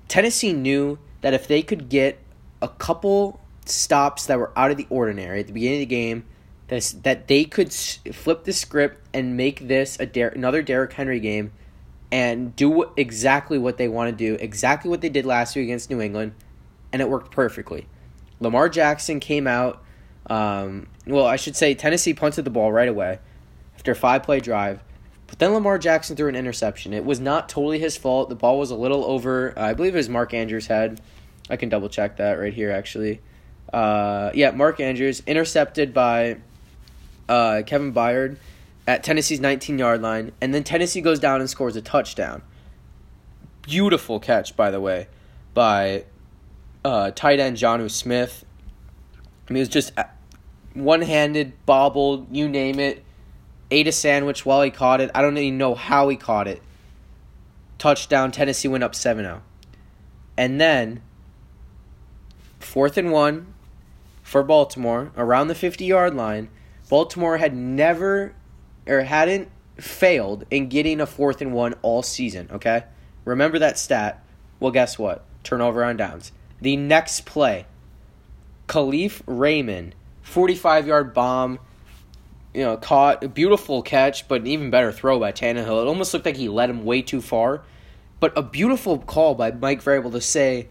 Tennessee 0.07 0.53
knew 0.53 0.99
that 1.21 1.33
if 1.33 1.47
they 1.47 1.61
could 1.61 1.89
get 1.89 2.19
a 2.61 2.67
couple 2.67 3.39
stops 3.65 4.25
that 4.25 4.37
were 4.37 4.51
out 4.57 4.71
of 4.71 4.77
the 4.77 4.87
ordinary 4.89 5.39
at 5.39 5.47
the 5.47 5.53
beginning 5.53 5.77
of 5.81 5.89
the 5.89 5.95
game, 5.95 6.25
that 6.67 6.93
that 7.03 7.27
they 7.27 7.45
could 7.45 7.71
flip 7.73 8.43
the 8.43 8.53
script 8.53 9.05
and 9.13 9.37
make 9.37 9.67
this 9.67 9.97
a 9.99 10.05
Der- 10.05 10.29
another 10.29 10.61
Derrick 10.61 10.93
Henry 10.93 11.19
game 11.19 11.51
and 12.11 12.55
do 12.55 12.91
exactly 12.95 13.57
what 13.57 13.77
they 13.77 13.87
want 13.87 14.09
to 14.09 14.15
do, 14.15 14.35
exactly 14.39 14.89
what 14.89 15.01
they 15.01 15.09
did 15.09 15.25
last 15.25 15.55
year 15.55 15.63
against 15.63 15.89
New 15.89 15.99
England, 15.99 16.33
and 16.91 17.01
it 17.01 17.09
worked 17.09 17.31
perfectly. 17.31 17.87
Lamar 18.39 18.69
Jackson 18.69 19.19
came 19.19 19.47
out. 19.47 19.83
Um, 20.27 20.87
well, 21.05 21.25
I 21.25 21.35
should 21.35 21.55
say 21.55 21.73
Tennessee 21.73 22.13
punted 22.13 22.45
the 22.45 22.49
ball 22.49 22.71
right 22.71 22.87
away 22.87 23.19
after 23.75 23.91
a 23.91 23.95
five 23.95 24.23
play 24.23 24.39
drive. 24.39 24.81
But 25.27 25.39
then 25.39 25.51
Lamar 25.53 25.79
Jackson 25.79 26.15
threw 26.15 26.29
an 26.29 26.35
interception. 26.35 26.93
It 26.93 27.05
was 27.05 27.19
not 27.19 27.49
totally 27.49 27.79
his 27.79 27.97
fault. 27.97 28.29
The 28.29 28.35
ball 28.35 28.59
was 28.59 28.69
a 28.69 28.75
little 28.75 29.03
over, 29.05 29.53
I 29.57 29.73
believe 29.73 29.95
it 29.95 29.97
was 29.97 30.09
Mark 30.09 30.33
Andrews' 30.33 30.67
head. 30.67 31.01
I 31.49 31.57
can 31.57 31.69
double 31.69 31.89
check 31.89 32.17
that 32.17 32.33
right 32.33 32.53
here, 32.53 32.71
actually. 32.71 33.19
Uh, 33.71 34.31
yeah, 34.33 34.51
Mark 34.51 34.79
Andrews 34.79 35.23
intercepted 35.25 35.93
by 35.93 36.37
uh, 37.27 37.63
Kevin 37.65 37.93
Byard 37.93 38.37
at 38.87 39.03
Tennessee's 39.03 39.39
19 39.39 39.79
yard 39.79 40.01
line, 40.01 40.31
and 40.39 40.53
then 40.53 40.63
Tennessee 40.63 41.01
goes 41.01 41.19
down 41.19 41.41
and 41.41 41.49
scores 41.49 41.75
a 41.75 41.81
touchdown. 41.81 42.43
Beautiful 43.63 44.19
catch, 44.19 44.55
by 44.55 44.69
the 44.69 44.79
way, 44.79 45.07
by 45.53 46.05
uh, 46.85 47.11
tight 47.11 47.39
end 47.39 47.57
Jonnu 47.57 47.89
Smith. 47.89 48.45
Mean, 49.53 49.59
it 49.59 49.67
was 49.67 49.69
just 49.69 49.97
uh, 49.99 50.05
one 50.73 51.03
handed, 51.03 51.53
bobbled, 51.67 52.27
you 52.35 52.49
name 52.49 52.79
it. 52.79 53.03
Ate 53.69 53.87
a 53.87 53.91
sandwich 53.91 54.47
while 54.47 54.63
he 54.63 54.71
caught 54.71 54.99
it. 54.99 55.11
I 55.13 55.21
don't 55.21 55.37
even 55.37 55.59
know 55.59 55.75
how 55.75 56.09
he 56.09 56.15
caught 56.15 56.47
it. 56.47 56.61
Touchdown, 57.77 58.31
Tennessee 58.31 58.67
went 58.67 58.83
up 58.83 58.95
7 58.95 59.23
0. 59.23 59.43
And 60.37 60.59
then, 60.59 61.03
fourth 62.59 62.97
and 62.97 63.11
one 63.11 63.53
for 64.23 64.41
Baltimore, 64.41 65.11
around 65.15 65.49
the 65.49 65.55
50 65.55 65.85
yard 65.85 66.15
line. 66.15 66.49
Baltimore 66.89 67.37
had 67.37 67.55
never 67.55 68.33
or 68.87 69.01
hadn't 69.01 69.49
failed 69.77 70.45
in 70.49 70.67
getting 70.67 70.99
a 70.99 71.05
fourth 71.05 71.41
and 71.41 71.53
one 71.53 71.75
all 71.83 72.01
season, 72.01 72.49
okay? 72.51 72.85
Remember 73.23 73.59
that 73.59 73.77
stat. 73.77 74.23
Well, 74.59 74.71
guess 74.71 74.97
what? 74.97 75.23
Turnover 75.43 75.83
on 75.83 75.97
downs. 75.97 76.31
The 76.59 76.75
next 76.75 77.27
play, 77.27 77.67
Kalif 78.67 79.21
Raymond, 79.25 79.95
45 80.21 80.87
yard 80.87 81.13
bomb, 81.13 81.59
you 82.53 82.61
know, 82.61 82.77
caught 82.77 83.23
a 83.23 83.27
beautiful 83.27 83.81
catch, 83.81 84.27
but 84.27 84.41
an 84.41 84.47
even 84.47 84.69
better 84.69 84.91
throw 84.91 85.19
by 85.19 85.31
Tannehill. 85.31 85.81
It 85.81 85.87
almost 85.87 86.13
looked 86.13 86.25
like 86.25 86.37
he 86.37 86.49
led 86.49 86.69
him 86.69 86.85
way 86.85 87.01
too 87.01 87.21
far. 87.21 87.63
But 88.19 88.37
a 88.37 88.41
beautiful 88.41 88.99
call 88.99 89.35
by 89.35 89.51
Mike 89.51 89.83
Vrabel 89.83 90.11
to 90.11 90.21
say, 90.21 90.69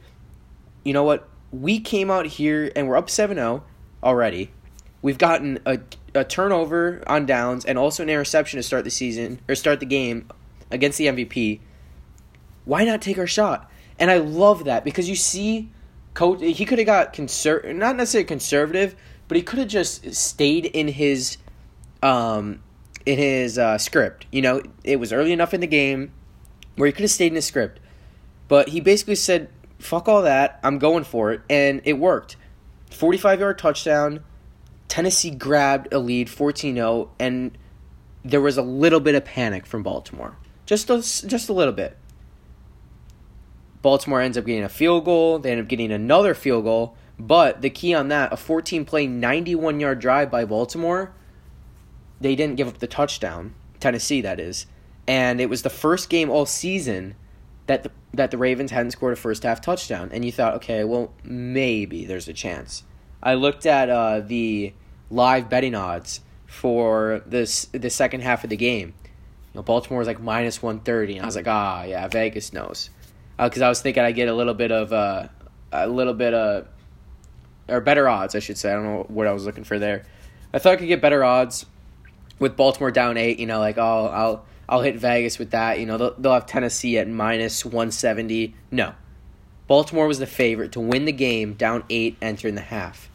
you 0.84 0.92
know 0.92 1.04
what? 1.04 1.28
We 1.50 1.80
came 1.80 2.10
out 2.10 2.26
here 2.26 2.72
and 2.74 2.88
we're 2.88 2.96
up 2.96 3.10
7 3.10 3.36
0 3.36 3.62
already. 4.02 4.50
We've 5.02 5.18
gotten 5.18 5.58
a 5.66 5.80
a 6.14 6.24
turnover 6.24 7.02
on 7.06 7.26
downs 7.26 7.64
and 7.64 7.78
also 7.78 8.02
an 8.02 8.10
interception 8.10 8.58
to 8.58 8.62
start 8.62 8.84
the 8.84 8.90
season 8.90 9.40
or 9.48 9.54
start 9.54 9.80
the 9.80 9.86
game 9.86 10.28
against 10.70 10.98
the 10.98 11.06
MVP, 11.06 11.60
why 12.64 12.84
not 12.84 13.02
take 13.02 13.18
our 13.18 13.26
shot? 13.26 13.70
And 13.98 14.10
I 14.10 14.18
love 14.18 14.64
that 14.64 14.84
because 14.84 15.08
you 15.08 15.16
see, 15.16 15.70
coach 16.14 16.40
he 16.40 16.64
could 16.64 16.78
have 16.78 16.86
got 16.86 17.12
conser- 17.12 17.74
not 17.74 17.96
necessarily 17.96 18.26
conservative, 18.26 18.94
but 19.28 19.36
he 19.36 19.42
could 19.42 19.58
have 19.58 19.68
just 19.68 20.14
stayed 20.14 20.66
in 20.66 20.88
his 20.88 21.38
um 22.02 22.62
in 23.04 23.18
his 23.18 23.58
uh, 23.58 23.78
script. 23.78 24.26
You 24.30 24.42
know, 24.42 24.62
it 24.84 24.96
was 25.00 25.12
early 25.12 25.32
enough 25.32 25.52
in 25.52 25.60
the 25.60 25.66
game 25.66 26.12
where 26.76 26.86
he 26.86 26.92
could 26.92 27.02
have 27.02 27.10
stayed 27.10 27.28
in 27.28 27.34
his 27.34 27.46
script, 27.46 27.80
but 28.48 28.68
he 28.68 28.80
basically 28.80 29.16
said, 29.16 29.48
"Fuck 29.78 30.08
all 30.08 30.22
that, 30.22 30.60
I'm 30.62 30.78
going 30.78 31.04
for 31.04 31.32
it," 31.32 31.42
and 31.50 31.80
it 31.84 31.94
worked. 31.94 32.36
Forty-five 32.90 33.40
yard 33.40 33.58
touchdown 33.58 34.22
Tennessee 34.92 35.30
grabbed 35.30 35.90
a 35.94 35.98
lead 35.98 36.28
14 36.28 36.74
0, 36.74 37.10
and 37.18 37.56
there 38.26 38.42
was 38.42 38.58
a 38.58 38.62
little 38.62 39.00
bit 39.00 39.14
of 39.14 39.24
panic 39.24 39.64
from 39.64 39.82
Baltimore. 39.82 40.36
Just 40.66 40.90
a, 40.90 40.96
just 40.96 41.48
a 41.48 41.54
little 41.54 41.72
bit. 41.72 41.96
Baltimore 43.82 44.20
ends 44.20 44.38
up 44.38 44.46
getting 44.46 44.62
a 44.62 44.68
field 44.68 45.04
goal. 45.04 45.38
They 45.38 45.52
end 45.52 45.60
up 45.60 45.68
getting 45.68 45.92
another 45.92 46.34
field 46.34 46.64
goal. 46.64 46.96
But 47.18 47.60
the 47.60 47.70
key 47.70 47.94
on 47.94 48.08
that, 48.08 48.32
a 48.32 48.36
14 48.36 48.84
play, 48.84 49.06
91 49.06 49.80
yard 49.80 50.00
drive 50.00 50.30
by 50.30 50.44
Baltimore, 50.44 51.12
they 52.20 52.34
didn't 52.34 52.56
give 52.56 52.68
up 52.68 52.78
the 52.78 52.86
touchdown. 52.86 53.54
Tennessee, 53.80 54.20
that 54.20 54.40
is. 54.40 54.66
And 55.06 55.40
it 55.40 55.50
was 55.50 55.62
the 55.62 55.70
first 55.70 56.08
game 56.08 56.30
all 56.30 56.46
season 56.46 57.16
that 57.66 57.82
the, 57.82 57.90
that 58.14 58.30
the 58.30 58.38
Ravens 58.38 58.70
hadn't 58.70 58.92
scored 58.92 59.12
a 59.12 59.16
first 59.16 59.42
half 59.42 59.60
touchdown. 59.60 60.10
And 60.12 60.24
you 60.24 60.32
thought, 60.32 60.54
okay, 60.54 60.84
well, 60.84 61.12
maybe 61.24 62.04
there's 62.04 62.28
a 62.28 62.32
chance. 62.32 62.84
I 63.22 63.34
looked 63.34 63.66
at 63.66 63.88
uh, 63.88 64.20
the 64.20 64.72
live 65.10 65.48
betting 65.48 65.74
odds 65.74 66.20
for 66.46 67.22
this 67.24 67.66
the 67.66 67.90
second 67.90 68.22
half 68.22 68.44
of 68.44 68.50
the 68.50 68.56
game. 68.56 68.94
You 69.52 69.58
know, 69.58 69.62
Baltimore 69.62 69.98
was 69.98 70.08
like 70.08 70.20
minus 70.20 70.62
one 70.62 70.80
thirty, 70.80 71.14
and 71.14 71.22
I 71.22 71.26
was 71.26 71.36
like, 71.36 71.46
ah, 71.46 71.84
yeah, 71.84 72.08
Vegas 72.08 72.52
knows, 72.52 72.90
because 73.38 73.62
uh, 73.62 73.66
I 73.66 73.68
was 73.68 73.80
thinking 73.80 74.02
I 74.02 74.12
get 74.12 74.28
a 74.28 74.34
little 74.34 74.54
bit 74.54 74.72
of 74.72 74.92
uh, 74.92 75.28
a 75.72 75.86
little 75.88 76.14
bit 76.14 76.34
of 76.34 76.68
or 77.68 77.80
better 77.80 78.08
odds, 78.08 78.34
I 78.34 78.38
should 78.40 78.58
say. 78.58 78.70
I 78.70 78.74
don't 78.74 78.84
know 78.84 79.06
what 79.08 79.26
I 79.26 79.32
was 79.32 79.46
looking 79.46 79.64
for 79.64 79.78
there. 79.78 80.04
I 80.52 80.58
thought 80.58 80.74
I 80.74 80.76
could 80.76 80.88
get 80.88 81.00
better 81.00 81.24
odds 81.24 81.66
with 82.38 82.56
Baltimore 82.56 82.90
down 82.90 83.16
eight. 83.16 83.38
You 83.38 83.46
know, 83.46 83.58
like 83.58 83.78
oh, 83.78 84.06
I'll 84.12 84.44
I'll 84.68 84.82
hit 84.82 84.96
Vegas 84.96 85.38
with 85.38 85.50
that. 85.50 85.80
You 85.80 85.86
know, 85.86 85.98
they'll, 85.98 86.14
they'll 86.14 86.34
have 86.34 86.46
Tennessee 86.46 86.98
at 86.98 87.08
minus 87.08 87.64
one 87.64 87.90
seventy. 87.90 88.54
No, 88.70 88.94
Baltimore 89.66 90.06
was 90.06 90.18
the 90.18 90.26
favorite 90.26 90.72
to 90.72 90.80
win 90.80 91.04
the 91.04 91.12
game 91.12 91.54
down 91.54 91.84
eight 91.88 92.16
entering 92.20 92.54
the 92.54 92.60
half. 92.62 93.10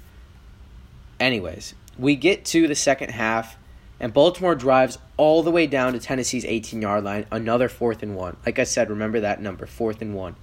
Anyways, 1.19 1.73
we 1.97 2.15
get 2.15 2.45
to 2.45 2.67
the 2.67 2.75
second 2.75 3.09
half, 3.09 3.57
and 3.99 4.13
Baltimore 4.13 4.55
drives 4.55 4.97
all 5.17 5.41
the 5.41 5.51
way 5.51 5.65
down 5.67 5.93
to 5.93 5.99
Tennessee's 5.99 6.45
18 6.45 6.81
yard 6.81 7.03
line, 7.03 7.25
another 7.31 7.69
fourth 7.69 8.03
and 8.03 8.15
one. 8.15 8.37
Like 8.45 8.59
I 8.59 8.63
said, 8.63 8.89
remember 8.89 9.19
that 9.21 9.41
number, 9.41 9.65
fourth 9.65 10.01
and 10.01 10.15
one. 10.15 10.35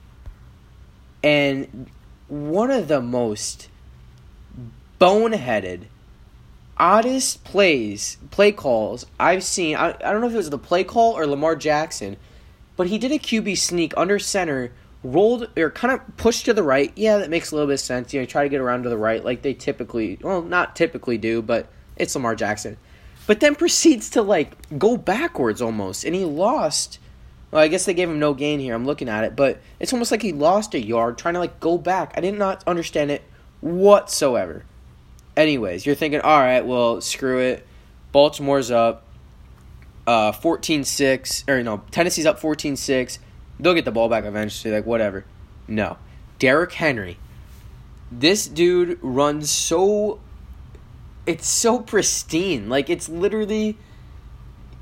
And 1.23 1.89
one 2.29 2.71
of 2.71 2.89
the 2.89 3.01
most 3.01 3.69
boneheaded, 5.01 5.85
oddest 6.77 7.45
plays, 7.45 8.17
play 8.31 8.53
calls 8.53 9.07
I've 9.19 9.45
seen. 9.45 9.77
I, 9.77 9.91
I 9.91 10.13
don't 10.13 10.21
know 10.21 10.27
if 10.27 10.35
it 10.35 10.39
was 10.39 10.51
the 10.51 10.59
play 10.59 10.85
call 10.85 11.17
or 11.17 11.27
Lamar 11.27 11.55
Jackson, 11.57 12.17
but 12.77 12.89
he 12.89 12.99
did 12.99 13.13
a 13.13 13.19
QB 13.19 13.57
sneak 13.57 13.95
under 13.97 14.19
center 14.19 14.73
rolled 15.05 15.49
or 15.57 15.71
kind 15.71 15.95
of 15.95 16.17
pushed 16.17 16.47
to 16.47 16.55
the 16.55 16.63
right. 16.63 16.93
Yeah, 16.97 17.19
that 17.19 17.31
makes 17.31 17.53
a 17.53 17.55
little 17.55 17.69
bit 17.69 17.75
of 17.75 17.81
sense. 17.81 18.13
You 18.13 18.21
know, 18.21 18.27
try 18.27 18.43
to 18.43 18.49
get 18.49 18.61
around 18.61 18.83
to 18.83 18.89
the 18.89 18.97
right 18.97 19.25
like 19.25 19.43
they 19.43 19.55
typically, 19.55 20.19
well, 20.23 20.43
not 20.43 20.75
typically 20.75 21.19
do, 21.19 21.43
but 21.43 21.69
it's 21.97 22.15
Lamar 22.15 22.35
Jackson. 22.35 22.77
But 23.27 23.41
then 23.41 23.55
proceeds 23.55 24.11
to 24.11 24.23
like 24.23 24.79
go 24.79 24.97
backwards 24.97 25.63
almost, 25.63 26.05
and 26.05 26.15
he 26.15 26.25
lost. 26.25 26.99
Well, 27.51 27.63
I 27.63 27.69
guess 27.69 27.85
they 27.85 27.95
gave 27.95 28.11
him 28.11 28.19
no 28.19 28.35
gain 28.35 28.59
here. 28.61 28.75
I'm 28.75 28.85
looking 28.85 29.09
at 29.09 29.25
it, 29.25 29.37
but 29.37 29.61
it's 29.79 29.93
almost 29.93 30.11
like 30.11 30.23
he 30.23 30.33
lost 30.33 30.75
a 30.75 30.85
yard 30.85 31.19
trying 31.19 31.35
to 31.35 31.41
like 31.41 31.61
go 31.61 31.79
back. 31.79 32.13
I 32.17 32.21
did 32.21 32.35
not 32.35 32.65
understand 32.67 33.11
it 33.11 33.23
whatsoever. 33.61 34.65
Anyways, 35.37 35.87
you're 35.87 35.95
thinking, 35.95 36.21
all 36.21 36.41
right, 36.41 36.65
well, 36.67 37.01
screw 37.01 37.39
it. 37.39 37.67
Baltimore's 38.13 38.71
up 38.71 39.03
uh 40.07 40.33
14-6 40.33 41.49
or 41.49 41.63
no, 41.63 41.83
Tennessee's 41.91 42.27
up 42.27 42.39
14-6 42.39 43.19
They'll 43.59 43.75
get 43.75 43.85
the 43.85 43.93
ball 43.93 44.09
back 44.09 44.25
eventually, 44.25 44.75
like 44.75 44.87
whatever. 44.87 45.25
No. 45.69 45.99
Derrick 46.39 46.73
Henry. 46.73 47.19
This 48.11 48.47
dude 48.47 48.99
runs 49.01 49.51
so 49.51 50.21
it's 51.27 51.47
so 51.47 51.81
pristine. 51.81 52.69
Like 52.69 52.91
it's 52.91 53.09
literally 53.09 53.77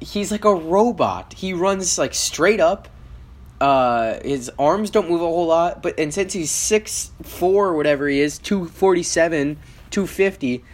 he's 0.01 0.31
like 0.31 0.45
a 0.45 0.55
robot. 0.55 1.35
He 1.35 1.53
runs 1.53 1.99
like 1.99 2.15
straight 2.15 2.61
up. 2.61 2.89
Uh, 3.61 4.21
his 4.25 4.51
arms 4.59 4.91
don't 4.91 5.09
move 5.09 5.21
a 5.21 5.25
whole 5.25 5.47
lot, 5.47 5.83
but 5.83 5.99
and 5.99 6.13
since 6.13 6.33
he's 6.33 6.51
six 6.51 7.13
four 7.23 7.75
whatever 7.75 8.09
he 8.09 8.21
is, 8.21 8.39
two 8.39 8.67
forty 8.67 9.03
seven, 9.03 9.59
two 9.91 10.07
fifty, 10.07 10.65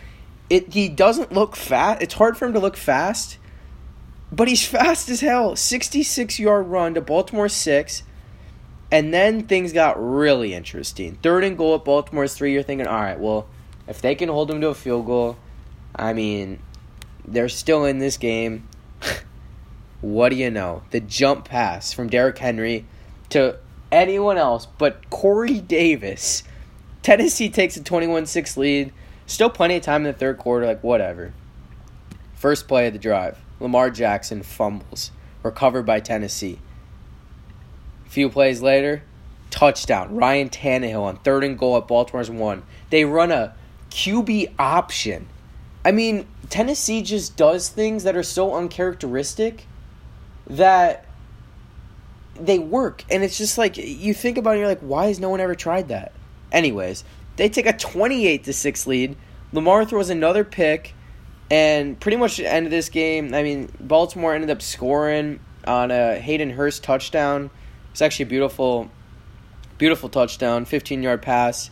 it 0.48 0.72
he 0.72 0.88
doesn't 0.88 1.32
look 1.32 1.54
fat. 1.54 2.02
It's 2.02 2.14
hard 2.14 2.36
for 2.36 2.46
him 2.46 2.54
to 2.54 2.60
look 2.60 2.76
fast 2.76 3.38
but 4.30 4.48
he's 4.48 4.66
fast 4.66 5.08
as 5.08 5.20
hell. 5.20 5.56
66 5.56 6.38
yard 6.38 6.66
run 6.66 6.94
to 6.94 7.00
Baltimore 7.00 7.48
6. 7.48 8.02
And 8.90 9.12
then 9.12 9.46
things 9.46 9.72
got 9.72 10.02
really 10.02 10.54
interesting. 10.54 11.16
Third 11.16 11.44
and 11.44 11.58
goal 11.58 11.74
at 11.74 11.84
Baltimore's 11.84 12.34
3. 12.34 12.52
You're 12.52 12.62
thinking, 12.62 12.86
all 12.86 13.00
right, 13.00 13.20
well, 13.20 13.46
if 13.86 14.00
they 14.00 14.14
can 14.14 14.30
hold 14.30 14.50
him 14.50 14.62
to 14.62 14.68
a 14.68 14.74
field 14.74 15.04
goal, 15.04 15.36
I 15.98 16.12
mean, 16.12 16.60
they're 17.26 17.48
still 17.48 17.84
in 17.84 17.98
this 17.98 18.16
game. 18.16 18.68
what 20.00 20.28
do 20.30 20.36
you 20.36 20.50
know? 20.50 20.82
The 20.90 21.00
jump 21.00 21.46
pass 21.46 21.92
from 21.92 22.08
Derrick 22.08 22.38
Henry 22.38 22.86
to 23.30 23.58
anyone 23.90 24.38
else 24.38 24.66
but 24.66 25.10
Corey 25.10 25.60
Davis. 25.60 26.44
Tennessee 27.02 27.50
takes 27.50 27.76
a 27.76 27.82
21 27.82 28.26
6 28.26 28.56
lead. 28.56 28.92
Still 29.26 29.50
plenty 29.50 29.76
of 29.76 29.82
time 29.82 30.06
in 30.06 30.12
the 30.12 30.18
third 30.18 30.38
quarter, 30.38 30.66
like 30.66 30.82
whatever. 30.82 31.32
First 32.34 32.68
play 32.68 32.86
of 32.86 32.92
the 32.92 32.98
drive 32.98 33.38
Lamar 33.60 33.90
Jackson 33.90 34.42
fumbles, 34.42 35.10
recovered 35.42 35.84
by 35.84 36.00
Tennessee. 36.00 36.58
A 38.06 38.10
few 38.10 38.30
plays 38.30 38.62
later, 38.62 39.02
touchdown. 39.50 40.14
Ryan 40.14 40.48
Tannehill 40.48 41.02
on 41.02 41.16
third 41.18 41.44
and 41.44 41.58
goal 41.58 41.76
at 41.76 41.88
Baltimore's 41.88 42.30
one. 42.30 42.62
They 42.90 43.04
run 43.04 43.32
a 43.32 43.54
QB 43.90 44.54
option. 44.58 45.26
I 45.84 45.92
mean, 45.92 46.26
Tennessee 46.50 47.02
just 47.02 47.36
does 47.36 47.68
things 47.68 48.04
that 48.04 48.16
are 48.16 48.22
so 48.22 48.54
uncharacteristic 48.54 49.66
that 50.46 51.04
they 52.34 52.58
work. 52.58 53.04
And 53.10 53.22
it's 53.22 53.38
just 53.38 53.58
like 53.58 53.76
you 53.76 54.14
think 54.14 54.38
about 54.38 54.56
it, 54.56 54.60
you're 54.60 54.68
like, 54.68 54.80
why 54.80 55.06
has 55.06 55.20
no 55.20 55.30
one 55.30 55.40
ever 55.40 55.54
tried 55.54 55.88
that? 55.88 56.12
Anyways, 56.52 57.04
they 57.36 57.48
take 57.48 57.66
a 57.66 57.72
28 57.72 58.44
to 58.44 58.52
6 58.52 58.86
lead. 58.86 59.16
Lamar 59.52 59.84
throws 59.84 60.10
another 60.10 60.44
pick 60.44 60.94
and 61.50 61.98
pretty 61.98 62.16
much 62.16 62.36
the 62.36 62.46
end 62.46 62.66
of 62.66 62.70
this 62.70 62.88
game, 62.88 63.32
I 63.32 63.42
mean, 63.42 63.70
Baltimore 63.80 64.34
ended 64.34 64.50
up 64.50 64.60
scoring 64.60 65.40
on 65.66 65.90
a 65.90 66.18
Hayden 66.18 66.50
Hurst 66.50 66.82
touchdown. 66.82 67.50
It's 67.90 68.02
actually 68.02 68.24
a 68.24 68.28
beautiful 68.28 68.90
beautiful 69.78 70.08
touchdown, 70.08 70.66
15-yard 70.66 71.22
pass. 71.22 71.70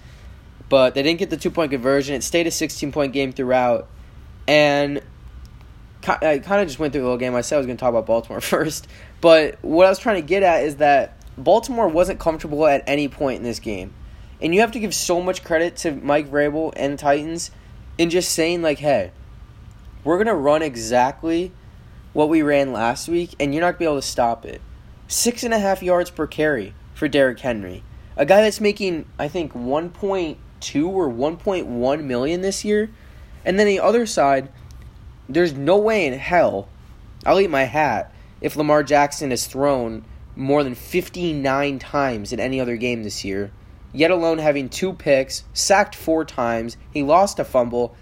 But 0.69 0.95
they 0.95 1.03
didn't 1.03 1.19
get 1.19 1.31
the 1.31 1.37
two-point 1.37 1.73
conversion. 1.73 2.15
It 2.15 2.23
stayed 2.23 2.47
a 2.47 2.51
16-point 2.51 3.13
game 3.13 3.33
throughout. 3.33 3.89
And 4.49 5.03
I 6.07 6.39
kind 6.39 6.63
of 6.63 6.69
just 6.69 6.79
went 6.79 6.93
through 6.93 7.03
the 7.03 7.09
whole 7.09 7.17
game. 7.17 7.35
I 7.35 7.41
said 7.41 7.57
I 7.57 7.59
was 7.59 7.67
going 7.67 7.77
to 7.77 7.81
talk 7.81 7.91
about 7.91 8.07
Baltimore 8.07 8.41
first. 8.43 8.87
But 9.21 9.59
what 9.63 9.87
I 9.87 9.89
was 9.89 9.99
trying 9.99 10.23
to 10.23 10.27
get 10.27 10.43
at 10.43 10.65
is 10.65 10.77
that 10.77 11.17
Baltimore 11.37 11.89
wasn't 11.89 12.21
comfortable 12.21 12.67
at 12.67 12.85
any 12.87 13.09
point 13.09 13.39
in 13.39 13.43
this 13.43 13.59
game. 13.59 13.93
And 14.41 14.55
you 14.55 14.61
have 14.61 14.73
to 14.73 14.79
give 14.79 14.95
so 14.95 15.21
much 15.21 15.45
credit 15.45 15.77
to 15.79 15.93
Mike 15.93 16.31
Vrabel 16.31 16.73
and 16.77 16.99
Titans 16.99 17.51
in 17.99 18.11
just 18.11 18.33
saying, 18.33 18.63
like, 18.63 18.79
hey, 18.79 19.11
we're 20.05 20.17
going 20.17 20.27
to 20.27 20.35
run 20.35 20.63
exactly 20.63 21.53
what 22.13 22.29
we 22.29 22.43
ran 22.43 22.73
last 22.73 23.09
week, 23.09 23.35
and 23.41 23.53
you're 23.53 23.61
not 23.61 23.73
going 23.73 23.75
to 23.75 23.79
be 23.79 23.85
able 23.85 24.01
to 24.01 24.07
stop 24.07 24.45
it. 24.45 24.61
Six 25.09 25.43
and 25.43 25.53
a 25.53 25.59
half 25.59 25.83
yards 25.83 26.11
per 26.11 26.27
carry 26.27 26.75
for 26.95 27.09
Derrick 27.09 27.41
Henry. 27.41 27.83
A 28.17 28.25
guy 28.25 28.43
that's 28.43 28.61
making, 28.61 29.07
I 29.19 29.29
think, 29.29 29.53
1.2 29.53 30.89
or 30.89 31.09
1.1 31.09 32.05
million 32.05 32.41
this 32.41 32.65
year. 32.65 32.91
And 33.47 33.59
then 33.59 33.67
the 33.67 33.81
other 33.81 34.05
side, 34.05 34.51
there's 35.29 35.55
no 35.55 35.79
way 35.79 36.07
in 36.07 36.13
hell 36.13 36.69
I'll 37.25 37.41
eat 37.41 37.51
my 37.51 37.65
hat 37.65 38.13
if 38.41 38.57
Lamar 38.57 38.83
Jackson 38.83 39.31
has 39.31 39.47
thrown 39.47 40.05
more 40.37 40.63
than 40.63 40.75
59 40.75 41.79
times 41.79 42.33
in 42.33 42.39
any 42.39 42.61
other 42.61 42.77
game 42.77 43.03
this 43.03 43.25
year, 43.25 43.51
yet 43.93 44.11
alone 44.11 44.39
having 44.39 44.69
two 44.69 44.93
picks, 44.93 45.45
sacked 45.55 45.95
four 45.95 46.25
times, 46.25 46.77
he 46.91 47.03
lost 47.03 47.39
a 47.39 47.45
fumble. 47.45 47.97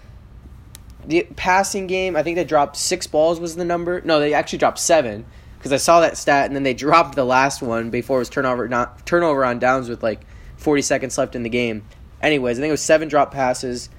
The 1.05 1.25
passing 1.35 1.87
game, 1.87 2.15
I 2.15 2.23
think 2.23 2.35
they 2.35 2.43
dropped 2.43 2.75
six 2.75 3.07
balls 3.07 3.39
was 3.39 3.55
the 3.55 3.63
number. 3.63 4.01
No, 4.01 4.19
they 4.19 4.33
actually 4.33 4.59
dropped 4.59 4.79
seven 4.79 5.25
because 5.57 5.71
I 5.71 5.77
saw 5.77 6.01
that 6.01 6.17
stat 6.17 6.47
and 6.47 6.55
then 6.55 6.63
they 6.63 6.73
dropped 6.85 7.15
the 7.15 7.25
last 7.25 7.61
one 7.61 7.89
before 7.89 8.17
it 8.17 8.21
was 8.21 8.29
turnover 8.29 8.67
not 8.67 9.05
turnover 9.05 9.45
on 9.45 9.59
downs 9.59 9.87
with 9.87 10.03
like 10.03 10.21
40 10.57 10.81
seconds 10.81 11.17
left 11.17 11.35
in 11.35 11.43
the 11.43 11.49
game. 11.49 11.83
Anyways, 12.21 12.57
I 12.57 12.61
think 12.61 12.69
it 12.69 12.73
was 12.73 12.81
seven 12.81 13.07
drop 13.07 13.31
passes, 13.31 13.89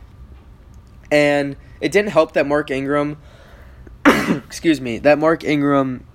and 1.11 1.57
it 1.81 1.93
didn't 1.93 2.11
help 2.11 2.33
that 2.33 2.47
Mark 2.47 2.71
Ingram, 2.71 3.19
excuse 4.05 4.81
me, 4.81 4.99
that 4.99 5.19
Mark 5.19 5.45
Ingram 5.45 6.07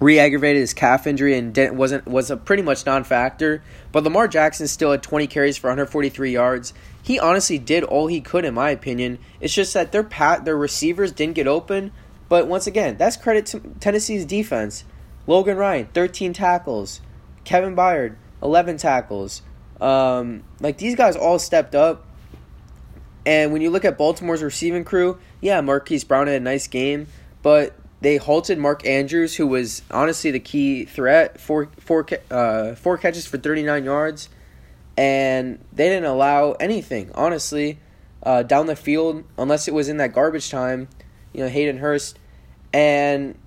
re-aggravated 0.00 0.60
his 0.60 0.74
calf 0.74 1.06
injury 1.06 1.38
and 1.38 1.54
didn't, 1.54 1.76
wasn't 1.76 2.06
was 2.06 2.30
a 2.30 2.36
pretty 2.36 2.62
much 2.62 2.84
non-factor. 2.84 3.62
But 3.92 4.04
Lamar 4.04 4.28
Jackson 4.28 4.66
still 4.66 4.90
had 4.90 5.02
20 5.02 5.26
carries 5.26 5.56
for 5.56 5.68
143 5.68 6.32
yards. 6.32 6.74
He 7.02 7.18
honestly 7.18 7.58
did 7.58 7.84
all 7.84 8.08
he 8.08 8.20
could, 8.20 8.44
in 8.44 8.54
my 8.54 8.70
opinion. 8.70 9.18
It's 9.40 9.54
just 9.54 9.74
that 9.74 9.92
their 9.92 10.04
pat 10.04 10.44
their 10.44 10.56
receivers 10.56 11.12
didn't 11.12 11.34
get 11.34 11.46
open. 11.46 11.92
But 12.28 12.46
once 12.46 12.66
again, 12.66 12.96
that's 12.96 13.16
credit 13.16 13.46
to 13.46 13.60
Tennessee's 13.80 14.24
defense. 14.24 14.84
Logan 15.26 15.56
Ryan, 15.56 15.88
13 15.92 16.32
tackles. 16.32 17.00
Kevin 17.44 17.76
Byard, 17.76 18.16
11 18.42 18.78
tackles. 18.78 19.42
Um, 19.80 20.44
like 20.60 20.78
these 20.78 20.94
guys 20.94 21.16
all 21.16 21.38
stepped 21.38 21.74
up. 21.74 22.06
And 23.24 23.52
when 23.52 23.62
you 23.62 23.70
look 23.70 23.84
at 23.84 23.96
Baltimore's 23.96 24.42
receiving 24.42 24.84
crew, 24.84 25.18
yeah, 25.40 25.60
Marquise 25.60 26.04
Brown 26.04 26.26
had 26.26 26.36
a 26.36 26.40
nice 26.40 26.66
game, 26.66 27.06
but 27.42 27.74
they 28.00 28.16
halted 28.16 28.58
Mark 28.58 28.84
Andrews, 28.84 29.36
who 29.36 29.46
was 29.46 29.82
honestly 29.90 30.32
the 30.32 30.40
key 30.40 30.84
threat, 30.84 31.40
four, 31.40 31.68
four, 31.78 32.06
uh, 32.30 32.74
four 32.74 32.98
catches 32.98 33.26
for 33.26 33.38
39 33.38 33.84
yards, 33.84 34.28
and 34.96 35.64
they 35.72 35.88
didn't 35.88 36.06
allow 36.06 36.52
anything, 36.52 37.10
honestly, 37.14 37.78
uh, 38.24 38.42
down 38.42 38.66
the 38.66 38.76
field, 38.76 39.24
unless 39.38 39.68
it 39.68 39.74
was 39.74 39.88
in 39.88 39.98
that 39.98 40.12
garbage 40.12 40.50
time, 40.50 40.88
you 41.32 41.40
know, 41.40 41.48
Hayden 41.48 41.78
Hurst. 41.78 42.18
And 42.72 43.38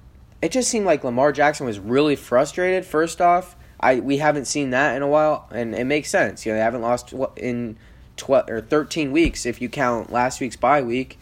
it 0.41 0.51
just 0.51 0.69
seemed 0.69 0.85
like 0.85 1.03
Lamar 1.03 1.33
Jackson 1.33 1.65
was 1.65 1.79
really 1.79 2.15
frustrated, 2.15 2.85
first 2.85 3.19
off. 3.19 3.57
I 3.79 3.99
We 3.99 4.17
haven't 4.17 4.45
seen 4.45 4.69
that 4.69 4.95
in 4.95 5.01
a 5.01 5.07
while, 5.07 5.49
and 5.51 5.75
it 5.75 5.83
makes 5.83 6.09
sense. 6.09 6.45
You 6.45 6.53
know, 6.53 6.57
they 6.57 6.63
haven't 6.63 6.81
lost 6.81 7.13
in 7.35 7.77
12 8.17 8.49
or 8.49 8.61
13 8.61 9.11
weeks 9.11 9.45
if 9.45 9.61
you 9.61 9.69
count 9.69 10.11
last 10.11 10.39
week's 10.39 10.55
bye 10.55 10.81
week, 10.81 11.17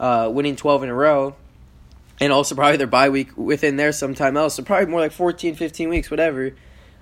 uh, 0.00 0.30
winning 0.32 0.56
12 0.56 0.84
in 0.84 0.88
a 0.88 0.94
row 0.94 1.34
and 2.22 2.32
also 2.32 2.54
probably 2.54 2.76
their 2.76 2.86
bye 2.86 3.08
week 3.08 3.36
within 3.36 3.76
there 3.76 3.90
sometime 3.90 4.36
else. 4.36 4.54
So 4.54 4.62
probably 4.62 4.86
more 4.86 5.00
like 5.00 5.10
14, 5.10 5.56
15 5.56 5.88
weeks, 5.88 6.08
whatever. 6.08 6.52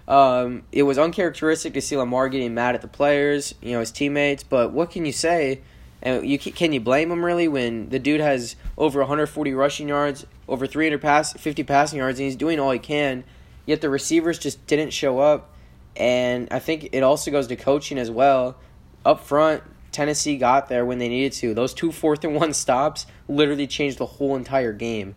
Um, 0.08 0.62
it 0.72 0.84
was 0.84 0.98
uncharacteristic 0.98 1.74
to 1.74 1.82
see 1.82 1.96
Lamar 1.96 2.30
getting 2.30 2.54
mad 2.54 2.74
at 2.74 2.80
the 2.80 2.88
players, 2.88 3.54
you 3.60 3.72
know, 3.72 3.80
his 3.80 3.92
teammates. 3.92 4.42
But 4.42 4.72
what 4.72 4.90
can 4.90 5.04
you 5.04 5.12
say? 5.12 5.60
And 6.02 6.26
you 6.26 6.38
can 6.38 6.72
you 6.72 6.80
blame 6.80 7.12
him 7.12 7.22
really 7.22 7.48
when 7.48 7.90
the 7.90 7.98
dude 7.98 8.22
has 8.22 8.56
over 8.78 9.00
140 9.00 9.52
rushing 9.52 9.88
yards, 9.88 10.26
over 10.48 10.66
300 10.66 11.02
pass, 11.02 11.34
50 11.34 11.64
passing 11.64 11.98
yards, 11.98 12.18
and 12.18 12.24
he's 12.24 12.36
doing 12.36 12.58
all 12.58 12.70
he 12.70 12.78
can. 12.78 13.24
Yet 13.66 13.82
the 13.82 13.90
receivers 13.90 14.38
just 14.38 14.66
didn't 14.66 14.94
show 14.94 15.18
up, 15.18 15.50
and 15.94 16.48
I 16.50 16.58
think 16.58 16.88
it 16.92 17.02
also 17.02 17.30
goes 17.30 17.46
to 17.48 17.56
coaching 17.56 17.98
as 17.98 18.10
well. 18.10 18.56
Up 19.04 19.20
front, 19.20 19.62
Tennessee 19.92 20.36
got 20.36 20.68
there 20.68 20.84
when 20.84 20.98
they 20.98 21.08
needed 21.08 21.32
to. 21.32 21.54
Those 21.54 21.74
two 21.74 21.92
fourth 21.92 22.24
and 22.24 22.34
one 22.34 22.52
stops 22.52 23.06
literally 23.28 23.66
changed 23.66 23.98
the 23.98 24.06
whole 24.06 24.36
entire 24.36 24.72
game. 24.72 25.14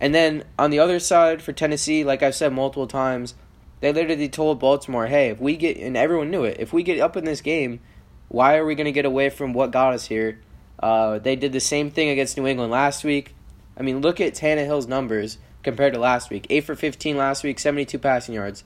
And 0.00 0.14
then 0.14 0.44
on 0.58 0.70
the 0.70 0.78
other 0.78 0.98
side 0.98 1.42
for 1.42 1.52
Tennessee, 1.52 2.04
like 2.04 2.22
I've 2.22 2.34
said 2.34 2.52
multiple 2.52 2.86
times, 2.86 3.34
they 3.80 3.92
literally 3.92 4.28
told 4.28 4.60
Baltimore, 4.60 5.06
"Hey, 5.06 5.28
if 5.28 5.40
we 5.40 5.56
get 5.56 5.76
and 5.76 5.96
everyone 5.96 6.30
knew 6.30 6.44
it, 6.44 6.56
if 6.58 6.72
we 6.72 6.82
get 6.82 7.00
up 7.00 7.16
in 7.16 7.24
this 7.24 7.40
game, 7.40 7.80
why 8.28 8.56
are 8.56 8.64
we 8.64 8.74
going 8.74 8.86
to 8.86 8.92
get 8.92 9.04
away 9.04 9.30
from 9.30 9.52
what 9.52 9.70
got 9.70 9.94
us 9.94 10.06
here?" 10.06 10.40
Uh, 10.78 11.18
they 11.18 11.36
did 11.36 11.52
the 11.52 11.60
same 11.60 11.90
thing 11.90 12.08
against 12.08 12.36
New 12.36 12.46
England 12.46 12.70
last 12.70 13.04
week. 13.04 13.34
I 13.76 13.82
mean, 13.82 14.00
look 14.00 14.20
at 14.20 14.34
Tannehill's 14.34 14.86
numbers 14.86 15.38
compared 15.62 15.94
to 15.94 16.00
last 16.00 16.30
week. 16.30 16.46
8 16.50 16.60
for 16.64 16.74
15 16.74 17.16
last 17.16 17.42
week, 17.42 17.58
72 17.58 17.98
passing 17.98 18.34
yards, 18.34 18.64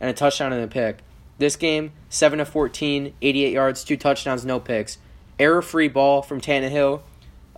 and 0.00 0.10
a 0.10 0.12
touchdown 0.12 0.52
and 0.52 0.62
a 0.62 0.68
pick. 0.68 0.98
This 1.38 1.56
game, 1.56 1.92
7 2.08 2.40
of 2.40 2.48
14, 2.48 3.14
88 3.20 3.52
yards, 3.52 3.84
two 3.84 3.96
touchdowns, 3.96 4.44
no 4.44 4.60
picks. 4.60 4.98
Error 5.38 5.62
free 5.62 5.88
ball 5.88 6.22
from 6.22 6.40
Tannehill. 6.40 7.02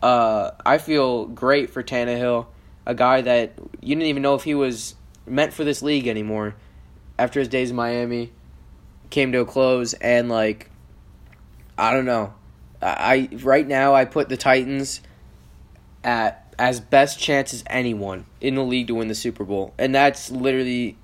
Uh, 0.03 0.53
I 0.65 0.79
feel 0.79 1.27
great 1.27 1.71
for 1.71 1.83
Tannehill, 1.83 2.47
a 2.87 2.95
guy 2.95 3.21
that 3.23 3.53
you 3.81 3.95
didn't 3.95 4.09
even 4.09 4.23
know 4.23 4.35
if 4.35 4.45
he 4.45 4.55
was 4.55 4.95
meant 5.27 5.53
for 5.53 5.65
this 5.65 5.83
league 5.83 6.07
anymore 6.07 6.55
after 7.19 7.41
his 7.41 7.49
days 7.49 7.71
in 7.71 7.77
Miami 7.77 8.33
came 9.11 9.33
to 9.33 9.41
a 9.41 9.45
close 9.45 9.95
and 9.95 10.29
like 10.29 10.71
I 11.79 11.93
don't 11.93 12.05
know. 12.05 12.35
I 12.81 13.29
right 13.43 13.67
now 13.67 13.95
I 13.95 14.05
put 14.05 14.29
the 14.29 14.37
Titans 14.37 15.01
at 16.05 16.55
as 16.59 16.81
best 16.81 17.19
chance 17.19 17.53
as 17.53 17.63
anyone 17.67 18.27
in 18.41 18.55
the 18.55 18.63
league 18.63 18.87
to 18.89 18.95
win 18.95 19.09
the 19.09 19.15
Super 19.15 19.45
Bowl. 19.45 19.75
And 19.79 19.95
that's 19.95 20.31
literally 20.31 20.97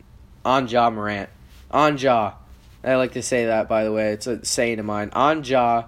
on 0.44 0.68
Ja 0.68 0.90
Morant. 0.90 1.28
On 1.70 1.98
Ja. 1.98 2.34
I 2.84 2.96
like 2.96 3.12
to 3.12 3.22
say 3.22 3.46
that, 3.46 3.68
by 3.68 3.84
the 3.84 3.92
way. 3.92 4.12
It's 4.12 4.26
a 4.26 4.44
saying 4.44 4.78
of 4.78 4.84
mine. 4.84 5.10
On 5.12 5.44
Ja, 5.44 5.84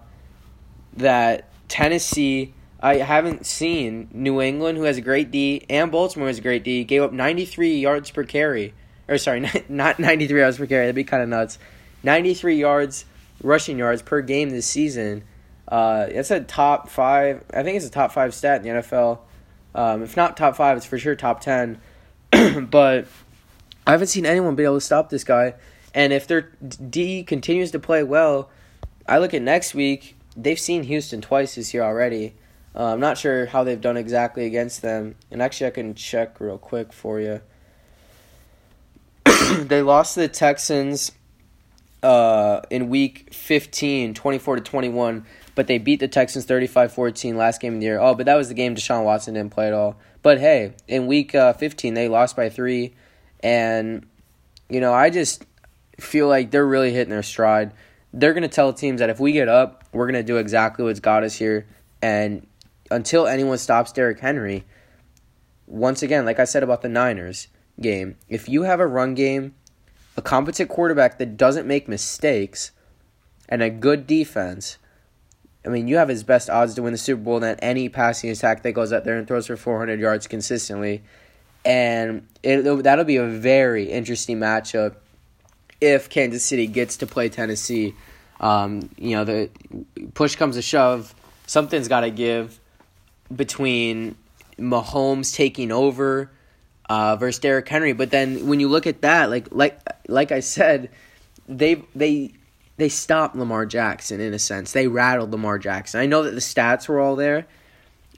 that 0.97 1.49
Tennessee, 1.69 2.55
I 2.81 2.97
haven't 2.97 3.47
seen 3.47 4.09
New 4.13 4.41
England, 4.41 4.79
who 4.79 4.85
has 4.85 4.97
a 4.97 5.01
great 5.01 5.31
D, 5.31 5.65
and 5.69 5.91
Baltimore 5.91 6.29
has 6.29 6.39
a 6.39 6.43
great 6.43 6.63
D, 6.63 6.85
gave 6.85 7.03
up 7.03 7.13
93 7.13 7.79
yards 7.79 8.11
per 8.11 8.25
carry. 8.25 8.75
Or, 9.09 9.19
sorry, 9.19 9.41
not 9.69 9.99
93 9.99 10.41
yards 10.41 10.59
per 10.59 10.67
carry. 10.67 10.85
That'd 10.85 10.95
be 10.95 11.05
kind 11.05 11.23
of 11.23 11.29
nuts. 11.29 11.59
93 12.05 12.57
yards, 12.57 13.05
rushing 13.43 13.79
yards 13.79 14.03
per 14.03 14.21
game 14.21 14.51
this 14.51 14.67
season. 14.67 15.25
Uh, 15.67 16.07
it's 16.09 16.31
a 16.31 16.41
top 16.41 16.89
five. 16.89 17.43
I 17.53 17.63
think 17.63 17.77
it's 17.77 17.87
a 17.87 17.91
top 17.91 18.13
five 18.13 18.35
stat 18.35 18.65
in 18.65 18.75
the 18.75 18.83
NFL. 18.83 19.21
Um, 19.75 20.03
if 20.03 20.17
not 20.17 20.37
top 20.37 20.57
five, 20.57 20.77
it's 20.77 20.87
for 20.87 20.99
sure 20.99 21.17
top 21.17 21.41
10. 21.41 21.81
but 22.71 23.07
I 23.87 23.91
haven't 23.91 24.09
seen 24.09 24.27
anyone 24.27 24.55
be 24.55 24.65
able 24.65 24.77
to 24.77 24.81
stop 24.81 25.11
this 25.11 25.25
guy. 25.25 25.55
And 25.95 26.13
if 26.13 26.27
their 26.27 26.43
D 26.43 27.23
continues 27.23 27.71
to 27.71 27.79
play 27.79 28.03
well, 28.03 28.51
I 29.07 29.19
look 29.19 29.33
at 29.33 29.43
next 29.43 29.75
week. 29.75 30.17
They've 30.37 30.59
seen 30.59 30.83
Houston 30.83 31.21
twice 31.21 31.55
this 31.55 31.73
year 31.73 31.85
already. 31.85 32.35
Uh, 32.75 32.93
I'm 32.93 33.01
not 33.01 33.17
sure 33.17 33.47
how 33.47 33.63
they've 33.63 33.81
done 33.81 33.97
exactly 33.97 34.47
against 34.47 34.83
them, 34.83 35.15
and 35.31 35.41
actually 35.41 35.69
I 35.69 35.71
can 35.71 35.95
check 35.95 36.41
real 36.41 36.59
quick 36.59 36.93
for 36.93 37.21
you. 37.21 37.41
they 39.59 39.81
lost 39.81 40.15
to 40.15 40.21
the 40.21 40.29
Texans 40.29 41.13
uh, 42.03 42.63
in 42.71 42.89
week 42.89 43.33
15, 43.33 44.15
24 44.15 44.57
to 44.57 44.63
21, 44.63 45.25
but 45.55 45.69
they 45.69 45.79
beat 45.79 46.01
the 46.01 46.09
Texans 46.09 46.47
35-14 46.47 47.37
last 47.37 47.61
game 47.61 47.75
of 47.75 47.81
the 47.81 47.87
year. 47.87 48.01
Oh, 48.01 48.17
but 48.17 48.27
that 48.27 48.35
was 48.35 48.49
the 48.49 48.55
game 48.55 48.75
Deshaun 48.75 49.05
Watson 49.05 49.35
didn't 49.35 49.53
play 49.53 49.69
at 49.69 49.73
all. 49.73 49.97
But 50.23 50.41
hey, 50.41 50.75
in 50.89 51.07
week 51.07 51.35
uh, 51.35 51.53
15 51.53 51.95
they 51.95 52.09
lost 52.09 52.35
by 52.35 52.49
3 52.49 52.93
and 53.41 54.07
you 54.69 54.81
know, 54.81 54.93
I 54.93 55.11
just 55.11 55.45
feel 55.99 56.29
like 56.29 56.51
they're 56.51 56.67
really 56.67 56.93
hitting 56.93 57.11
their 57.11 57.23
stride. 57.23 57.73
They're 58.13 58.33
going 58.33 58.43
to 58.43 58.49
tell 58.49 58.73
teams 58.73 59.01
that 59.01 59.11
if 59.11 59.19
we 59.19 59.33
get 59.33 59.49
up, 59.49 59.85
we're 59.93 60.07
going 60.07 60.15
to 60.15 60.23
do 60.23 60.37
exactly 60.37 60.85
what's 60.85 61.01
got 61.01 61.25
us 61.25 61.35
here 61.35 61.67
and 62.05 62.47
until 62.91 63.27
anyone 63.27 63.57
stops 63.57 63.93
Derrick 63.93 64.21
Henry, 64.21 64.65
once 65.67 66.03
again, 66.03 66.27
like 66.27 66.39
I 66.39 66.45
said 66.45 66.63
about 66.63 66.83
the 66.83 66.89
Niners 66.89 67.49
game, 67.81 68.17
if 68.29 68.49
you 68.49 68.63
have 68.63 68.79
a 68.79 68.87
run 68.87 69.15
game, 69.15 69.55
a 70.17 70.23
competent 70.23 70.69
quarterback 70.69 71.19
that 71.19 71.37
doesn't 71.37 71.67
make 71.67 71.89
mistakes, 71.89 72.73
and 73.49 73.63
a 73.63 73.71
good 73.71 74.07
defense, 74.07 74.79
I 75.65 75.71
mean, 75.71 75.89
you 75.89 75.97
have 75.97 76.09
his 76.09 76.25
best 76.25 76.51
odds 76.51 76.75
to 76.75 76.83
win 76.83 76.93
the 76.93 76.99
Super 76.99 77.23
Bowl 77.23 77.41
than 77.41 77.59
any 77.61 77.89
passing 77.89 78.29
attack 78.29 78.63
that 78.63 78.73
goes 78.73 78.93
out 78.93 79.05
there 79.05 79.17
and 79.17 79.27
throws 79.27 79.47
for 79.47 79.57
400 79.57 79.99
yards 79.99 80.27
consistently. 80.27 81.03
And 81.65 82.29
it, 82.43 82.83
that'll 82.83 83.07
be 83.07 83.17
a 83.17 83.27
very 83.27 83.91
interesting 83.91 84.39
matchup 84.39 84.97
if 85.85 86.09
Kansas 86.09 86.45
City 86.45 86.67
gets 86.67 86.99
to 86.99 87.07
play 87.07 87.29
Tennessee. 87.29 87.95
Um, 88.41 88.91
you 88.97 89.17
know, 89.17 89.25
the 89.25 89.51
push 90.15 90.37
comes 90.37 90.57
to 90.57 90.63
shove, 90.63 91.15
something's 91.47 91.89
got 91.89 92.01
to 92.01 92.11
give 92.11 92.59
between 93.35 94.17
Mahomes 94.59 95.35
taking 95.35 95.73
over 95.73 96.31
uh, 96.89 97.17
versus 97.17 97.39
Derrick 97.39 97.69
Henry. 97.69 97.93
But 97.93 98.11
then 98.11 98.47
when 98.47 98.61
you 98.61 98.69
look 98.69 98.87
at 98.87 99.03
that, 99.03 99.31
like 99.31 99.49
like 99.51 99.79
like 100.09 100.33
I 100.33 100.41
said, 100.41 100.91
they 101.49 101.83
they 101.95 102.33
they 102.77 102.89
stopped 102.89 103.37
Lamar 103.37 103.67
Jackson 103.67 104.21
in 104.21 104.35
a 104.35 104.39
sense. 104.39 104.73
They 104.73 104.89
rattled 104.89 105.31
Lamar 105.31 105.59
Jackson. 105.59 106.01
I 106.01 106.07
know 106.07 106.23
that 106.23 106.33
the 106.33 106.41
stats 106.41 106.89
were 106.89 107.01
all 107.01 107.17
there, 107.17 107.47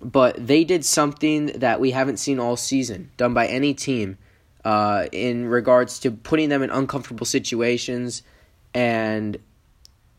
but 0.03 0.45
they 0.45 0.64
did 0.64 0.85
something 0.85 1.47
that 1.47 1.81
we 1.81 1.91
haven't 1.91 2.19
seen 2.19 2.39
all 2.39 2.57
season 2.57 3.11
done 3.17 3.35
by 3.35 3.47
any 3.47 3.75
team 3.75 4.19
uh, 4.67 5.07
in 5.12 5.47
regards 5.47 6.01
to 6.01 6.11
putting 6.11 6.49
them 6.49 6.61
in 6.61 6.71
uncomfortable 6.71 7.25
situations. 7.25 8.25
And 8.75 9.39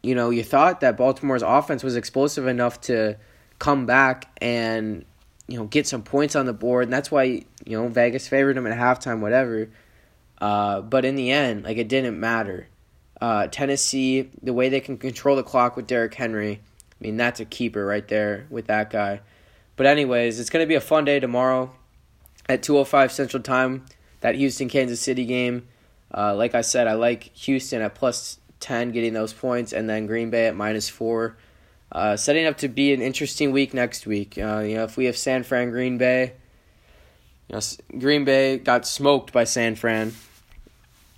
you 0.01 0.15
know, 0.15 0.29
you 0.29 0.41
thought 0.41 0.79
that 0.79 0.95
Baltimore's 0.95 1.41
offense 1.41 1.83
was 1.83 1.97
explosive 1.97 2.47
enough 2.47 2.79
to 2.81 3.17
come 3.59 3.85
back 3.85 4.31
and 4.41 5.03
you 5.49 5.57
know 5.57 5.65
get 5.65 5.85
some 5.85 6.01
points 6.01 6.33
on 6.37 6.45
the 6.45 6.53
board, 6.53 6.85
and 6.85 6.93
that's 6.93 7.11
why 7.11 7.23
you 7.23 7.77
know 7.77 7.89
Vegas 7.89 8.29
favored 8.29 8.55
them 8.55 8.65
at 8.65 8.77
halftime, 8.77 9.19
whatever. 9.19 9.69
Uh, 10.39 10.79
but 10.79 11.03
in 11.03 11.15
the 11.15 11.29
end, 11.29 11.65
like 11.65 11.75
it 11.75 11.89
didn't 11.89 12.17
matter. 12.17 12.69
Uh, 13.19 13.47
Tennessee, 13.47 14.29
the 14.41 14.53
way 14.53 14.69
they 14.69 14.79
can 14.79 14.97
control 14.97 15.35
the 15.35 15.43
clock 15.43 15.75
with 15.75 15.87
Derrick 15.87 16.13
Henry, 16.13 16.61
I 16.61 17.03
mean 17.03 17.17
that's 17.17 17.41
a 17.41 17.45
keeper 17.45 17.85
right 17.85 18.07
there 18.07 18.47
with 18.49 18.67
that 18.67 18.91
guy. 18.91 19.19
But 19.75 19.87
anyways, 19.87 20.39
it's 20.39 20.49
gonna 20.49 20.67
be 20.67 20.75
a 20.75 20.79
fun 20.79 21.03
day 21.03 21.19
tomorrow 21.19 21.73
at 22.47 22.61
2:05 22.61 23.11
Central 23.11 23.43
Time. 23.43 23.83
That 24.21 24.35
Houston 24.35 24.69
Kansas 24.69 24.99
City 24.99 25.25
game. 25.25 25.67
Uh, 26.13 26.35
like 26.35 26.55
I 26.55 26.61
said, 26.61 26.87
I 26.87 26.93
like 26.93 27.23
Houston 27.35 27.81
at 27.81 27.95
plus 27.95 28.39
ten 28.59 28.91
getting 28.91 29.13
those 29.13 29.33
points, 29.33 29.73
and 29.73 29.89
then 29.89 30.07
Green 30.07 30.29
Bay 30.29 30.47
at 30.47 30.55
minus 30.55 30.89
four. 30.89 31.37
Uh, 31.91 32.17
setting 32.17 32.45
up 32.45 32.57
to 32.57 32.67
be 32.67 32.93
an 32.93 33.01
interesting 33.01 33.51
week 33.51 33.73
next 33.73 34.05
week. 34.05 34.37
Uh, 34.37 34.59
you 34.59 34.75
know, 34.75 34.83
if 34.83 34.97
we 34.97 35.05
have 35.05 35.17
San 35.17 35.43
Fran, 35.43 35.69
Green 35.69 35.97
Bay, 35.97 36.33
you 37.47 37.55
know, 37.55 37.99
Green 37.99 38.25
Bay 38.25 38.57
got 38.57 38.85
smoked 38.85 39.31
by 39.31 39.43
San 39.43 39.75
Fran 39.75 40.13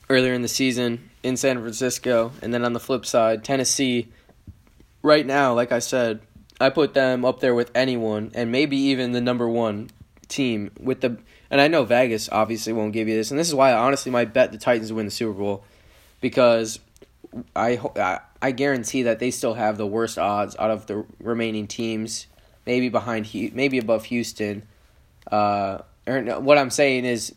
earlier 0.09 0.33
in 0.33 0.41
the 0.41 0.47
season 0.47 1.09
in 1.23 1.37
San 1.37 1.59
Francisco, 1.59 2.31
and 2.41 2.53
then 2.53 2.63
on 2.63 2.73
the 2.73 2.79
flip 2.79 3.05
side, 3.05 3.43
Tennessee. 3.43 4.09
Right 5.01 5.25
now, 5.25 5.53
like 5.53 5.71
I 5.71 5.79
said, 5.79 6.19
I 6.59 6.69
put 6.69 6.93
them 6.93 7.23
up 7.23 7.39
there 7.39 7.55
with 7.55 7.71
anyone, 7.73 8.31
and 8.35 8.51
maybe 8.51 8.75
even 8.75 9.13
the 9.13 9.21
number 9.21 9.47
one 9.47 9.89
team 10.29 10.71
with 10.79 11.01
the. 11.01 11.17
And 11.51 11.59
I 11.59 11.67
know 11.67 11.83
Vegas 11.83 12.29
obviously 12.31 12.73
won't 12.73 12.93
give 12.93 13.07
you 13.07 13.15
this, 13.15 13.31
and 13.31 13.39
this 13.39 13.47
is 13.47 13.55
why 13.55 13.71
I 13.71 13.77
honestly 13.77 14.11
might 14.11 14.33
bet 14.33 14.51
the 14.51 14.57
Titans 14.57 14.93
win 14.93 15.05
the 15.05 15.11
Super 15.11 15.33
Bowl, 15.33 15.63
because 16.21 16.79
I, 17.55 18.19
I 18.41 18.51
guarantee 18.51 19.03
that 19.03 19.19
they 19.19 19.31
still 19.31 19.55
have 19.55 19.77
the 19.77 19.87
worst 19.87 20.17
odds 20.17 20.55
out 20.57 20.71
of 20.71 20.85
the 20.85 21.05
remaining 21.19 21.67
teams, 21.67 22.27
maybe 22.65 22.89
behind 22.89 23.27
maybe 23.33 23.77
above 23.77 24.05
Houston. 24.05 24.63
Uh, 25.31 25.79
or 26.07 26.21
no, 26.21 26.39
what 26.39 26.57
I'm 26.57 26.69
saying 26.69 27.05
is, 27.05 27.35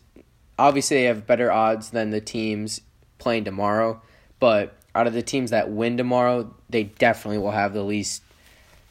obviously 0.57 0.97
they 0.97 1.03
have 1.03 1.27
better 1.27 1.51
odds 1.51 1.89
than 1.89 2.11
the 2.11 2.21
teams 2.21 2.81
playing 3.17 3.43
tomorrow, 3.43 4.01
but 4.39 4.75
out 4.95 5.07
of 5.07 5.13
the 5.13 5.21
teams 5.21 5.51
that 5.51 5.69
win 5.71 5.97
tomorrow, 5.97 6.53
they 6.69 6.83
definitely 6.83 7.39
will 7.39 7.51
have 7.51 7.73
the 7.73 7.83
least, 7.83 8.21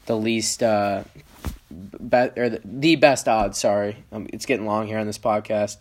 the 0.05 0.17
least, 0.17 0.61
uh, 0.61 1.03
be, 1.69 2.37
or 2.37 2.49
the, 2.49 2.61
the 2.63 2.95
best 2.95 3.27
odds. 3.27 3.59
Sorry, 3.59 4.03
um, 4.11 4.27
it's 4.31 4.45
getting 4.45 4.65
long 4.65 4.87
here 4.87 4.97
on 4.97 5.07
this 5.07 5.17
podcast 5.17 5.77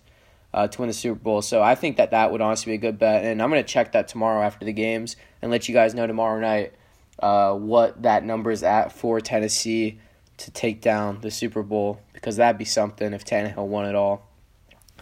uh, 0.55 0.69
to 0.69 0.81
win 0.81 0.89
the 0.89 0.95
Super 0.95 1.19
Bowl. 1.19 1.43
So 1.43 1.63
I 1.63 1.75
think 1.75 1.97
that 1.97 2.11
that 2.11 2.33
would 2.33 2.41
honestly 2.41 2.73
be 2.73 2.75
a 2.75 2.79
good 2.79 2.99
bet, 2.99 3.25
and 3.25 3.43
I'm 3.43 3.51
to 3.51 3.63
check 3.63 3.93
that 3.93 4.09
tomorrow 4.09 4.43
after 4.43 4.65
the 4.65 4.73
games 4.73 5.17
and 5.41 5.51
let 5.51 5.69
you 5.69 5.75
guys 5.75 5.95
know 5.95 6.07
tomorrow 6.07 6.41
night 6.41 6.73
uh, 7.19 7.55
what 7.55 8.03
that 8.03 8.25
number 8.25 8.51
is 8.51 8.63
at 8.63 8.93
for 8.93 9.21
Tennessee 9.21 9.99
to 10.39 10.51
take 10.51 10.81
down 10.81 11.21
the 11.21 11.31
Super 11.31 11.63
Bowl 11.63 12.01
because 12.13 12.37
that'd 12.37 12.59
be 12.59 12.65
something 12.65 13.13
if 13.13 13.25
Tannehill 13.25 13.67
won 13.67 13.87
it 13.87 13.95
all 13.95 14.27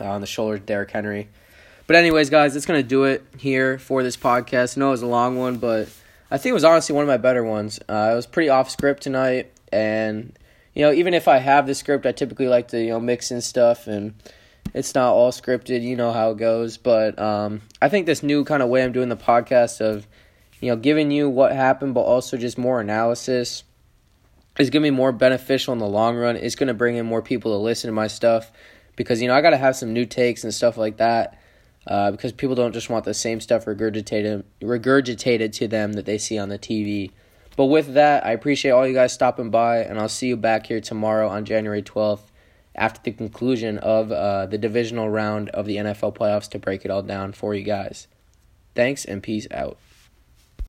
uh, 0.00 0.04
on 0.04 0.20
the 0.20 0.26
shoulders 0.26 0.60
of 0.60 0.66
Derrick 0.66 0.90
Henry. 0.90 1.28
But 1.86 1.96
anyways, 1.96 2.30
guys, 2.30 2.54
that's 2.54 2.66
gonna 2.66 2.82
do 2.82 3.04
it 3.04 3.24
here 3.36 3.78
for 3.78 4.02
this 4.02 4.16
podcast. 4.16 4.76
I 4.76 4.80
know 4.80 4.88
it 4.88 4.92
was 4.92 5.02
a 5.02 5.06
long 5.06 5.36
one, 5.36 5.56
but 5.56 5.88
I 6.30 6.38
think 6.38 6.50
it 6.50 6.54
was 6.54 6.64
honestly 6.64 6.94
one 6.94 7.02
of 7.02 7.08
my 7.08 7.16
better 7.16 7.42
ones. 7.42 7.80
Uh, 7.88 8.12
was 8.14 8.26
pretty 8.26 8.48
off 8.48 8.70
script 8.70 9.02
tonight, 9.02 9.50
and 9.72 10.38
you 10.74 10.82
know, 10.82 10.92
even 10.92 11.14
if 11.14 11.28
I 11.28 11.38
have 11.38 11.66
the 11.66 11.74
script, 11.74 12.06
I 12.06 12.12
typically 12.12 12.48
like 12.48 12.68
to 12.68 12.80
you 12.80 12.90
know 12.90 13.00
mix 13.00 13.30
in 13.30 13.40
stuff 13.40 13.86
and 13.86 14.14
it's 14.74 14.94
not 14.94 15.12
all 15.12 15.32
scripted. 15.32 15.82
You 15.82 15.96
know 15.96 16.12
how 16.12 16.30
it 16.30 16.38
goes. 16.38 16.76
But 16.76 17.18
um, 17.18 17.62
I 17.80 17.88
think 17.88 18.06
this 18.06 18.22
new 18.22 18.44
kind 18.44 18.62
of 18.62 18.68
way 18.68 18.84
I'm 18.84 18.92
doing 18.92 19.08
the 19.08 19.16
podcast 19.16 19.80
of, 19.80 20.06
you 20.60 20.70
know, 20.70 20.76
giving 20.76 21.10
you 21.10 21.28
what 21.28 21.52
happened, 21.52 21.94
but 21.94 22.02
also 22.02 22.36
just 22.36 22.58
more 22.58 22.80
analysis 22.80 23.64
is 24.58 24.70
going 24.70 24.82
to 24.82 24.90
be 24.90 24.96
more 24.96 25.12
beneficial 25.12 25.72
in 25.72 25.78
the 25.78 25.86
long 25.86 26.16
run. 26.16 26.36
It's 26.36 26.54
going 26.54 26.68
to 26.68 26.74
bring 26.74 26.96
in 26.96 27.06
more 27.06 27.22
people 27.22 27.52
to 27.52 27.58
listen 27.58 27.88
to 27.88 27.92
my 27.92 28.08
stuff 28.08 28.52
because, 28.96 29.22
you 29.22 29.28
know, 29.28 29.34
I 29.34 29.40
got 29.40 29.50
to 29.50 29.56
have 29.56 29.76
some 29.76 29.92
new 29.92 30.04
takes 30.04 30.44
and 30.44 30.52
stuff 30.52 30.76
like 30.76 30.98
that. 30.98 31.36
Uh, 31.86 32.10
because 32.10 32.30
people 32.30 32.54
don't 32.54 32.72
just 32.72 32.90
want 32.90 33.06
the 33.06 33.14
same 33.14 33.40
stuff 33.40 33.64
regurgitated 33.64 34.44
regurgitated 34.60 35.50
to 35.50 35.66
them 35.66 35.94
that 35.94 36.04
they 36.04 36.18
see 36.18 36.38
on 36.38 36.50
the 36.50 36.58
TV. 36.58 37.10
But 37.56 37.66
with 37.66 37.94
that, 37.94 38.24
I 38.24 38.32
appreciate 38.32 38.70
all 38.70 38.86
you 38.86 38.94
guys 38.94 39.12
stopping 39.12 39.50
by, 39.50 39.78
and 39.78 39.98
I'll 39.98 40.08
see 40.08 40.28
you 40.28 40.36
back 40.36 40.66
here 40.66 40.80
tomorrow 40.80 41.28
on 41.28 41.44
January 41.44 41.82
12th 41.82 42.30
after 42.74 43.00
the 43.02 43.12
conclusion 43.12 43.78
of 43.78 44.12
uh, 44.12 44.46
the 44.46 44.58
divisional 44.58 45.10
round 45.10 45.48
of 45.50 45.66
the 45.66 45.76
NFL 45.76 46.16
playoffs 46.16 46.48
to 46.50 46.58
break 46.58 46.84
it 46.84 46.90
all 46.90 47.02
down 47.02 47.32
for 47.32 47.54
you 47.54 47.64
guys. 47.64 48.06
Thanks 48.74 49.04
and 49.04 49.22
peace 49.22 49.46
out. 49.50 49.76